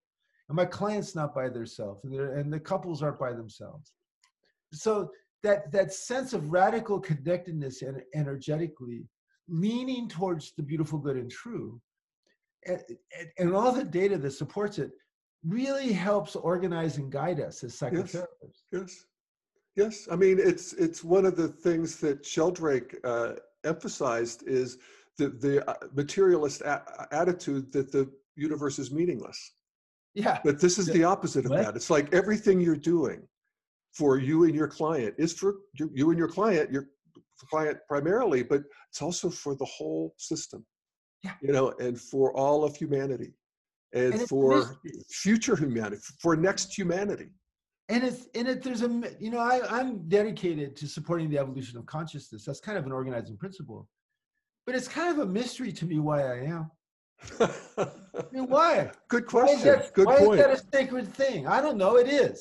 and 0.50 0.56
my 0.56 0.66
clients 0.66 1.16
not 1.16 1.34
by 1.34 1.50
themselves 1.50 2.04
and, 2.04 2.16
and 2.16 2.54
the 2.54 2.60
couples 2.60 3.02
aren't 3.02 3.20
by 3.20 3.34
themselves 3.34 3.94
so 4.74 5.12
that 5.44 5.72
that 5.72 5.94
sense 5.94 6.34
of 6.34 6.52
radical 6.52 7.00
connectedness 7.00 7.82
and 7.82 8.02
energetically 8.14 9.08
leaning 9.48 10.08
towards 10.08 10.54
the 10.58 10.64
beautiful 10.64 11.00
good 11.00 11.18
and 11.18 11.32
true 11.32 11.80
and, 13.38 13.54
all 13.54 13.72
the 13.72 13.84
data 13.84 14.18
that 14.18 14.32
supports 14.32 14.80
it 14.80 14.92
really 15.44 15.92
helps 15.92 16.36
organize 16.36 16.98
and 16.98 17.12
guide 17.12 17.40
us 17.40 17.64
as 17.64 17.74
psychotherapists 17.74 18.26
yes 18.72 18.72
yes, 18.72 19.06
yes. 19.76 20.08
i 20.12 20.16
mean 20.16 20.40
it's 20.40 20.74
it's 20.74 21.04
one 21.04 21.26
of 21.26 21.36
the 21.36 21.48
things 21.48 21.98
that 21.98 22.26
sheldrake 22.26 22.96
uh, 23.04 23.34
emphasized 23.64 24.48
is 24.48 24.78
the 25.18 25.30
the 25.30 25.68
uh, 25.70 25.76
materialist 25.94 26.62
a- 26.62 27.08
attitude 27.12 27.72
that 27.72 27.92
the 27.92 28.10
universe 28.36 28.80
is 28.80 28.92
meaningless 28.92 29.54
yeah. 30.16 30.40
But 30.44 30.60
this 30.60 30.80
is 30.80 30.88
the 30.88 31.04
opposite 31.04 31.46
of 31.46 31.52
what? 31.52 31.62
that. 31.62 31.76
It's 31.76 31.90
like 31.90 32.12
everything 32.14 32.60
you're 32.62 32.78
doing 32.78 33.22
for 33.92 34.18
you 34.18 34.46
and 34.46 34.56
your 34.56 34.68
client 34.68 35.14
is 35.18 35.34
for 35.34 35.56
you, 35.74 35.92
you 35.94 36.10
and 36.10 36.18
your 36.18 36.30
client, 36.30 36.72
your 36.72 36.88
client 37.50 37.78
primarily, 37.88 38.42
but 38.42 38.64
it's 38.90 39.02
also 39.02 39.30
for 39.30 39.56
the 39.56 39.66
whole 39.66 40.14
system. 40.18 40.66
Yeah. 41.26 41.32
You 41.42 41.52
know, 41.56 41.68
and 41.86 42.00
for 42.00 42.28
all 42.42 42.60
of 42.68 42.72
humanity. 42.76 43.32
and, 43.94 44.14
And 44.14 44.30
for 44.30 44.78
future 45.10 45.56
humanity, 45.56 46.02
for 46.24 46.34
next 46.50 46.68
humanity. 46.80 47.30
and 47.94 48.02
it's 48.08 48.22
and 48.38 48.46
it 48.52 48.58
there's 48.66 48.84
a 48.90 48.92
you 49.26 49.30
know 49.34 49.42
I, 49.54 49.56
i'm 49.78 49.90
dedicated 50.18 50.70
to 50.80 50.86
supporting 50.98 51.28
the 51.34 51.40
evolution 51.44 51.76
of 51.80 51.84
consciousness 51.98 52.42
that's 52.46 52.62
kind 52.68 52.78
of 52.80 52.86
an 52.90 52.94
organizing 53.00 53.36
principle 53.44 53.82
but 54.66 54.72
it's 54.78 54.90
kind 55.00 55.10
of 55.14 55.18
a 55.26 55.30
mystery 55.40 55.72
to 55.80 55.86
me 55.92 55.98
why 56.08 56.20
i 56.36 56.38
am 56.56 56.64
i 58.18 58.26
mean 58.34 58.48
why 58.56 58.74
Good 59.14 59.26
why 59.32 59.44
is 59.46 59.62
question. 59.62 59.68
that, 59.72 59.94
Good 59.98 60.08
why 60.10 60.18
point. 60.24 60.40
is 60.40 60.40
that 60.42 60.52
a 60.60 60.62
sacred 60.78 61.08
thing 61.22 61.40
i 61.56 61.58
don't 61.64 61.78
know 61.84 61.94
it 62.04 62.10
is 62.24 62.38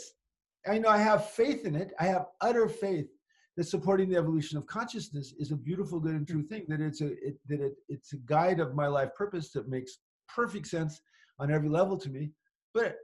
i 0.72 0.74
know 0.82 0.90
i 0.98 1.00
have 1.10 1.20
faith 1.40 1.60
in 1.68 1.74
it 1.82 1.88
i 2.04 2.06
have 2.14 2.24
utter 2.48 2.66
faith 2.84 3.08
that 3.56 3.64
supporting 3.64 4.08
the 4.08 4.16
evolution 4.16 4.58
of 4.58 4.66
consciousness 4.66 5.34
is 5.38 5.52
a 5.52 5.56
beautiful 5.56 6.00
good 6.00 6.14
and 6.14 6.26
hmm. 6.28 6.32
true 6.34 6.42
thing 6.42 6.64
that 6.68 6.80
it's 6.80 7.00
a 7.00 7.12
it, 7.26 7.36
that 7.48 7.60
it, 7.60 7.74
it's 7.88 8.12
a 8.12 8.16
guide 8.18 8.60
of 8.60 8.74
my 8.74 8.86
life 8.86 9.10
purpose 9.16 9.50
that 9.52 9.68
makes 9.68 9.98
perfect 10.28 10.66
sense 10.66 11.00
on 11.38 11.50
every 11.50 11.68
level 11.68 11.96
to 11.96 12.08
me 12.10 12.30
but 12.72 12.96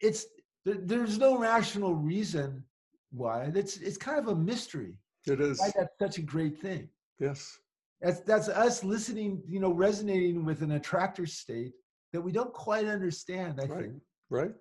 it's 0.00 0.26
there, 0.64 0.78
there's 0.82 1.18
no 1.18 1.38
rational 1.38 1.94
reason 1.94 2.62
why 3.10 3.50
it's 3.54 3.76
it's 3.78 3.96
kind 3.96 4.18
of 4.18 4.28
a 4.28 4.34
mystery 4.34 4.98
it 5.26 5.40
is. 5.40 5.58
why 5.60 5.70
that's 5.76 5.94
such 6.00 6.18
a 6.18 6.22
great 6.22 6.60
thing 6.60 6.88
Yes. 7.20 7.58
that's 8.00 8.20
that's 8.20 8.48
us 8.48 8.82
listening 8.82 9.42
you 9.46 9.60
know 9.60 9.72
resonating 9.72 10.44
with 10.44 10.62
an 10.62 10.72
attractor 10.72 11.26
state 11.26 11.72
that 12.12 12.20
we 12.20 12.32
don't 12.32 12.52
quite 12.52 12.86
understand 12.86 13.60
i 13.60 13.66
Right. 13.66 13.82
think 13.82 14.02
Right. 14.30 14.54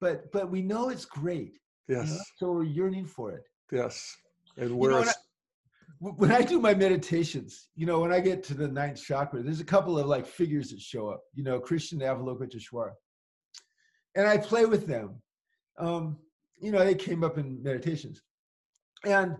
but 0.00 0.30
but 0.32 0.50
we 0.50 0.62
know 0.62 0.88
it's 0.88 1.04
great 1.04 1.58
you 1.88 1.96
know, 1.96 2.02
Yes. 2.02 2.22
so 2.38 2.52
we're 2.52 2.64
yearning 2.64 3.06
for 3.06 3.32
it 3.32 3.44
Yes. 3.70 4.16
And 4.56 4.70
know, 4.70 4.76
we're 4.76 4.94
when 4.98 5.08
a- 5.08 5.10
I- 5.10 5.14
Wh- 6.00 6.18
when 6.18 6.32
i 6.32 6.42
do 6.42 6.58
my 6.60 6.74
meditations 6.74 7.68
you 7.76 7.86
know 7.86 8.00
when 8.00 8.12
i 8.12 8.20
get 8.20 8.42
to 8.44 8.54
the 8.54 8.68
ninth 8.68 9.00
chakra 9.02 9.42
there's 9.42 9.60
a 9.60 9.64
couple 9.64 9.98
of 9.98 10.06
like 10.06 10.26
figures 10.26 10.70
that 10.70 10.80
show 10.80 11.08
up 11.08 11.22
you 11.34 11.44
know 11.44 11.60
Krishna 11.60 12.04
avalokiteshvara 12.06 12.92
and 14.16 14.26
i 14.26 14.36
play 14.36 14.64
with 14.66 14.86
them. 14.86 15.20
Um 15.78 16.18
you 16.60 16.70
know 16.72 16.84
they 16.84 16.94
came 16.94 17.24
up 17.24 17.38
in 17.38 17.62
meditations. 17.62 18.22
And 19.04 19.36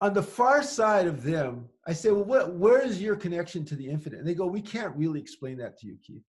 on 0.00 0.12
the 0.14 0.22
far 0.22 0.62
side 0.62 1.06
of 1.06 1.22
them 1.22 1.68
i 1.86 1.92
say 1.92 2.10
well 2.10 2.24
what 2.24 2.54
where 2.54 2.80
is 2.80 3.00
your 3.02 3.16
connection 3.16 3.64
to 3.66 3.76
the 3.76 3.86
infinite? 3.88 4.18
And 4.20 4.28
they 4.28 4.34
go 4.34 4.46
we 4.46 4.62
can't 4.62 4.94
really 4.96 5.20
explain 5.20 5.56
that 5.58 5.78
to 5.78 5.86
you 5.86 5.96
keith. 6.06 6.24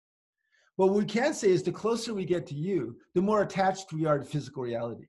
But 0.78 0.88
what 0.88 0.96
we 0.98 1.06
can 1.06 1.34
say 1.34 1.50
is 1.50 1.62
the 1.64 1.72
closer 1.72 2.14
we 2.14 2.26
get 2.26 2.46
to 2.48 2.56
you 2.56 2.98
the 3.16 3.22
more 3.22 3.42
attached 3.44 3.92
we 3.94 4.06
are 4.06 4.18
to 4.20 4.26
physical 4.26 4.64
reality 4.64 5.06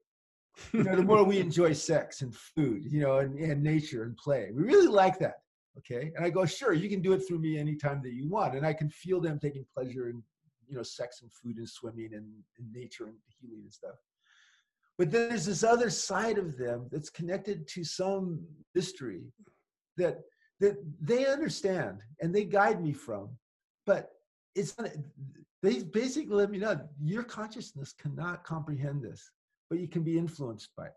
you 0.73 0.85
know, 0.85 0.97
the 0.97 1.03
more 1.03 1.25
we 1.25 1.39
enjoy 1.39 1.73
sex 1.73 2.23
and 2.23 2.35
food, 2.35 2.85
you 2.85 3.01
know, 3.01 3.19
and, 3.19 3.39
and 3.39 3.63
nature 3.63 4.05
and 4.05 4.17
play. 4.17 4.51
We 4.53 4.63
really 4.63 4.89
like 4.89 5.19
that. 5.19 5.43
Okay. 5.79 6.13
And 6.17 6.25
I 6.25 6.31
go, 6.31 6.45
sure, 6.45 6.73
you 6.73 6.89
can 6.89 7.01
do 7.01 7.13
it 7.13 7.21
through 7.21 7.39
me 7.39 7.59
anytime 7.59 8.03
that 8.03 8.13
you 8.13 8.29
want. 8.29 8.55
And 8.55 8.67
I 8.67 8.73
can 8.73 8.91
feel 8.91 9.21
them 9.21 9.39
taking 9.39 9.65
pleasure 9.75 10.09
in, 10.09 10.23
you 10.69 10.77
know, 10.77 10.83
sex 10.83 11.23
and 11.23 11.33
food 11.33 11.57
and 11.57 11.69
swimming 11.69 12.11
and, 12.13 12.27
and 12.59 12.73
nature 12.73 13.07
and 13.07 13.17
healing 13.41 13.61
and 13.63 13.73
stuff. 13.73 13.97
But 14.99 15.11
then 15.11 15.31
there's 15.31 15.47
this 15.47 15.65
other 15.65 15.89
side 15.89 16.37
of 16.37 16.59
them 16.59 16.89
that's 16.93 17.09
connected 17.09 17.67
to 17.69 17.85
some 17.85 18.45
mystery 18.75 19.23
that 19.97 20.19
that 20.61 20.77
they 21.01 21.25
understand 21.25 22.01
and 22.21 22.35
they 22.35 22.45
guide 22.45 22.83
me 22.83 22.93
from. 22.93 23.31
But 23.87 24.11
it's 24.55 24.77
they 25.63 25.83
basically 25.85 26.35
let 26.35 26.51
me 26.51 26.59
know 26.59 26.79
your 27.03 27.23
consciousness 27.23 27.95
cannot 27.95 28.45
comprehend 28.45 29.03
this 29.03 29.31
but 29.71 29.79
you 29.79 29.89
can 29.89 30.03
be 30.03 30.19
influenced 30.19 30.71
by 30.77 30.87
it. 30.87 30.93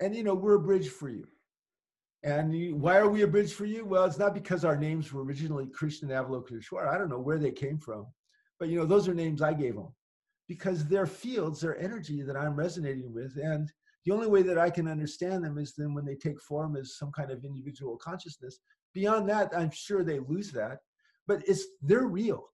And 0.00 0.14
you 0.14 0.22
know, 0.22 0.34
we're 0.34 0.54
a 0.54 0.60
bridge 0.60 0.88
for 0.88 1.10
you. 1.10 1.26
And 2.22 2.56
you, 2.56 2.76
why 2.76 2.96
are 2.96 3.08
we 3.08 3.22
a 3.22 3.28
bridge 3.28 3.52
for 3.52 3.66
you? 3.66 3.84
Well, 3.84 4.04
it's 4.04 4.18
not 4.18 4.34
because 4.34 4.64
our 4.64 4.76
names 4.76 5.12
were 5.12 5.22
originally 5.22 5.66
Krishna 5.66 6.14
and 6.14 6.26
Avalokiteshvara. 6.26 6.88
I 6.88 6.98
don't 6.98 7.10
know 7.10 7.20
where 7.20 7.38
they 7.38 7.52
came 7.52 7.78
from, 7.78 8.06
but 8.58 8.68
you 8.68 8.78
know, 8.78 8.86
those 8.86 9.06
are 9.08 9.14
names 9.14 9.42
I 9.42 9.52
gave 9.52 9.74
them 9.74 9.92
because 10.48 10.84
they're 10.84 11.06
fields, 11.06 11.60
they're 11.60 11.78
energy 11.78 12.22
that 12.22 12.36
I'm 12.36 12.54
resonating 12.54 13.12
with. 13.12 13.36
And 13.36 13.70
the 14.04 14.12
only 14.12 14.28
way 14.28 14.42
that 14.42 14.58
I 14.58 14.70
can 14.70 14.86
understand 14.86 15.44
them 15.44 15.58
is 15.58 15.74
then 15.76 15.92
when 15.92 16.04
they 16.04 16.14
take 16.14 16.40
form 16.40 16.76
as 16.76 16.96
some 16.96 17.10
kind 17.12 17.30
of 17.30 17.44
individual 17.44 17.96
consciousness. 17.96 18.60
Beyond 18.94 19.28
that, 19.28 19.50
I'm 19.56 19.70
sure 19.70 20.04
they 20.04 20.20
lose 20.20 20.52
that, 20.52 20.78
but 21.26 21.42
it's 21.46 21.64
they're 21.82 22.06
real. 22.06 22.44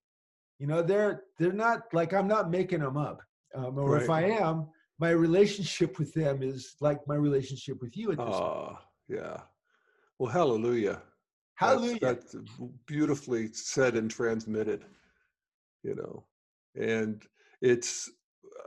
You 0.59 0.67
know, 0.67 0.83
they're 0.83 1.23
they're 1.39 1.53
not 1.53 1.83
like 1.93 2.13
I'm 2.13 2.27
not 2.27 2.51
making 2.51 2.81
them 2.81 2.97
up. 2.97 3.21
Um, 3.55 3.79
or 3.79 4.01
if 4.01 4.09
I 4.09 4.23
am, 4.25 4.69
my 4.99 5.11
relationship 5.11 5.99
with 5.99 6.13
them 6.15 6.43
is 6.43 6.77
like 6.81 7.01
my 7.07 7.15
relationship 7.15 7.79
with 7.81 7.97
you 7.97 8.13
at 8.13 8.19
this 8.19 8.27
point. 8.27 8.43
Ah, 8.43 8.83
yeah. 9.09 9.39
Well, 10.19 10.31
hallelujah. 10.31 11.03
Hallelujah. 11.57 11.99
That's, 12.01 12.37
beautifully 12.87 13.53
said 13.53 13.95
and 13.95 14.11
transmitted, 14.11 14.85
you 15.83 15.95
know. 15.95 16.25
And 16.77 17.23
it's 17.61 18.11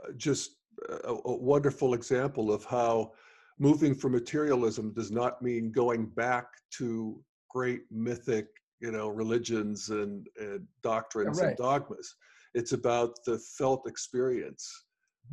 uh, 0.04 0.12
just 0.16 0.56
a, 1.04 1.14
a 1.24 1.36
wonderful 1.36 1.94
example 1.94 2.52
of 2.52 2.64
how 2.64 3.12
moving 3.58 3.94
from 3.94 4.12
materialism 4.12 4.92
does 4.92 5.10
not 5.10 5.42
mean 5.42 5.72
going 5.72 6.06
back 6.06 6.46
to 6.78 7.22
great 7.50 7.82
mythic, 7.90 8.48
you 8.80 8.92
know, 8.92 9.08
religions 9.08 9.88
and, 9.90 10.26
and 10.38 10.66
doctrines 10.82 11.40
right. 11.40 11.48
and 11.48 11.56
dogmas. 11.56 12.14
It's 12.54 12.72
about 12.72 13.16
the 13.24 13.38
felt 13.58 13.88
experience 13.88 14.70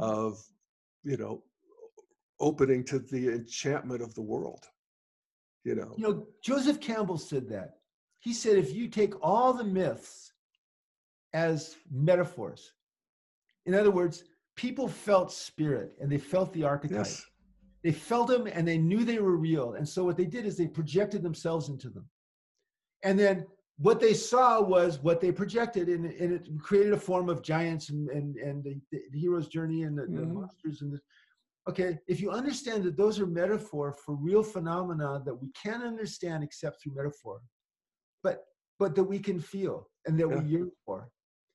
Mm-hmm. 0.01 0.11
of, 0.11 0.37
you 1.03 1.17
know, 1.17 1.43
opening 2.39 2.83
to 2.85 2.99
the 2.99 3.29
enchantment 3.29 4.01
of 4.01 4.13
the 4.15 4.21
world. 4.21 4.65
You 5.63 5.75
know, 5.75 5.93
You 5.97 6.03
know, 6.03 6.27
Joseph 6.43 6.79
Campbell 6.81 7.17
said 7.17 7.47
that. 7.49 7.75
He 8.19 8.33
said 8.33 8.57
if 8.57 8.73
you 8.73 8.87
take 8.87 9.13
all 9.21 9.53
the 9.53 9.63
myths 9.63 10.33
as 11.33 11.75
metaphors, 11.91 12.73
in 13.65 13.73
other 13.73 13.91
words, 13.91 14.23
people 14.55 14.87
felt 14.87 15.31
spirit 15.31 15.93
and 16.01 16.11
they 16.11 16.17
felt 16.17 16.51
the 16.53 16.63
archetype. 16.63 16.97
yes, 16.97 17.25
They 17.83 17.91
felt 17.91 18.27
them 18.27 18.47
and 18.47 18.67
they 18.67 18.77
knew 18.77 19.03
they 19.05 19.19
were 19.19 19.37
real. 19.37 19.73
And 19.73 19.87
so 19.87 20.03
what 20.03 20.17
they 20.17 20.25
did 20.25 20.45
is 20.45 20.57
they 20.57 20.67
projected 20.67 21.23
themselves 21.23 21.69
into 21.69 21.89
them. 21.89 22.05
And 23.03 23.17
then 23.17 23.45
what 23.77 23.99
they 23.99 24.13
saw 24.13 24.61
was 24.61 24.99
what 24.99 25.19
they 25.19 25.31
projected, 25.31 25.89
and, 25.89 26.05
and 26.05 26.31
it 26.33 26.47
created 26.61 26.93
a 26.93 26.97
form 26.99 27.27
of 27.29 27.41
giants 27.41 27.89
and, 27.89 28.09
and, 28.09 28.35
and 28.37 28.63
the, 28.63 28.79
the 28.91 29.19
hero's 29.19 29.47
journey 29.47 29.83
and 29.83 29.97
the, 29.97 30.03
the 30.03 30.21
Mhm. 30.21 30.33
monsters. 30.33 30.81
And 30.81 30.93
the, 30.93 30.99
okay, 31.67 31.97
if 32.07 32.21
you 32.21 32.29
understand 32.29 32.83
that 32.83 32.97
those 32.97 33.19
are 33.19 33.25
metaphor 33.25 33.93
for 34.05 34.15
real 34.15 34.43
phenomena 34.43 35.21
that 35.25 35.33
we 35.35 35.49
can't 35.61 35.83
understand 35.83 36.43
except 36.43 36.81
through 36.81 36.95
metaphor, 36.95 37.41
but 38.21 38.45
but 38.79 38.95
that 38.95 39.03
we 39.03 39.19
can 39.19 39.39
feel 39.39 39.89
and 40.05 40.19
that 40.19 40.27
Yeah. 40.29 40.39
we 40.39 40.49
yearn 40.49 40.71
for. 40.85 41.09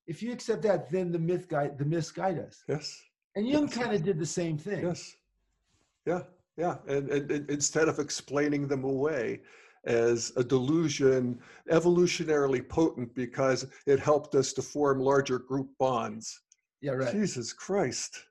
If 0.06 0.22
you 0.22 0.32
accept 0.32 0.62
that, 0.62 0.90
then 0.90 1.12
the 1.12 1.18
myth 1.18 1.46
guide 1.48 1.78
the 1.78 1.84
myths 1.84 2.10
guide 2.10 2.38
us. 2.38 2.64
yes. 2.68 3.00
And 3.36 3.46
Jung 3.46 3.66
Yes. 3.68 3.74
kind 3.76 3.94
of 3.94 4.02
did 4.02 4.18
the 4.18 4.26
same 4.26 4.58
thing. 4.58 4.82
Yes. 4.84 5.14
Yeah, 6.06 6.22
yeah. 6.56 6.78
And, 6.88 7.08
and, 7.10 7.30
and 7.30 7.50
instead 7.50 7.86
of 7.88 7.98
explaining 8.00 8.66
them 8.66 8.82
away 8.84 9.42
as 9.84 10.32
a 10.36 10.44
delusion, 10.44 11.38
evolutionarily 11.70 12.66
potent 12.68 13.14
because 13.14 13.66
it 13.86 13.98
helped 14.00 14.34
us 14.34 14.52
to 14.54 14.62
form 14.62 15.00
larger 15.00 15.38
group 15.38 15.68
bonds. 15.78 16.42
Yeah, 16.80 16.92
right. 16.92 17.12
Jesus 17.12 17.52
Christ. 17.52 18.24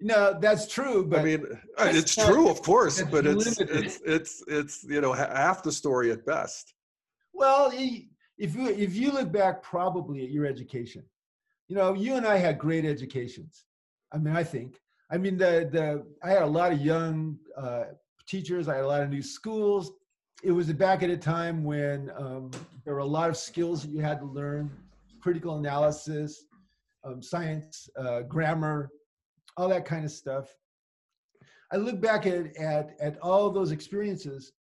No, 0.00 0.38
that's 0.40 0.66
true, 0.66 1.04
but 1.04 1.20
I 1.20 1.24
mean, 1.24 1.46
uh, 1.76 1.90
it's 1.92 2.16
not- 2.16 2.28
true, 2.28 2.48
of 2.48 2.62
course, 2.62 3.02
but 3.02 3.26
it's, 3.26 3.60
it's, 3.60 4.00
it's, 4.04 4.42
it's, 4.48 4.84
you 4.84 5.00
know, 5.02 5.12
half 5.12 5.62
the 5.62 5.72
story 5.72 6.10
at 6.10 6.24
best. 6.24 6.72
Well, 7.34 7.70
if 8.40 8.54
you 8.54 8.68
if 8.68 8.94
you 8.94 9.12
look 9.12 9.30
back 9.30 9.62
probably 9.62 10.24
at 10.24 10.30
your 10.30 10.46
education, 10.46 11.04
you 11.68 11.76
know, 11.76 11.92
you 11.94 12.14
and 12.14 12.26
I 12.26 12.36
had 12.38 12.58
great 12.58 12.84
educations. 12.84 13.64
I 14.12 14.18
mean, 14.18 14.34
I 14.34 14.42
think. 14.42 14.80
I 15.10 15.18
mean, 15.18 15.36
the 15.36 15.68
the 15.70 16.06
I 16.22 16.30
had 16.30 16.42
a 16.42 16.46
lot 16.46 16.72
of 16.72 16.80
young 16.80 17.38
uh, 17.56 17.84
teachers. 18.26 18.68
I 18.68 18.76
had 18.76 18.84
a 18.84 18.88
lot 18.88 19.02
of 19.02 19.10
new 19.10 19.22
schools. 19.22 19.92
It 20.42 20.52
was 20.52 20.72
back 20.72 21.02
at 21.02 21.10
a 21.10 21.16
time 21.16 21.64
when 21.64 22.10
um, 22.16 22.50
there 22.84 22.94
were 22.94 23.00
a 23.00 23.04
lot 23.04 23.28
of 23.28 23.36
skills 23.36 23.82
that 23.82 23.90
you 23.90 24.00
had 24.00 24.18
to 24.20 24.26
learn: 24.26 24.70
critical 25.20 25.56
analysis, 25.56 26.46
um, 27.04 27.22
science, 27.22 27.88
uh, 27.96 28.22
grammar, 28.22 28.90
all 29.56 29.68
that 29.68 29.84
kind 29.84 30.04
of 30.04 30.10
stuff. 30.10 30.54
I 31.72 31.76
look 31.76 32.00
back 32.00 32.26
at 32.26 32.56
at 32.56 32.96
at 33.00 33.18
all 33.20 33.50
those 33.50 33.70
experiences, 33.70 34.52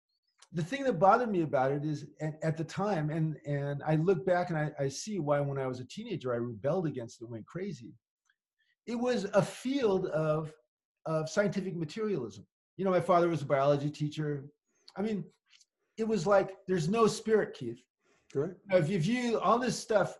the 0.52 0.64
thing 0.64 0.84
that 0.84 1.00
bothered 1.00 1.32
me 1.32 1.42
about 1.42 1.72
it 1.72 1.86
is 1.86 2.06
at, 2.22 2.34
at 2.44 2.58
the 2.58 2.64
time 2.64 3.10
and 3.10 3.38
and 3.46 3.84
i 3.86 3.96
look 3.96 4.26
back 4.26 4.50
and 4.50 4.58
I, 4.58 4.72
I 4.80 4.90
see 4.90 5.20
why 5.20 5.40
when 5.40 5.60
i 5.60 5.68
was 5.68 5.80
a 5.80 5.86
teenager 5.86 6.34
i 6.34 6.38
rebelled 6.38 6.88
against 6.88 7.22
it 7.22 7.30
went 7.30 7.46
crazy. 7.46 7.94
It 8.88 8.96
was 8.96 9.26
a 9.34 9.42
field 9.42 10.08
of 10.08 10.52
of 11.06 11.30
scientific 11.30 11.76
materialism. 11.76 12.46
You 12.78 12.86
know 12.86 12.92
my 12.92 13.02
father 13.02 13.30
was 13.30 13.42
a 13.42 13.46
biology 13.46 13.90
teacher. 13.90 14.46
I 14.98 15.02
mean 15.02 15.24
it 16.00 16.08
was 16.08 16.26
like 16.26 16.58
there's 16.68 16.88
no 16.89 17.08
spirit 17.08 17.54
keith? 17.54 17.82
Now, 18.70 18.78
if, 18.78 18.89
if 18.89 19.06
you 19.06 19.39
all 19.39 19.60
this 19.60 19.78
stuff 19.78 20.18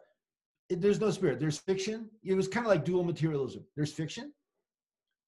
it, 0.70 0.82
there's 0.82 1.00
no 1.00 1.12
spirit 1.12 1.40
there's 1.40 1.58
fiction 1.60 2.10
it 2.24 2.34
was 2.36 2.48
kind 2.48 2.66
of 2.66 2.70
like 2.70 2.84
dual 2.86 3.04
materialism 3.04 3.64
there's 3.76 3.92
fiction 3.92 4.34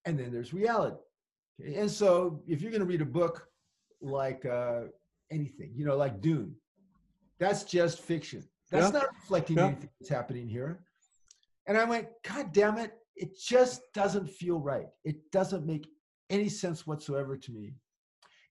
and 0.05 0.17
then 0.19 0.31
there's 0.31 0.53
reality 0.53 0.97
okay? 1.61 1.75
and 1.75 1.89
so 1.89 2.41
if 2.47 2.61
you're 2.61 2.71
going 2.71 2.81
to 2.81 2.87
read 2.87 3.01
a 3.01 3.05
book 3.05 3.47
like 4.01 4.45
uh, 4.45 4.81
anything, 5.31 5.71
you 5.75 5.85
know, 5.85 5.95
like 5.95 6.21
Dune. 6.21 6.55
That's 7.39 7.63
just 7.63 7.99
fiction. 8.01 8.43
That's 8.69 8.87
Yeah. 8.87 8.99
not 8.99 9.13
reflecting 9.13 9.57
Yeah. 9.57 9.67
anything 9.67 9.89
that's 9.99 10.09
happening 10.09 10.47
here. 10.47 10.83
And 11.67 11.77
I 11.77 11.85
went, 11.85 12.07
God 12.23 12.51
damn 12.51 12.77
it, 12.77 12.97
it 13.15 13.37
just 13.37 13.81
doesn't 13.93 14.27
feel 14.27 14.59
right. 14.59 14.87
It 15.03 15.31
doesn't 15.31 15.65
make 15.65 15.87
any 16.29 16.49
sense 16.49 16.87
whatsoever 16.87 17.37
to 17.37 17.51
me. 17.51 17.75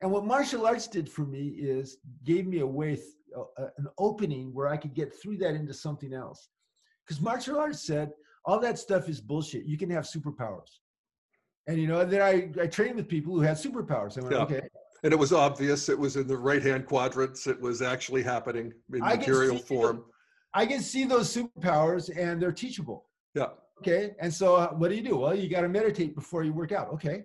And 0.02 0.10
what 0.10 0.24
martial 0.24 0.66
arts 0.66 0.86
did 0.86 1.08
for 1.08 1.22
me 1.22 1.48
is 1.48 1.98
gave 2.24 2.46
me 2.46 2.60
a 2.60 2.66
way, 2.66 2.98
uh, 3.36 3.66
an 3.78 3.86
opening 3.98 4.54
where 4.54 4.68
I 4.68 4.76
could 4.76 4.94
get 4.94 5.12
through 5.20 5.38
that 5.38 5.54
into 5.54 5.74
something 5.74 6.14
else. 6.14 6.48
Because 7.06 7.20
martial 7.20 7.58
arts 7.58 7.80
said, 7.80 8.12
all 8.44 8.58
that 8.60 8.78
stuff 8.78 9.08
is 9.08 9.20
bullshit. 9.20 9.64
You 9.64 9.76
can 9.76 9.90
have 9.90 10.04
superpowers. 10.04 10.78
And 11.66 11.78
you 11.78 11.86
know, 11.86 12.04
then 12.04 12.22
I, 12.22 12.62
I 12.62 12.66
trained 12.66 12.96
with 12.96 13.08
people 13.08 13.34
who 13.34 13.40
had 13.40 13.56
superpowers. 13.56 14.18
I 14.18 14.22
went, 14.22 14.34
yeah. 14.34 14.42
okay. 14.42 14.68
And 15.02 15.12
it 15.12 15.18
was 15.18 15.32
obvious. 15.32 15.88
It 15.88 15.98
was 15.98 16.16
in 16.16 16.26
the 16.26 16.36
right 16.36 16.62
hand 16.62 16.86
quadrants. 16.86 17.46
It 17.46 17.60
was 17.60 17.82
actually 17.82 18.22
happening 18.22 18.72
in 18.92 19.02
I 19.02 19.16
material 19.16 19.58
form. 19.58 20.04
I 20.52 20.66
can 20.66 20.80
see 20.80 21.04
those 21.04 21.34
superpowers 21.34 22.10
and 22.16 22.40
they're 22.40 22.52
teachable. 22.52 23.06
Yeah. 23.34 23.48
Okay. 23.78 24.14
And 24.20 24.32
so 24.32 24.56
uh, 24.56 24.68
what 24.70 24.90
do 24.90 24.96
you 24.96 25.02
do? 25.02 25.16
Well, 25.16 25.34
you 25.34 25.48
got 25.48 25.62
to 25.62 25.68
meditate 25.68 26.14
before 26.14 26.42
you 26.42 26.52
work 26.52 26.72
out. 26.72 26.88
Okay. 26.94 27.24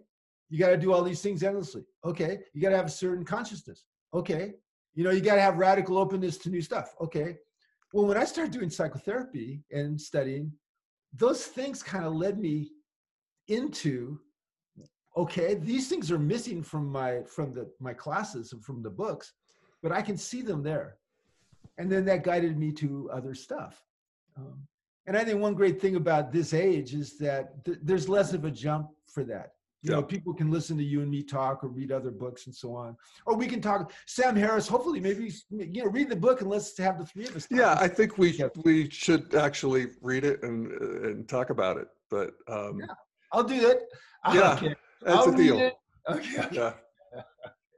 You 0.56 0.60
got 0.60 0.70
to 0.70 0.78
do 0.78 0.93
all 0.93 1.03
these 1.03 1.22
things 1.22 1.43
endlessly. 1.43 1.84
Okay. 2.06 2.39
You 2.53 2.62
got 2.62 2.70
to 2.70 2.78
have 2.78 2.86
a 2.86 2.89
certain 2.89 3.26
consciousness. 3.26 3.84
Okay. 4.14 4.53
You 4.93 5.03
know, 5.03 5.12
you 5.12 5.20
got 5.20 5.36
to 5.36 5.41
have 5.41 5.58
radical 5.58 5.97
openness 5.97 6.38
to 6.38 6.49
new 6.49 6.62
stuff. 6.62 6.95
Okay. 7.01 7.36
Well, 7.91 8.06
when 8.06 8.16
I 8.16 8.24
started 8.24 8.53
doing 8.53 8.70
psychotherapy 8.70 9.66
and 9.70 9.99
studying, 9.99 10.53
those 11.14 11.43
things 11.43 11.84
kind 11.84 12.06
of 12.06 12.16
led 12.16 12.39
me 12.39 12.72
into 13.49 14.18
okay 15.18 15.56
these 15.56 15.89
things 15.89 16.10
are 16.10 16.18
missing 16.20 16.64
from 16.64 16.89
my 16.89 17.22
from 17.24 17.53
the 17.53 17.70
my 17.80 17.93
classes 17.93 18.53
and 18.53 18.66
from 18.66 18.82
the 18.82 18.89
books 18.89 19.34
but 19.84 19.91
i 19.91 20.01
can 20.01 20.18
see 20.18 20.41
them 20.41 20.64
there 20.64 20.97
and 21.78 21.89
then 21.89 22.03
that 22.03 22.24
guided 22.24 22.58
me 22.58 22.72
to 22.72 23.08
other 23.14 23.36
stuff 23.36 23.84
um, 24.36 24.60
and 25.06 25.16
i 25.16 25.24
think 25.24 25.39
one 25.39 25.53
great 25.53 25.80
thing 25.80 25.95
about 25.95 26.32
this 26.34 26.53
age 26.56 26.95
is 26.95 27.20
that 27.20 27.64
th- 27.64 27.78
there's 27.84 28.10
less 28.10 28.34
of 28.34 28.45
a 28.45 28.51
jump 28.51 28.89
for 29.06 29.24
that 29.24 29.55
you 29.86 29.91
know 29.91 30.01
people 30.01 30.33
can 30.33 30.49
listen 30.49 30.77
to 30.77 30.83
you 30.83 31.01
and 31.01 31.11
me 31.11 31.21
talk 31.21 31.63
or 31.63 31.67
read 31.67 31.91
other 31.91 32.11
books 32.11 32.47
and 32.47 32.55
so 32.55 32.75
on. 32.75 32.97
Or 33.25 33.36
we 33.36 33.47
can 33.47 33.61
talk 33.61 33.93
sam 34.07 34.36
harris 34.36 34.67
hopefully 34.67 34.99
maybe 34.99 35.31
you 35.51 35.83
know 35.83 35.89
read 35.89 36.09
the 36.09 36.15
book 36.15 36.41
and 36.41 36.49
let's 36.49 36.77
have 36.77 36.97
the 36.97 37.05
three 37.05 37.25
of 37.25 37.36
us 37.36 37.47
yeah 37.51 37.75
i 37.79 37.88
think 37.88 38.17
we 38.17 38.41
we 38.63 38.89
should 38.89 39.36
actually 39.36 39.88
read 40.01 40.23
it 40.23 40.41
and 40.43 40.71
and 40.71 41.29
talk 41.29 41.49
about 41.49 41.77
it 41.77 41.88
but 42.09 42.31
um 42.47 42.79
yeah, 42.79 42.86
i'll 43.31 43.43
do 43.43 43.59
that. 43.61 43.77
Yeah 44.33 44.53
okay. 44.53 44.75
that's 45.01 45.27
I'll 45.27 45.33
a 45.33 45.38
deal. 45.38 45.55
okay, 46.09 46.39
okay. 46.39 46.47
yeah. 46.51 46.73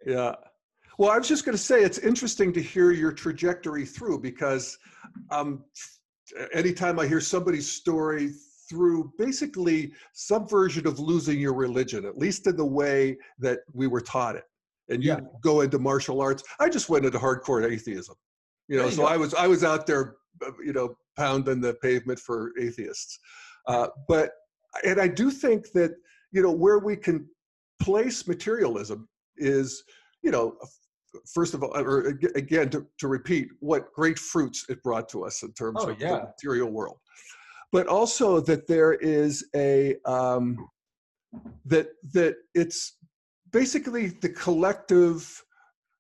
Yeah. 0.06 0.36
Well 0.98 1.12
i 1.12 1.18
was 1.18 1.28
just 1.28 1.44
going 1.44 1.58
to 1.58 1.62
say 1.62 1.84
it's 1.84 1.98
interesting 1.98 2.54
to 2.54 2.62
hear 2.62 2.92
your 2.92 3.12
trajectory 3.12 3.86
through 3.86 4.22
because 4.22 4.78
um 5.30 5.66
anytime 6.54 7.00
i 7.00 7.06
hear 7.06 7.20
somebody's 7.20 7.70
story 7.70 8.32
through 8.70 9.12
basically 9.18 9.92
some 10.14 10.48
version 10.48 10.88
of 10.88 11.00
losing 11.00 11.40
your 11.40 11.54
religion, 11.54 12.06
at 12.06 12.18
least 12.18 12.48
in 12.48 12.56
the 12.56 12.66
way 12.66 13.18
that 13.40 13.60
we 13.74 13.88
were 13.88 14.02
taught 14.02 14.36
it. 14.36 14.44
And 14.90 15.04
you 15.04 15.12
yeah. 15.12 15.20
go 15.42 15.62
into 15.62 15.80
martial 15.80 16.22
arts. 16.22 16.44
I 16.60 16.70
just 16.70 16.90
went 16.90 17.06
into 17.06 17.18
hardcore 17.18 17.70
atheism. 17.70 18.16
You 18.68 18.78
know, 18.78 18.86
you 18.86 18.92
so 18.92 19.04
go. 19.04 19.08
I 19.08 19.18
was 19.18 19.34
I 19.34 19.48
was 19.48 19.64
out 19.64 19.86
there, 19.86 20.16
uh, 20.46 20.52
you 20.64 20.74
know, 20.74 20.96
pounding 21.18 21.62
the 21.62 21.74
pavement 21.76 22.20
for 22.20 22.52
atheists. 22.60 23.20
Uh, 23.68 23.88
but 24.08 24.32
and 24.86 25.00
I 25.00 25.08
do 25.08 25.30
think 25.30 25.72
that 25.74 25.92
you 26.32 26.42
know 26.42 26.52
where 26.52 26.80
we 26.80 26.96
can 26.96 27.28
place 27.82 28.28
materialism 28.28 29.08
is 29.38 29.84
you 30.24 30.32
know 30.32 30.58
first 31.34 31.54
of 31.54 31.64
all, 31.64 31.72
or 31.76 32.20
again, 32.36 32.70
to, 32.70 32.86
to 33.00 33.08
repeat, 33.08 33.50
what 33.60 33.92
great 33.94 34.20
fruits 34.20 34.66
it 34.70 34.84
brought 34.84 35.10
to 35.10 35.26
us 35.26 35.42
in 35.42 35.52
terms 35.54 35.80
oh, 35.82 35.90
of 35.90 36.00
yeah. 36.00 36.10
the 36.10 36.24
material 36.24 36.70
world 36.70 36.98
but 37.72 37.88
also 37.88 38.40
that 38.40 38.68
there 38.68 38.94
is 38.94 39.46
a 39.56 39.96
um, 40.06 40.68
that 41.66 41.88
that 42.14 42.36
it's 42.54 42.98
basically 43.52 44.08
the 44.08 44.30
collective 44.30 45.44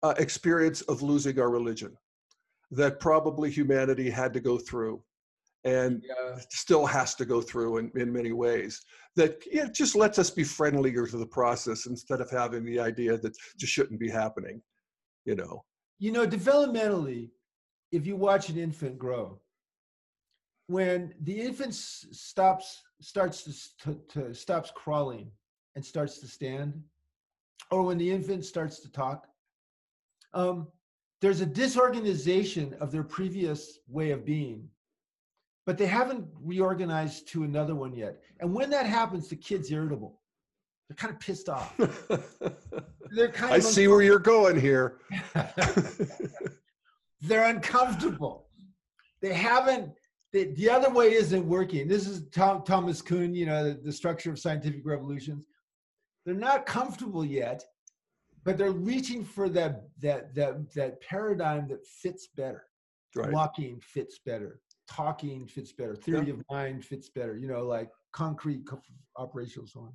uh, 0.04 0.14
experience 0.18 0.82
of 0.84 1.02
losing 1.02 1.40
our 1.40 1.50
religion 1.50 1.96
that 2.72 3.00
probably 3.00 3.50
humanity 3.50 4.10
had 4.10 4.34
to 4.34 4.40
go 4.40 4.58
through 4.58 5.02
and 5.64 6.04
yeah. 6.08 6.38
still 6.50 6.86
has 6.86 7.16
to 7.16 7.26
go 7.26 7.42
through 7.42 7.78
in, 7.78 7.92
in 7.96 8.12
many 8.12 8.32
ways 8.32 8.82
that 9.16 9.42
it 9.48 9.74
just 9.74 9.96
lets 9.96 10.20
us 10.20 10.30
be 10.30 10.44
friendlier 10.44 11.08
to 11.08 11.18
the 11.18 11.26
process 11.26 11.88
instead 11.88 12.22
of 12.22 12.30
having 12.30 12.64
the 12.64 12.80
idea 12.80 13.18
that 13.18 13.36
just 13.58 13.74
shouldn't 13.74 14.00
be 14.00 14.10
happening 14.10 14.62
you 15.26 15.36
know 15.36 15.64
you 16.00 16.12
know 16.12 16.28
developmentally 16.28 17.30
if 17.92 18.06
you 18.06 18.16
watch 18.16 18.50
an 18.50 18.58
infant 18.58 18.98
grow 18.98 19.40
when 20.68 21.14
the 21.22 21.40
infant 21.40 21.74
stops 21.74 22.82
starts 23.02 23.44
to, 23.44 23.94
to, 23.94 24.02
to, 24.10 24.34
stops 24.34 24.72
crawling 24.76 25.32
and 25.76 25.86
starts 25.86 26.20
to 26.20 26.28
stand 26.28 26.82
or 27.72 27.84
when 27.84 27.98
the 27.98 28.10
infant 28.10 28.46
starts 28.46 28.80
to 28.80 28.92
talk 28.92 29.28
um, 30.34 30.68
there's 31.22 31.42
a 31.42 31.46
disorganization 31.46 32.76
of 32.80 32.92
their 32.92 33.04
previous 33.04 33.80
way 33.88 34.12
of 34.12 34.26
being 34.26 34.70
but 35.68 35.78
they 35.78 35.86
haven't 35.86 36.26
reorganized 36.42 37.28
to 37.28 37.44
another 37.44 37.76
one 37.76 37.94
yet. 37.94 38.24
And 38.40 38.54
when 38.54 38.70
that 38.70 38.86
happens 38.86 39.28
the 39.28 39.36
kid's 39.36 39.70
irritable. 39.70 40.22
They're 40.88 40.96
kind 40.96 41.14
of 41.14 41.20
pissed 41.20 41.50
off. 41.50 41.76
They're 43.12 43.28
kind 43.28 43.54
i 43.54 43.60
see 43.60 43.90
where 43.90 44.02
you're 44.02 44.18
going 44.18 44.58
here. 44.58 45.00
They're 47.22 47.50
uncomfortable. 47.50 48.48
They 49.22 49.34
haven't 49.34 49.92
the, 50.34 50.46
the 50.56 50.70
other 50.70 50.90
way 50.90 51.14
isn't 51.14 51.48
working. 51.48 51.88
This 51.88 52.08
is 52.08 52.28
Tom, 52.30 52.64
Thomas 52.64 53.02
Kuhn, 53.02 53.34
you 53.34 53.46
know, 53.46 53.64
the, 53.64 53.74
the 53.76 53.92
structure 53.92 54.30
of 54.30 54.40
scientific 54.40 54.82
revolutions. 54.86 55.46
They're 56.26 56.36
not 56.36 56.66
comfortable 56.66 57.24
yet, 57.24 57.64
but 58.44 58.58
they're 58.58 58.72
reaching 58.72 59.24
for 59.24 59.48
that 59.50 59.84
that 60.02 60.36
that 60.36 60.74
that 60.74 61.02
paradigm 61.02 61.68
that 61.70 61.86
fits 61.86 62.28
better. 62.36 62.64
Right. 63.16 63.32
Walking 63.32 63.80
fits 63.82 64.20
better. 64.26 64.60
Talking 64.90 65.48
fits 65.48 65.72
better. 65.72 65.96
Theory 65.96 66.28
yeah. 66.28 66.34
of 66.34 66.44
mind 66.52 66.84
fits 66.84 67.10
better. 67.10 67.38
You 67.38 67.48
know, 67.48 67.64
like 67.64 67.90
concrete 68.12 68.64
operational 69.16 69.68
so 69.68 69.82
on. 69.82 69.94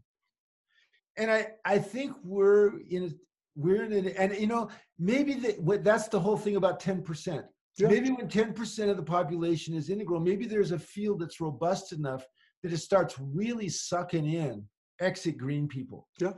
And 1.19 1.31
I 1.31 1.49
I 1.67 1.79
think 1.79 2.17
we're 2.25 2.81
in 2.89 3.05
a, 3.05 3.11
we're 3.55 3.85
in 3.85 3.93
an, 3.93 4.09
and 4.09 4.35
you 4.39 4.47
know 4.47 4.71
maybe 4.99 5.35
that 5.35 5.85
that's 5.85 6.09
the 6.09 6.21
whole 6.21 6.39
thing 6.39 6.57
about 6.57 6.81
ten 6.81 7.03
percent 7.03 7.45
yeah. 7.79 7.89
Maybe 7.89 8.11
when 8.11 8.29
10% 8.29 8.91
of 8.91 8.97
the 8.97 9.03
population 9.03 9.75
is 9.75 9.89
integral, 9.89 10.21
maybe 10.21 10.47
there's 10.47 10.73
a 10.73 10.79
field 10.79 11.21
that's 11.21 11.41
robust 11.41 11.93
enough 11.93 12.25
that 12.63 12.73
it 12.73 12.79
starts 12.79 13.17
really 13.19 13.69
sucking 13.69 14.27
in 14.27 14.65
exit 15.01 15.39
green 15.39 15.67
people. 15.67 16.09
Yeah. 16.21 16.33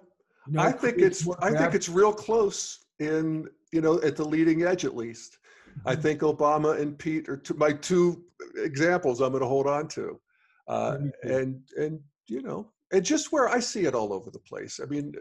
You 0.46 0.54
know, 0.54 0.62
I 0.62 0.72
think 0.72 0.98
it's 0.98 1.26
I 1.40 1.50
think 1.50 1.74
it's 1.74 1.88
real 1.88 2.12
close 2.12 2.86
in 2.98 3.46
you 3.72 3.80
know 3.80 4.00
at 4.02 4.14
the 4.14 4.24
leading 4.24 4.62
edge 4.62 4.84
at 4.84 4.94
least. 4.94 5.38
Mm-hmm. 5.70 5.88
I 5.88 5.96
think 5.96 6.20
Obama 6.20 6.78
and 6.78 6.98
Pete 6.98 7.28
are 7.28 7.38
two, 7.38 7.54
my 7.54 7.72
two 7.72 8.24
examples 8.56 9.20
I'm 9.20 9.30
going 9.30 9.42
to 9.42 9.48
hold 9.48 9.66
on 9.66 9.88
to, 9.88 10.20
uh, 10.68 10.98
and 11.22 11.62
and 11.76 11.98
you 12.28 12.42
know 12.42 12.70
and 12.92 13.04
just 13.04 13.32
where 13.32 13.48
I 13.48 13.58
see 13.58 13.86
it 13.86 13.94
all 13.94 14.12
over 14.12 14.30
the 14.30 14.38
place. 14.38 14.80
I 14.82 14.86
mean, 14.86 15.14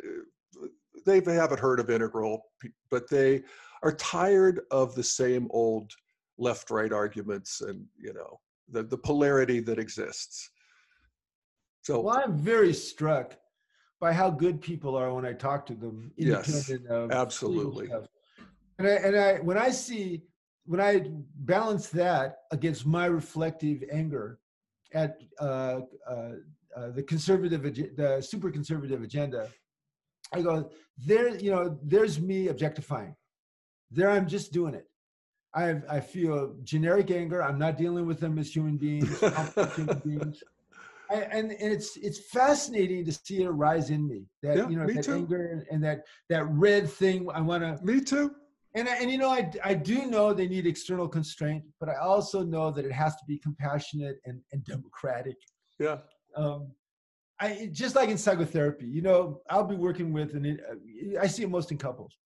they 1.05 1.22
haven't 1.22 1.59
heard 1.59 1.80
of 1.80 1.89
integral, 1.89 2.43
but 2.91 3.09
they 3.09 3.43
are 3.82 3.93
tired 3.93 4.61
of 4.72 4.93
the 4.95 5.03
same 5.03 5.47
old 5.51 5.91
left 6.38 6.71
right 6.71 6.91
arguments 6.91 7.61
and 7.61 7.86
you 7.97 8.13
know 8.13 8.39
the, 8.69 8.84
the 8.84 8.97
polarity 8.97 9.59
that 9.59 9.79
exists. 9.79 10.49
So 11.81 11.99
well 11.99 12.21
i'm 12.23 12.38
very 12.38 12.73
struck 12.73 13.38
by 13.99 14.13
how 14.13 14.29
good 14.29 14.61
people 14.61 14.95
are 14.95 15.13
when 15.13 15.25
i 15.25 15.34
talk 15.34 15.65
to 15.65 15.75
them 15.75 16.11
yes 16.15 16.71
absolutely. 17.11 17.89
and 18.79 18.88
I, 18.88 18.91
and 18.91 19.17
I 19.17 19.34
when 19.39 19.57
i 19.57 19.69
see 19.69 20.23
when 20.65 20.79
i 20.79 21.05
balance 21.36 21.89
that 21.89 22.38
against 22.51 22.86
my 22.86 23.05
reflective 23.05 23.84
anger 23.91 24.39
at 24.93 25.21
uh, 25.39 25.81
uh, 26.09 26.29
uh, 26.75 26.91
the 26.91 27.03
conservative 27.03 27.63
the 27.97 28.21
super 28.21 28.49
conservative 28.49 29.01
agenda 29.01 29.49
i 30.34 30.41
go 30.41 30.69
there 30.97 31.36
you 31.38 31.51
know 31.51 31.77
there's 31.84 32.19
me 32.19 32.47
objectifying. 32.47 33.15
There 33.91 34.09
i'm 34.09 34.27
just 34.27 34.51
doing 34.51 34.73
it 34.73 34.88
I 35.55 35.75
I 35.89 35.99
feel 35.99 36.55
generic 36.63 37.11
anger. 37.11 37.43
I'm 37.43 37.59
not 37.59 37.77
dealing 37.77 38.05
with 38.05 38.19
them 38.19 38.37
as 38.39 38.53
human 38.53 38.77
beings. 38.77 39.19
human 39.75 39.99
beings. 39.99 40.43
I, 41.09 41.15
and, 41.15 41.51
and 41.51 41.71
it's 41.71 41.95
it's 41.97 42.19
fascinating 42.31 43.05
to 43.05 43.11
see 43.11 43.43
it 43.43 43.47
arise 43.47 43.89
in 43.89 44.07
me. 44.07 44.25
That 44.41 44.57
yeah, 44.57 44.69
you 44.69 44.77
know 44.77 44.87
that 44.87 45.03
too. 45.03 45.13
anger 45.13 45.65
and 45.69 45.83
that 45.83 46.05
that 46.29 46.45
red 46.49 46.89
thing. 46.89 47.27
I 47.33 47.41
want 47.41 47.63
to. 47.63 47.83
Me 47.85 48.01
too. 48.01 48.31
And 48.75 48.87
and 48.87 49.11
you 49.11 49.19
know 49.19 49.29
I 49.29 49.51
I 49.63 49.73
do 49.75 50.07
know 50.07 50.33
they 50.33 50.47
need 50.47 50.65
external 50.65 51.07
constraint, 51.07 51.63
but 51.79 51.89
I 51.89 51.95
also 51.97 52.43
know 52.43 52.71
that 52.71 52.85
it 52.85 52.91
has 52.91 53.15
to 53.17 53.25
be 53.27 53.37
compassionate 53.37 54.17
and 54.25 54.41
and 54.51 54.63
democratic. 54.63 55.37
Yeah. 55.79 55.97
Um, 56.35 56.71
I 57.39 57.69
just 57.71 57.95
like 57.95 58.09
in 58.09 58.17
psychotherapy, 58.17 58.85
you 58.85 59.01
know, 59.01 59.41
I'll 59.49 59.65
be 59.65 59.75
working 59.75 60.13
with, 60.13 60.33
and 60.35 60.61
I 61.19 61.27
see 61.27 61.43
it 61.43 61.49
most 61.49 61.71
in 61.71 61.77
couples 61.77 62.17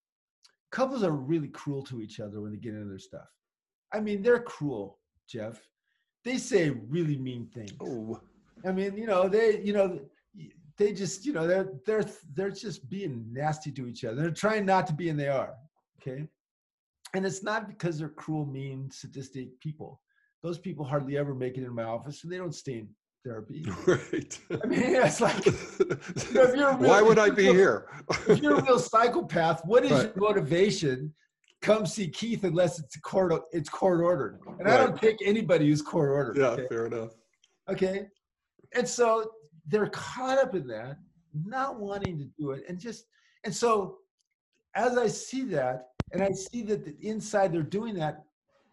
couples 0.71 1.03
are 1.03 1.11
really 1.11 1.47
cruel 1.47 1.83
to 1.83 2.01
each 2.01 2.19
other 2.19 2.41
when 2.41 2.51
they 2.51 2.57
get 2.57 2.73
into 2.73 2.89
their 2.89 2.99
stuff. 2.99 3.27
I 3.93 3.99
mean, 3.99 4.21
they're 4.21 4.39
cruel, 4.39 4.99
Jeff. 5.27 5.61
they 6.23 6.37
say 6.37 6.69
really 6.69 7.17
mean 7.17 7.47
things. 7.53 7.71
Oh, 7.79 8.19
I 8.65 8.71
mean, 8.71 8.97
you 8.97 9.05
know, 9.07 9.29
they, 9.29 9.61
you 9.61 9.73
know, 9.73 9.99
they 10.77 10.91
just, 10.93 11.25
you 11.25 11.33
know, 11.33 11.47
they're 11.47 11.71
they're 11.85 12.05
they're 12.33 12.51
just 12.51 12.89
being 12.89 13.25
nasty 13.31 13.71
to 13.71 13.87
each 13.87 14.03
other. 14.03 14.21
They're 14.21 14.31
trying 14.31 14.65
not 14.65 14.87
to 14.87 14.93
be, 14.93 15.09
and 15.09 15.19
they 15.19 15.29
are. 15.29 15.53
Okay, 16.01 16.27
and 17.13 17.25
it's 17.25 17.43
not 17.43 17.67
because 17.67 17.97
they're 17.97 18.09
cruel, 18.09 18.45
mean, 18.45 18.89
sadistic 18.91 19.59
people. 19.59 20.01
Those 20.43 20.59
people 20.59 20.85
hardly 20.85 21.17
ever 21.17 21.33
make 21.33 21.57
it 21.57 21.63
in 21.63 21.73
my 21.73 21.83
office, 21.83 22.23
and 22.23 22.31
they 22.31 22.37
don't 22.37 22.53
stay 22.53 22.79
in 22.79 22.89
therapy. 23.23 23.65
right. 23.87 24.39
I 24.63 24.65
mean, 24.67 24.81
it's 24.83 25.21
like, 25.21 25.45
if 25.47 26.31
you're 26.33 26.69
a 26.69 26.75
Why 26.77 27.01
would 27.01 27.19
I 27.19 27.29
be 27.29 27.45
here? 27.45 27.87
if 28.27 28.41
you're 28.41 28.59
a 28.59 28.63
real 28.63 28.79
psychopath, 28.79 29.61
what 29.65 29.83
is 29.85 29.91
Right. 29.91 30.15
your 30.15 30.29
motivation? 30.29 31.13
Come 31.61 31.85
see 31.85 32.07
Keith 32.07 32.43
unless 32.43 32.79
it's 32.79 32.95
court 32.97 33.33
it's 33.51 33.69
court 33.69 33.99
ordered, 34.01 34.39
and 34.59 34.67
I 34.67 34.77
don't 34.77 34.91
Right. 34.91 35.01
pick 35.01 35.17
anybody 35.25 35.67
who's 35.67 35.81
court 35.81 36.09
ordered. 36.09 36.37
yeah, 36.37 36.49
okay? 36.49 36.67
fair 36.67 36.85
enough. 36.85 37.11
Okay. 37.67 38.07
And 38.75 38.87
so 38.87 39.31
they're 39.65 39.87
caught 39.89 40.37
up 40.37 40.53
in 40.55 40.67
that, 40.67 40.97
not 41.33 41.79
wanting 41.79 42.17
to 42.19 42.25
do 42.39 42.51
it. 42.51 42.63
And 42.69 42.79
just, 42.79 43.05
and 43.43 43.53
so 43.53 43.99
as 44.75 44.97
I 44.97 45.07
see 45.07 45.43
that, 45.45 45.87
and 46.11 46.21
I 46.21 46.31
see 46.31 46.61
that 46.63 46.85
the 46.85 46.95
inside 47.01 47.51
they're 47.51 47.63
doing 47.63 47.95
that, 47.95 48.23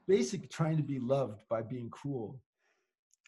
basically 0.07 0.49
trying 0.49 0.77
to 0.77 0.83
be 0.83 0.99
loved 0.99 1.41
by 1.49 1.63
being 1.63 1.89
cruel. 1.91 2.39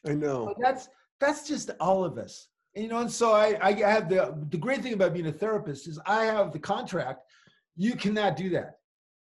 I 0.07 0.13
know. 0.13 0.45
But 0.47 0.57
that's 0.61 0.89
that's 1.21 1.47
just 1.47 1.71
all 1.81 2.05
of 2.05 2.19
us. 2.19 2.49
And, 2.75 2.85
you 2.85 2.91
know, 2.91 2.99
and 2.99 3.11
so 3.11 3.33
I, 3.33 3.59
I 3.61 3.73
have 3.73 4.09
the 4.09 4.47
the 4.51 4.59
great 4.59 4.83
thing 4.83 4.93
about 4.93 5.15
being 5.15 5.27
a 5.27 5.33
therapist 5.33 5.89
is 5.89 5.99
I 6.07 6.25
have 6.27 6.53
the 6.53 6.59
contract. 6.59 7.23
You 7.77 7.95
cannot 7.95 8.37
do 8.37 8.51
that. 8.51 8.79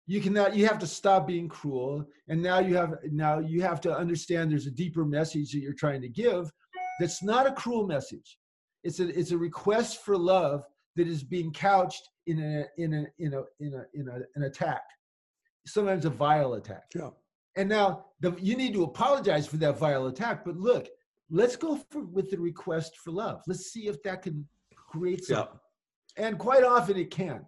You 0.06 0.20
cannot. 0.20 0.54
You 0.54 0.66
have 0.66 0.78
to 0.80 0.86
stop 0.86 1.26
being 1.26 1.48
cruel. 1.48 2.04
And 2.28 2.42
now 2.42 2.58
you 2.58 2.76
have 2.76 2.94
now 3.10 3.38
you 3.38 3.62
have 3.62 3.80
to 3.82 3.96
understand 3.96 4.50
there's 4.50 4.66
a 4.66 4.70
deeper 4.70 5.04
message 5.04 5.52
that 5.52 5.60
you're 5.60 5.72
trying 5.72 6.02
to 6.02 6.08
give. 6.08 6.50
That's 7.00 7.22
not 7.22 7.46
a 7.46 7.52
cruel 7.52 7.86
message. 7.86 8.38
It's 8.82 9.00
a 9.00 9.08
it's 9.18 9.32
a 9.32 9.38
request 9.38 10.04
for 10.04 10.16
love 10.16 10.64
that 10.96 11.08
is 11.08 11.22
being 11.22 11.52
couched 11.52 12.08
in 12.26 12.38
a 12.40 12.82
in 12.82 12.94
a 12.94 13.06
in 13.18 13.34
a 13.34 13.42
in 13.60 13.74
a 13.74 13.84
in 13.94 14.08
a, 14.08 14.20
an 14.36 14.44
attack. 14.44 14.82
Sometimes 15.66 16.04
a 16.04 16.10
vile 16.10 16.54
attack. 16.54 16.84
Yeah. 16.94 17.10
And 17.56 17.68
now 17.68 18.06
the, 18.20 18.34
you 18.38 18.56
need 18.56 18.72
to 18.74 18.84
apologize 18.84 19.46
for 19.46 19.56
that 19.58 19.78
vile 19.78 20.06
attack. 20.06 20.44
But 20.44 20.56
look, 20.56 20.88
let's 21.30 21.56
go 21.56 21.76
for, 21.90 22.02
with 22.04 22.30
the 22.30 22.38
request 22.38 22.96
for 22.96 23.10
love. 23.12 23.42
Let's 23.46 23.66
see 23.72 23.86
if 23.88 24.02
that 24.02 24.22
can 24.22 24.46
create 24.74 25.22
Yeah. 25.28 25.36
something. 25.36 25.60
And 26.16 26.38
quite 26.38 26.64
often 26.64 26.96
it 26.96 27.10
can. 27.10 27.46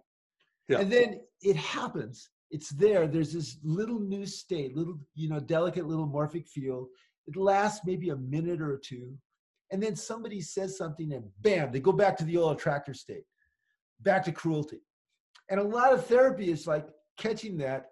Yeah. 0.69 0.79
And 0.79 0.91
then 0.91 1.21
it 1.41 1.55
happens. 1.57 2.29
It's 2.49 2.69
there. 2.69 3.07
There's 3.07 3.33
this 3.33 3.57
little 3.63 3.99
new 3.99 4.25
state, 4.25 4.75
little, 4.77 4.99
you 5.15 5.27
know, 5.29 5.39
delicate 5.39 5.85
little 5.85 6.07
morphic 6.07 6.47
field. 6.47 6.87
It 7.27 7.35
lasts 7.35 7.85
maybe 7.85 8.09
a 8.09 8.15
minute 8.15 8.61
or 8.61 8.77
two. 8.77 9.17
And 9.71 9.81
then 9.81 9.95
somebody 9.95 10.39
says 10.39 10.77
something 10.77 11.13
and 11.13 11.25
bam, 11.41 11.71
they 11.71 11.79
go 11.79 11.91
back 11.91 12.15
to 12.17 12.23
the 12.25 12.37
old 12.37 12.55
attractor 12.57 12.93
state, 12.93 13.25
back 14.01 14.23
to 14.25 14.31
cruelty. 14.31 14.81
And 15.49 15.59
a 15.59 15.63
lot 15.63 15.91
of 15.93 16.05
therapy 16.05 16.51
is 16.51 16.67
like 16.67 16.87
catching 17.17 17.57
that 17.57 17.87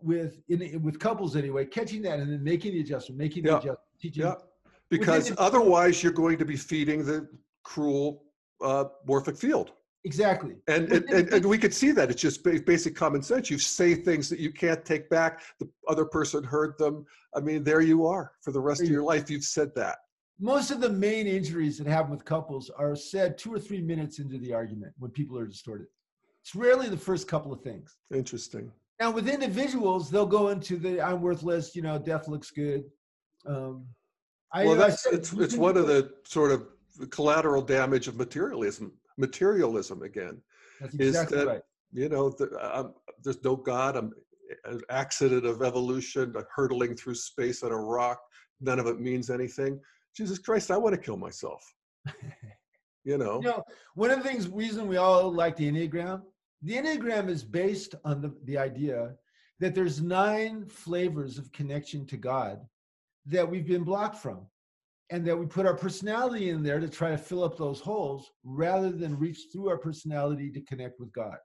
with 0.00 0.40
in, 0.48 0.80
with 0.82 0.98
couples 0.98 1.36
anyway, 1.36 1.66
catching 1.66 2.00
that 2.02 2.20
and 2.20 2.32
then 2.32 2.42
making 2.42 2.72
the 2.72 2.80
adjustment, 2.80 3.18
making 3.18 3.42
the 3.42 3.50
Yeah. 3.50 3.56
adjustment, 3.56 3.78
teaching. 4.00 4.22
Yeah. 4.22 4.34
Because 4.90 5.32
otherwise, 5.38 6.02
you're 6.02 6.12
going 6.12 6.36
to 6.38 6.44
be 6.44 6.56
feeding 6.56 7.04
the 7.04 7.28
cruel 7.62 8.24
uh, 8.62 8.84
morphic 9.08 9.38
field. 9.38 9.72
Exactly. 10.04 10.56
And, 10.66 10.90
and, 10.90 11.08
and, 11.10 11.28
and 11.32 11.44
we 11.44 11.58
could 11.58 11.74
see 11.74 11.90
that. 11.92 12.10
It's 12.10 12.22
just 12.22 12.42
basic 12.42 12.96
common 12.96 13.22
sense. 13.22 13.50
You 13.50 13.58
say 13.58 13.94
things 13.94 14.28
that 14.30 14.38
you 14.38 14.52
can't 14.52 14.84
take 14.84 15.10
back. 15.10 15.42
The 15.58 15.68
other 15.88 16.06
person 16.06 16.42
heard 16.42 16.76
them. 16.78 17.04
I 17.36 17.40
mean, 17.40 17.62
there 17.62 17.82
you 17.82 18.06
are 18.06 18.32
for 18.40 18.50
the 18.50 18.60
rest 18.60 18.82
of 18.82 18.88
your 18.88 19.02
life. 19.02 19.30
You've 19.30 19.44
said 19.44 19.74
that. 19.76 19.98
Most 20.40 20.70
of 20.70 20.80
the 20.80 20.88
main 20.88 21.26
injuries 21.26 21.76
that 21.78 21.86
happen 21.86 22.10
with 22.10 22.24
couples 22.24 22.70
are 22.70 22.96
said 22.96 23.36
two 23.36 23.52
or 23.52 23.58
three 23.58 23.82
minutes 23.82 24.18
into 24.18 24.38
the 24.38 24.54
argument 24.54 24.94
when 24.98 25.10
people 25.10 25.38
are 25.38 25.46
distorted. 25.46 25.86
It's 26.42 26.54
rarely 26.54 26.88
the 26.88 26.96
first 26.96 27.28
couple 27.28 27.52
of 27.52 27.60
things. 27.60 27.98
Interesting. 28.14 28.72
Now, 28.98 29.10
with 29.10 29.28
individuals, 29.28 30.10
they'll 30.10 30.24
go 30.24 30.48
into 30.48 30.78
the 30.78 31.00
"I'm 31.02 31.20
worthless," 31.20 31.76
you 31.76 31.82
know, 31.82 31.98
"Death 31.98 32.26
looks 32.26 32.50
good." 32.50 32.84
Um, 33.44 33.84
I, 34.52 34.64
Well, 34.64 34.74
I 34.74 34.88
that's 34.88 35.02
said- 35.02 35.14
it's, 35.14 35.32
it's 35.32 35.56
one 35.56 35.76
of 35.76 35.86
the 35.86 36.12
sort 36.24 36.52
of 36.52 36.66
collateral 37.10 37.62
damage 37.62 38.08
of 38.08 38.16
materialism. 38.16 38.92
Materialism 39.16 40.02
again. 40.02 40.40
That's 40.80 40.94
is 40.94 41.12
that- 41.28 41.46
right. 41.46 41.62
You 41.92 42.08
know, 42.08 42.30
the, 42.30 42.56
I'm, 42.62 42.94
there's 43.24 43.42
no 43.42 43.56
God. 43.56 43.96
Um, 43.96 44.12
I'm 44.64 44.74
an 44.76 44.80
accident 44.90 45.44
of 45.44 45.60
evolution, 45.62 46.32
a 46.36 46.42
hurtling 46.54 46.94
through 46.94 47.16
space 47.16 47.64
on 47.64 47.72
a 47.72 47.76
rock. 47.76 48.20
None 48.60 48.78
of 48.78 48.86
it 48.86 49.00
means 49.00 49.28
anything. 49.28 49.80
Jesus 50.16 50.38
Christ, 50.38 50.70
I 50.70 50.76
want 50.76 50.94
to 50.94 51.00
kill 51.00 51.16
myself. 51.16 51.62
You 53.02 53.16
know. 53.16 53.40
You 53.42 53.48
know, 53.48 53.64
one 53.94 54.10
of 54.10 54.22
the 54.22 54.28
things, 54.28 54.46
reason 54.48 54.86
we 54.86 54.98
all 54.98 55.32
like 55.32 55.56
the 55.56 55.70
Enneagram, 55.72 56.20
the 56.62 56.74
Enneagram 56.74 57.30
is 57.30 57.42
based 57.42 57.94
on 58.04 58.20
the, 58.20 58.34
the 58.44 58.58
idea 58.58 59.14
that 59.58 59.74
there's 59.74 60.02
nine 60.02 60.66
flavors 60.66 61.38
of 61.38 61.50
connection 61.52 62.06
to 62.08 62.18
God 62.18 62.60
that 63.26 63.48
we've 63.48 63.66
been 63.66 63.84
blocked 63.84 64.16
from. 64.16 64.46
And 65.12 65.26
that 65.26 65.36
we 65.36 65.44
put 65.44 65.66
our 65.66 65.74
personality 65.76 66.50
in 66.50 66.62
there 66.62 66.78
to 66.78 66.88
try 66.88 67.10
to 67.10 67.18
fill 67.18 67.42
up 67.42 67.58
those 67.58 67.80
holes 67.80 68.30
rather 68.44 68.92
than 68.92 69.18
reach 69.18 69.46
through 69.52 69.68
our 69.68 69.76
personality 69.76 70.50
to 70.52 70.60
connect 70.60 71.00
with 71.00 71.12
God. 71.12 71.36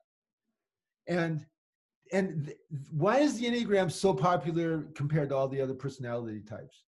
And 1.07 1.45
and 2.11 2.45
th- 2.45 2.57
why 2.91 3.17
is 3.17 3.39
the 3.39 3.47
Enneagram 3.47 3.91
so 3.91 4.13
popular 4.13 4.83
compared 4.93 5.29
to 5.29 5.35
all 5.35 5.47
the 5.47 5.59
other 5.59 5.73
personality 5.73 6.41
types? 6.41 6.83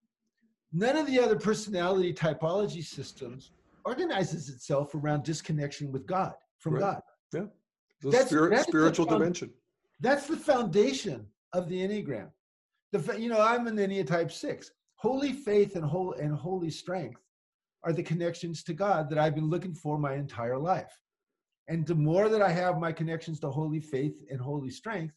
None 0.74 0.98
of 0.98 1.06
the 1.06 1.18
other 1.18 1.36
personality 1.36 2.12
typology 2.12 2.84
systems 2.84 3.52
organizes 3.86 4.50
itself 4.50 4.94
around 4.94 5.22
disconnection 5.24 5.90
with 5.90 6.06
God 6.06 6.34
from 6.58 6.74
Right. 6.74 6.80
God. 6.80 7.02
The 8.02 8.10
That's- 8.10 8.26
spirit, 8.28 8.50
that's 8.50 8.66
the 8.66 8.72
spiritual 8.72 9.06
found- 9.06 9.20
dimension. 9.20 9.54
That's 10.00 10.26
the 10.26 10.36
foundation 10.36 11.26
of 11.54 11.70
the 11.70 11.76
Enneagram. 11.76 12.30
The 12.92 13.18
you 13.18 13.30
know 13.30 13.40
I'm 13.40 13.66
an 13.66 13.76
Enneatype 13.76 14.30
six. 14.30 14.70
Holy 14.96 15.32
faith 15.32 15.76
and 15.76 15.84
whole 15.84 16.12
and 16.14 16.34
holy 16.34 16.70
strength 16.70 17.20
are 17.84 17.92
the 17.92 18.02
connections 18.02 18.62
to 18.64 18.74
God 18.74 19.08
that 19.10 19.18
I've 19.18 19.34
been 19.34 19.50
looking 19.50 19.74
for 19.74 19.98
my 19.98 20.14
entire 20.14 20.58
life. 20.58 20.92
And 21.68 21.86
the 21.86 21.94
more 21.94 22.28
that 22.28 22.42
I 22.42 22.50
have 22.50 22.78
my 22.78 22.92
connections 22.92 23.40
to 23.40 23.50
holy 23.50 23.80
faith 23.80 24.14
and 24.30 24.40
holy 24.40 24.70
strength, 24.70 25.14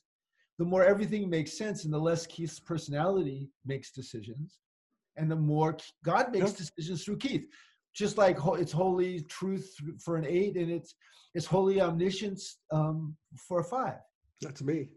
the 0.57 0.65
more 0.65 0.83
everything 0.83 1.29
makes 1.29 1.57
sense, 1.57 1.85
and 1.85 1.93
the 1.93 1.99
less 1.99 2.27
Keith's 2.27 2.59
personality 2.59 3.49
makes 3.65 3.91
decisions, 3.91 4.59
and 5.15 5.31
the 5.31 5.35
more 5.35 5.77
God 6.03 6.33
makes 6.33 6.51
decisions 6.51 7.03
through 7.03 7.17
Keith. 7.17 7.45
Just 7.95 8.17
like 8.17 8.37
it's 8.43 8.71
holy 8.71 9.21
truth 9.21 9.73
for 10.03 10.17
an 10.17 10.25
eight, 10.25 10.57
and 10.57 10.69
it's 10.69 10.95
it's 11.33 11.45
holy 11.45 11.79
omniscience 11.79 12.57
um, 12.71 13.15
for 13.47 13.61
a 13.61 13.63
five. 13.63 13.99
That's 14.41 14.61
me. 14.61 14.89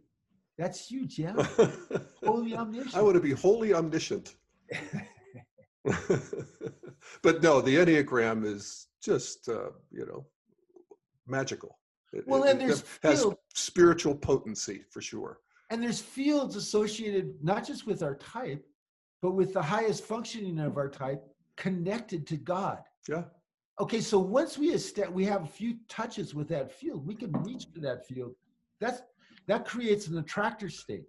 That's 0.58 0.86
huge, 0.86 1.18
yeah. 1.18 1.32
Holy 2.24 2.54
omniscient. 2.54 2.94
I 2.94 3.02
want 3.02 3.14
to 3.14 3.20
be 3.20 3.32
wholly 3.32 3.72
omniscient. 3.72 4.36
but 7.22 7.42
no, 7.42 7.60
the 7.60 7.76
Enneagram 7.76 8.44
is 8.44 8.88
just, 9.02 9.48
uh, 9.48 9.70
you 9.90 10.06
know, 10.06 10.26
magical. 11.26 11.78
It- 12.12 12.26
Well, 12.26 12.44
and 12.44 12.60
there's 12.60 12.84
has 13.02 13.20
field- 13.22 13.36
spiritual 13.54 14.14
potency 14.14 14.84
for 14.90 15.00
sure. 15.00 15.38
and 15.70 15.82
there's 15.82 16.00
fields 16.00 16.54
associated 16.56 17.34
not 17.42 17.66
just 17.66 17.86
with 17.86 18.02
our 18.02 18.16
type, 18.16 18.64
but 19.22 19.32
with 19.32 19.52
the 19.54 19.62
highest 19.62 20.04
functioning 20.04 20.58
of 20.58 20.76
our 20.76 20.88
type 20.90 21.22
connected 21.56 22.26
to 22.26 22.36
God. 22.36 22.80
Yeah. 23.08 23.24
Okay, 23.80 24.00
so 24.02 24.18
once 24.18 24.58
we 24.58 24.72
est- 24.74 25.10
we 25.10 25.24
have 25.24 25.44
a 25.44 25.46
few 25.46 25.78
touches 25.88 26.34
with 26.34 26.48
that 26.48 26.70
field, 26.70 27.06
we 27.06 27.14
can 27.14 27.32
reach 27.44 27.72
to 27.72 27.80
that 27.80 28.06
field. 28.06 28.34
That's 28.80 29.00
that 29.46 29.64
creates 29.64 30.06
an 30.08 30.18
attractor 30.18 30.68
state. 30.68 31.06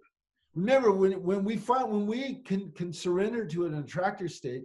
Remember, 0.54 0.92
when 0.92 1.22
when 1.22 1.44
we 1.44 1.56
find 1.56 1.90
when 1.90 2.06
we 2.06 2.36
can 2.36 2.70
can 2.72 2.92
surrender 2.92 3.44
to 3.46 3.66
an 3.66 3.74
attractor 3.74 4.28
state, 4.28 4.64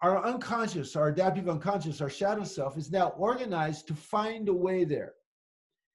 our 0.00 0.24
unconscious, 0.24 0.96
our 0.96 1.08
adaptive 1.08 1.48
unconscious, 1.48 2.00
our 2.00 2.10
shadow 2.10 2.42
self 2.42 2.76
is 2.76 2.90
now 2.90 3.10
organized 3.10 3.86
to 3.88 3.94
find 3.94 4.48
a 4.48 4.54
way 4.54 4.84
there. 4.84 5.12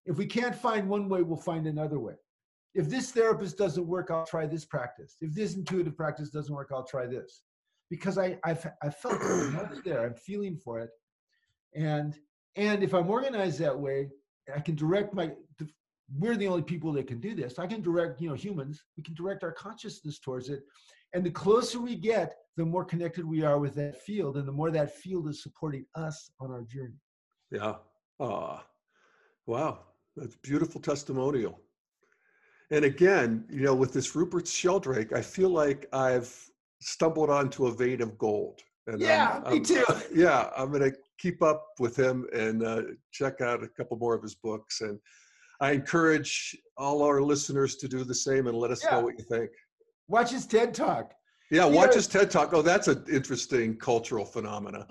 If 0.06 0.18
we 0.18 0.26
can't 0.26 0.56
find 0.56 0.88
one 0.88 1.10
way, 1.10 1.22
we'll 1.22 1.36
find 1.36 1.68
another 1.68 2.00
way. 2.00 2.14
If 2.74 2.90
this 2.90 3.12
therapist 3.12 3.58
doesn't 3.58 3.86
work, 3.86 4.10
I'll 4.10 4.26
try 4.26 4.46
this 4.46 4.64
practice. 4.64 5.18
If 5.20 5.34
this 5.34 5.56
intuitive 5.56 5.98
practice 5.98 6.30
doesn't 6.30 6.54
work, 6.54 6.70
I'll 6.72 6.86
try 6.86 7.08
this. 7.08 7.42
Because 7.90 8.18
I 8.18 8.38
I've, 8.46 8.66
I 8.82 8.90
felt 8.90 9.20
there, 9.84 10.06
I'm 10.06 10.16
feeling 10.16 10.56
for 10.56 10.80
it, 10.80 10.92
and 11.76 12.18
and 12.56 12.84
if 12.84 12.94
I'm 12.94 13.10
organized 13.10 13.60
that 13.60 13.78
way, 13.78 14.10
I 14.56 14.62
can 14.62 14.76
direct 14.76 15.14
my. 15.14 15.32
We're 16.16 16.38
the 16.38 16.48
only 16.48 16.64
people 16.64 16.92
that 16.94 17.08
can 17.08 17.20
do 17.20 17.36
this. 17.36 17.60
I 17.60 17.68
can 17.68 17.82
direct, 17.82 18.22
you 18.22 18.30
know, 18.30 18.36
humans. 18.36 18.84
We 18.96 19.04
can 19.04 19.14
direct 19.14 19.44
our 19.44 19.52
consciousness 19.52 20.20
towards 20.20 20.50
it, 20.50 20.64
and 21.14 21.26
the 21.26 21.32
closer 21.32 21.80
we 21.80 21.96
get, 21.96 22.36
the 22.56 22.66
more 22.66 22.86
connected 22.86 23.26
we 23.26 23.44
are 23.44 23.60
with 23.60 23.76
that 23.76 24.02
field, 24.02 24.38
and 24.38 24.48
the 24.48 24.52
more 24.52 24.72
that 24.72 24.96
field 24.96 25.28
is 25.28 25.44
supporting 25.44 25.86
us 25.96 26.32
on 26.40 26.52
our 26.52 26.64
journey. 26.64 27.00
Yeah. 27.52 27.76
Ah, 28.20 28.66
wow. 29.46 29.80
That's 30.16 30.36
beautiful 30.38 30.82
testimonial. 30.82 31.62
And 32.72 32.84
again, 32.84 33.46
you 33.50 33.62
know, 33.62 33.76
with 33.76 33.94
this 33.94 34.16
Rupert 34.16 34.48
Sheldrake, 34.48 35.14
I 35.14 35.22
feel 35.22 35.50
like 35.50 35.88
I've 35.94 36.34
stumbled 36.82 37.30
onto 37.30 37.68
a 37.68 37.72
vein 37.72 38.02
of 38.02 38.18
gold. 38.18 38.60
And 38.88 39.00
yeah, 39.00 39.42
I'm, 39.46 39.52
me 39.52 39.58
I'm, 39.58 39.64
too. 39.64 39.86
yeah, 40.14 40.50
I'm 40.58 40.72
going 40.72 40.92
to 40.92 40.98
keep 41.18 41.42
up 41.42 41.68
with 41.80 41.96
him 41.96 42.26
and 42.34 42.64
uh, 42.64 42.82
check 43.12 43.42
out 43.42 43.64
a 43.64 43.68
couple 43.68 43.98
more 43.98 44.16
of 44.16 44.24
his 44.24 44.36
books. 44.36 44.82
And 44.82 45.00
I 45.60 45.72
encourage 45.72 46.56
all 46.78 47.02
our 47.04 47.22
listeners 47.22 47.76
to 47.78 47.88
do 47.88 48.04
the 48.04 48.14
same 48.16 48.48
and 48.48 48.58
let 48.58 48.72
us 48.72 48.84
Yeah. 48.84 48.92
know 49.00 49.02
what 49.06 49.18
you 49.18 49.24
think. 49.26 49.50
Watch 50.08 50.32
his 50.32 50.46
TED 50.46 50.74
talk. 50.74 51.14
Yeah, 51.50 51.68
You 51.68 51.76
watch 51.76 51.96
his 51.96 52.08
TED 52.08 52.30
talk. 52.30 52.54
Oh, 52.54 52.62
that's 52.62 52.88
an 52.88 53.04
interesting 53.12 53.78
cultural 53.78 54.26
phenomena. 54.26 54.88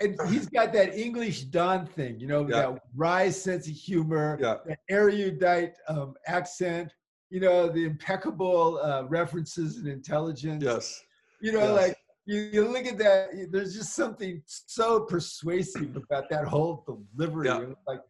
And 0.00 0.16
he's 0.28 0.46
got 0.46 0.72
that 0.74 0.94
English 0.96 1.42
Don 1.44 1.86
thing, 1.86 2.18
you 2.20 2.26
know, 2.26 2.42
Yeah. 2.42 2.70
that 2.72 2.82
wry 2.96 3.30
sense 3.30 3.66
of 3.68 3.74
humor, 3.74 4.38
Yeah, 4.40 4.56
that 4.66 4.78
erudite 4.88 5.74
um, 5.88 6.14
accent, 6.26 6.92
you 7.30 7.40
know, 7.40 7.68
the 7.68 7.84
impeccable 7.84 8.78
uh, 8.78 9.04
references 9.08 9.76
and 9.78 9.86
intelligence. 9.88 10.62
yes. 10.62 11.02
You 11.40 11.52
know, 11.52 11.60
Yes. 11.74 11.88
like 11.88 11.96
you, 12.26 12.40
you 12.52 12.68
look 12.68 12.86
at 12.86 12.98
that, 12.98 13.30
there's 13.50 13.74
just 13.74 13.94
something 13.94 14.42
so 14.46 15.00
persuasive 15.00 15.96
about 15.96 16.28
that 16.30 16.44
whole 16.46 16.84
delivery. 17.16 17.48
Yeah. 17.48 17.72
Like, 17.86 18.00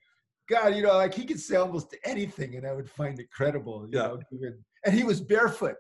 God, 0.48 0.74
you 0.74 0.82
know, 0.82 0.94
like 0.94 1.14
he 1.14 1.24
could 1.24 1.40
say 1.40 1.56
almost 1.56 1.94
anything 2.04 2.56
and 2.56 2.66
I 2.66 2.72
would 2.72 2.90
find 2.90 3.18
it 3.20 3.30
credible. 3.30 3.86
You 3.88 3.98
Yeah. 3.98 4.06
know, 4.08 4.20
given, 4.30 4.64
and 4.84 4.94
he 4.94 5.04
was 5.04 5.20
barefoot. 5.20 5.76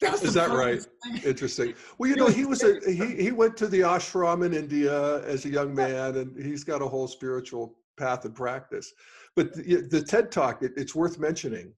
That 0.00 0.12
was 0.12 0.22
Is 0.22 0.34
that 0.34 0.50
right? 0.50 0.80
thing. 1.04 1.22
Interesting. 1.24 1.74
Well, 1.98 2.08
you 2.08 2.16
know, 2.16 2.28
he 2.28 2.44
was 2.44 2.62
a 2.62 2.78
he 2.86 3.16
he 3.22 3.32
went 3.32 3.56
to 3.58 3.66
the 3.66 3.80
ashram 3.80 4.44
in 4.46 4.54
India 4.54 5.22
as 5.24 5.44
a 5.44 5.48
young 5.48 5.74
man, 5.74 6.16
and 6.16 6.36
he's 6.44 6.62
got 6.64 6.82
a 6.82 6.86
whole 6.86 7.08
spiritual 7.08 7.76
path 7.98 8.24
and 8.24 8.34
practice. 8.34 8.92
But 9.34 9.54
the, 9.54 9.86
the 9.90 10.02
TED 10.02 10.30
Talk, 10.30 10.62
it, 10.62 10.72
it's 10.76 10.94
worth 10.94 11.18
mentioning. 11.18 11.72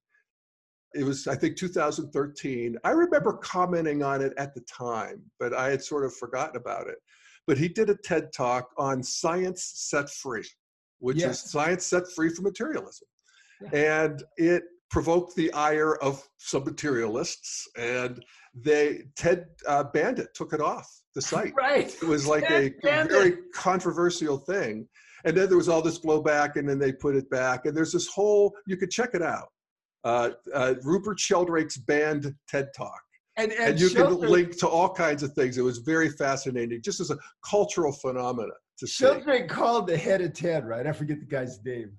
It 0.95 1.05
was, 1.05 1.27
I 1.27 1.35
think, 1.35 1.57
2013. 1.57 2.77
I 2.85 2.91
remember 2.91 3.33
commenting 3.39 4.03
on 4.03 4.23
it 4.23 4.33
at 4.37 4.55
the 4.55 4.61
time, 4.63 5.23
but 5.41 5.53
I 5.53 5.71
had 5.71 5.83
sort 5.83 6.05
of 6.05 6.15
forgotten 6.15 6.57
about 6.57 6.87
it. 6.89 6.99
But 7.47 7.59
he 7.59 7.69
did 7.69 7.91
a 7.91 7.97
TED 7.97 8.33
Talk 8.33 8.71
on 8.79 9.03
science 9.03 9.73
set 9.75 10.09
free, 10.09 10.45
which 11.05 11.19
Yes. 11.19 11.45
is 11.45 11.51
science 11.51 11.85
set 11.87 12.05
free 12.17 12.31
from 12.31 12.45
materialism, 12.45 13.07
and 13.73 14.23
it 14.37 14.63
provoked 14.91 15.35
the 15.37 15.53
ire 15.53 15.97
of 15.97 16.23
some 16.39 16.65
materialists, 16.65 17.69
and 17.77 18.25
they 18.55 19.05
Ted 19.17 19.47
uh, 19.67 19.85
banned 19.85 20.19
it, 20.19 20.29
took 20.35 20.53
it 20.53 20.61
off 20.61 20.89
the 21.15 21.23
site. 21.33 21.53
Right. 21.57 21.95
It 22.03 22.07
was 22.07 22.27
like 22.27 22.45
a 22.45 22.71
Ted 22.71 22.75
banned 22.83 23.11
very 23.11 23.35
controversial 23.55 24.39
thing. 24.39 24.89
And 25.27 25.35
then 25.37 25.49
there 25.49 25.57
was 25.57 25.71
all 25.71 25.81
this 25.83 25.99
blowback, 25.99 26.57
and 26.57 26.69
then 26.69 26.79
they 26.79 26.93
put 26.93 27.17
it 27.17 27.29
back. 27.31 27.65
And 27.65 27.75
there's 27.77 27.93
this 27.93 28.07
whole, 28.07 28.55
you 28.67 28.77
could 28.77 28.91
check 28.91 29.11
it 29.15 29.23
out. 29.23 29.49
Uh, 30.05 30.31
uh, 30.53 30.75
Rupert 30.83 31.19
Sheldrake's 31.19 31.79
banned 31.79 32.35
TED 32.47 32.69
Talk. 32.77 33.01
And, 33.39 33.51
and, 33.53 33.71
And 33.71 33.81
you 33.81 33.89
can 33.89 34.21
link 34.21 34.59
to 34.59 34.69
all 34.69 34.93
kinds 34.93 35.23
of 35.23 35.33
things. 35.33 35.57
It 35.57 35.63
was 35.63 35.79
very 35.79 36.11
fascinating, 36.11 36.83
just 36.83 37.01
as 37.01 37.11
a 37.11 37.17
cultural 37.43 37.91
phenomena 37.91 38.53
to 38.79 38.87
see. 38.87 39.05
Sheldrake 39.05 39.49
called 39.49 39.87
the 39.87 39.97
head 39.97 40.21
of 40.21 40.33
TED, 40.33 40.67
right? 40.67 40.87
I 40.87 40.93
forget 40.93 41.21
the 41.21 41.27
guy's 41.27 41.63
name, 41.65 41.93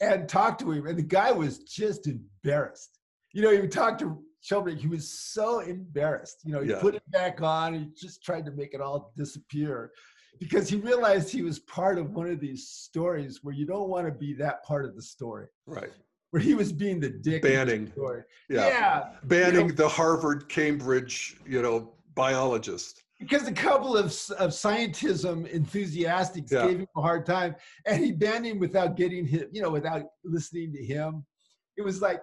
and 0.00 0.28
talked 0.28 0.60
to 0.60 0.70
him, 0.72 0.86
and 0.86 0.98
the 0.98 1.02
guy 1.02 1.32
was 1.32 1.58
just 1.60 2.06
embarrassed. 2.06 2.98
You 3.32 3.42
know, 3.42 3.50
he 3.50 3.66
talked 3.68 4.00
to 4.00 4.18
Sheldrake. 4.40 4.78
He 4.78 4.88
was 4.88 5.08
so 5.08 5.60
embarrassed. 5.60 6.38
You 6.44 6.52
know, 6.52 6.60
he 6.62 6.70
Yeah. 6.70 6.80
put 6.80 6.94
it 6.94 7.02
back 7.10 7.40
on. 7.42 7.74
He 7.74 7.90
just 7.96 8.22
tried 8.22 8.44
to 8.46 8.52
make 8.52 8.74
it 8.74 8.80
all 8.80 9.12
disappear 9.16 9.90
because 10.38 10.68
he 10.68 10.76
realized 10.76 11.30
he 11.30 11.42
was 11.42 11.60
part 11.60 11.98
of 11.98 12.10
one 12.12 12.28
of 12.28 12.40
these 12.40 12.68
stories 12.68 13.40
where 13.42 13.54
you 13.54 13.66
don't 13.66 13.88
want 13.88 14.06
to 14.06 14.12
be 14.12 14.34
that 14.34 14.62
part 14.64 14.84
of 14.84 14.94
the 14.96 15.02
story. 15.02 15.46
Right. 15.66 15.90
Where 16.30 16.42
he 16.42 16.54
was 16.54 16.72
being 16.72 16.98
the 16.98 17.10
dick. 17.10 17.44
in 17.44 17.50
the 17.50 17.56
Banning. 17.56 17.92
story. 17.92 18.24
Yeah. 18.50 18.66
yeah. 18.66 19.12
Banning 19.24 19.54
You 19.54 19.68
know, 19.68 19.74
the 19.74 19.88
Harvard, 19.88 20.48
Cambridge, 20.48 21.36
you 21.46 21.62
know, 21.62 21.94
biologist. 22.16 23.03
Because 23.20 23.46
a 23.48 23.52
couple 23.52 23.96
of, 23.96 24.06
of 24.06 24.50
scientism 24.50 25.50
enthusiasts 25.52 26.38
Yeah. 26.50 26.66
gave 26.66 26.80
him 26.80 26.88
a 26.96 27.00
hard 27.02 27.24
time 27.26 27.54
and 27.86 28.04
he 28.04 28.12
banned 28.12 28.46
him 28.46 28.58
without 28.58 28.96
getting 28.96 29.24
him 29.26 29.48
you 29.52 29.62
know 29.62 29.70
without 29.70 30.02
listening 30.24 30.72
to 30.72 30.84
him 30.84 31.24
it 31.76 31.82
was 31.82 32.00
like 32.02 32.20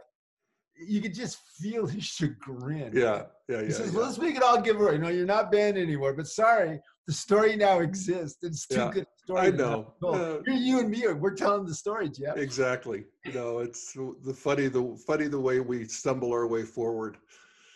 you 0.78 1.00
could 1.02 1.14
just 1.14 1.38
feel 1.60 1.86
his 1.86 2.04
chagrin 2.04 2.92
Yeah. 2.94 3.24
Yeah. 3.48 3.60
he 3.62 3.68
Yeah. 3.68 3.72
says 3.74 3.92
yeah. 3.92 3.98
well, 4.00 4.06
let's 4.08 4.18
make 4.18 4.36
it 4.36 4.44
all 4.44 4.60
giveaway 4.62 4.98
no 4.98 5.10
you're 5.10 5.26
not 5.26 5.52
banned 5.52 5.78
anymore 5.78 6.14
but 6.14 6.28
sorry 6.28 6.80
the 7.08 7.14
story 7.14 7.56
now 7.56 7.80
exists 7.80 8.40
it's 8.44 8.68
too 8.68 8.76
Yeah, 8.76 8.92
good 8.94 9.04
a 9.04 9.20
story 9.24 9.42
I 9.48 9.50
know. 9.52 9.94
Uh, 10.04 10.40
you're 10.46 10.56
you 10.56 10.80
and 10.80 10.90
me 10.90 11.06
we're 11.14 11.36
telling 11.36 11.66
the 11.66 11.74
story 11.76 12.10
jeff 12.10 12.38
Exactly. 12.38 13.06
You 13.26 13.34
know, 13.34 13.60
it's 13.60 13.94
the 13.94 14.34
funny 14.34 14.68
the 14.68 14.84
funny 15.08 15.28
the 15.28 15.40
way 15.40 15.60
we 15.60 15.86
stumble 15.86 16.32
our 16.32 16.48
way 16.48 16.64
forward. 16.64 17.18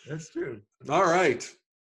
that's 0.08 0.28
true 0.30 0.60
All 0.88 1.04
right. 1.18 1.42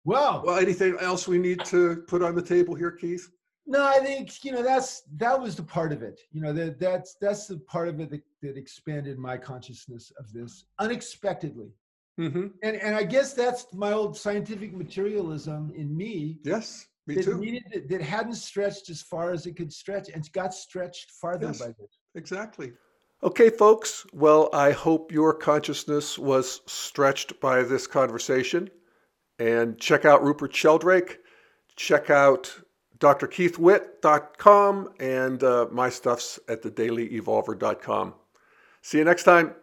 Well 0.04 0.42
Well, 0.44 0.58
anything 0.58 0.96
else 1.00 1.26
we 1.28 1.38
need 1.38 1.64
to 1.66 2.04
put 2.08 2.22
on 2.22 2.34
the 2.34 2.42
table 2.42 2.74
here, 2.74 2.90
Keith? 2.92 3.28
No, 3.66 3.84
I 3.86 3.98
think 3.98 4.44
you 4.44 4.52
know 4.52 4.62
that's 4.62 5.02
that 5.18 5.38
was 5.38 5.54
the 5.54 5.62
part 5.62 5.92
of 5.92 6.02
it. 6.02 6.18
You 6.32 6.40
know 6.40 6.54
that 6.54 6.80
that's 6.80 7.16
that's 7.20 7.46
the 7.46 7.58
part 7.58 7.88
of 7.88 8.00
it 8.00 8.10
that, 8.10 8.22
that 8.42 8.56
expanded 8.56 9.18
my 9.18 9.36
consciousness 9.36 10.10
of 10.18 10.32
this 10.32 10.64
unexpectedly. 10.78 11.70
Mm-hmm. 12.18 12.46
And 12.62 12.76
and 12.76 12.96
I 12.96 13.02
guess 13.02 13.34
that's 13.34 13.66
my 13.74 13.92
old 13.92 14.16
scientific 14.16 14.72
materialism 14.72 15.72
in 15.76 15.94
me 15.94 16.38
Yes, 16.44 16.86
me 17.06 17.16
that 17.16 17.24
too. 17.24 17.38
needed 17.38 17.88
that 17.90 18.00
hadn't 18.00 18.34
stretched 18.36 18.88
as 18.88 19.02
far 19.02 19.32
as 19.32 19.46
it 19.46 19.54
could 19.54 19.72
stretch 19.72 20.08
and 20.08 20.32
got 20.32 20.54
stretched 20.54 21.10
farther 21.20 21.48
Yes. 21.48 21.58
by 21.60 21.66
this. 21.78 21.98
Exactly. 22.14 22.72
Okay, 23.22 23.50
folks. 23.50 24.06
Well, 24.12 24.48
I 24.52 24.70
hope 24.72 25.12
your 25.12 25.34
consciousness 25.34 26.18
was 26.18 26.62
stretched 26.66 27.38
by 27.40 27.62
this 27.64 27.86
conversation. 27.86 28.70
And 29.38 29.78
check 29.78 30.04
out 30.04 30.22
Rupert 30.22 30.54
Sheldrake. 30.54 31.20
Check 31.76 32.10
out 32.10 32.60
drkeithwitt.com 32.98 34.92
and 34.98 35.42
uh, 35.44 35.66
my 35.70 35.88
stuff's 35.88 36.40
at 36.48 36.62
thedailyevolver.com. 36.62 38.14
See 38.82 38.98
you 38.98 39.04
next 39.04 39.24
time. 39.24 39.54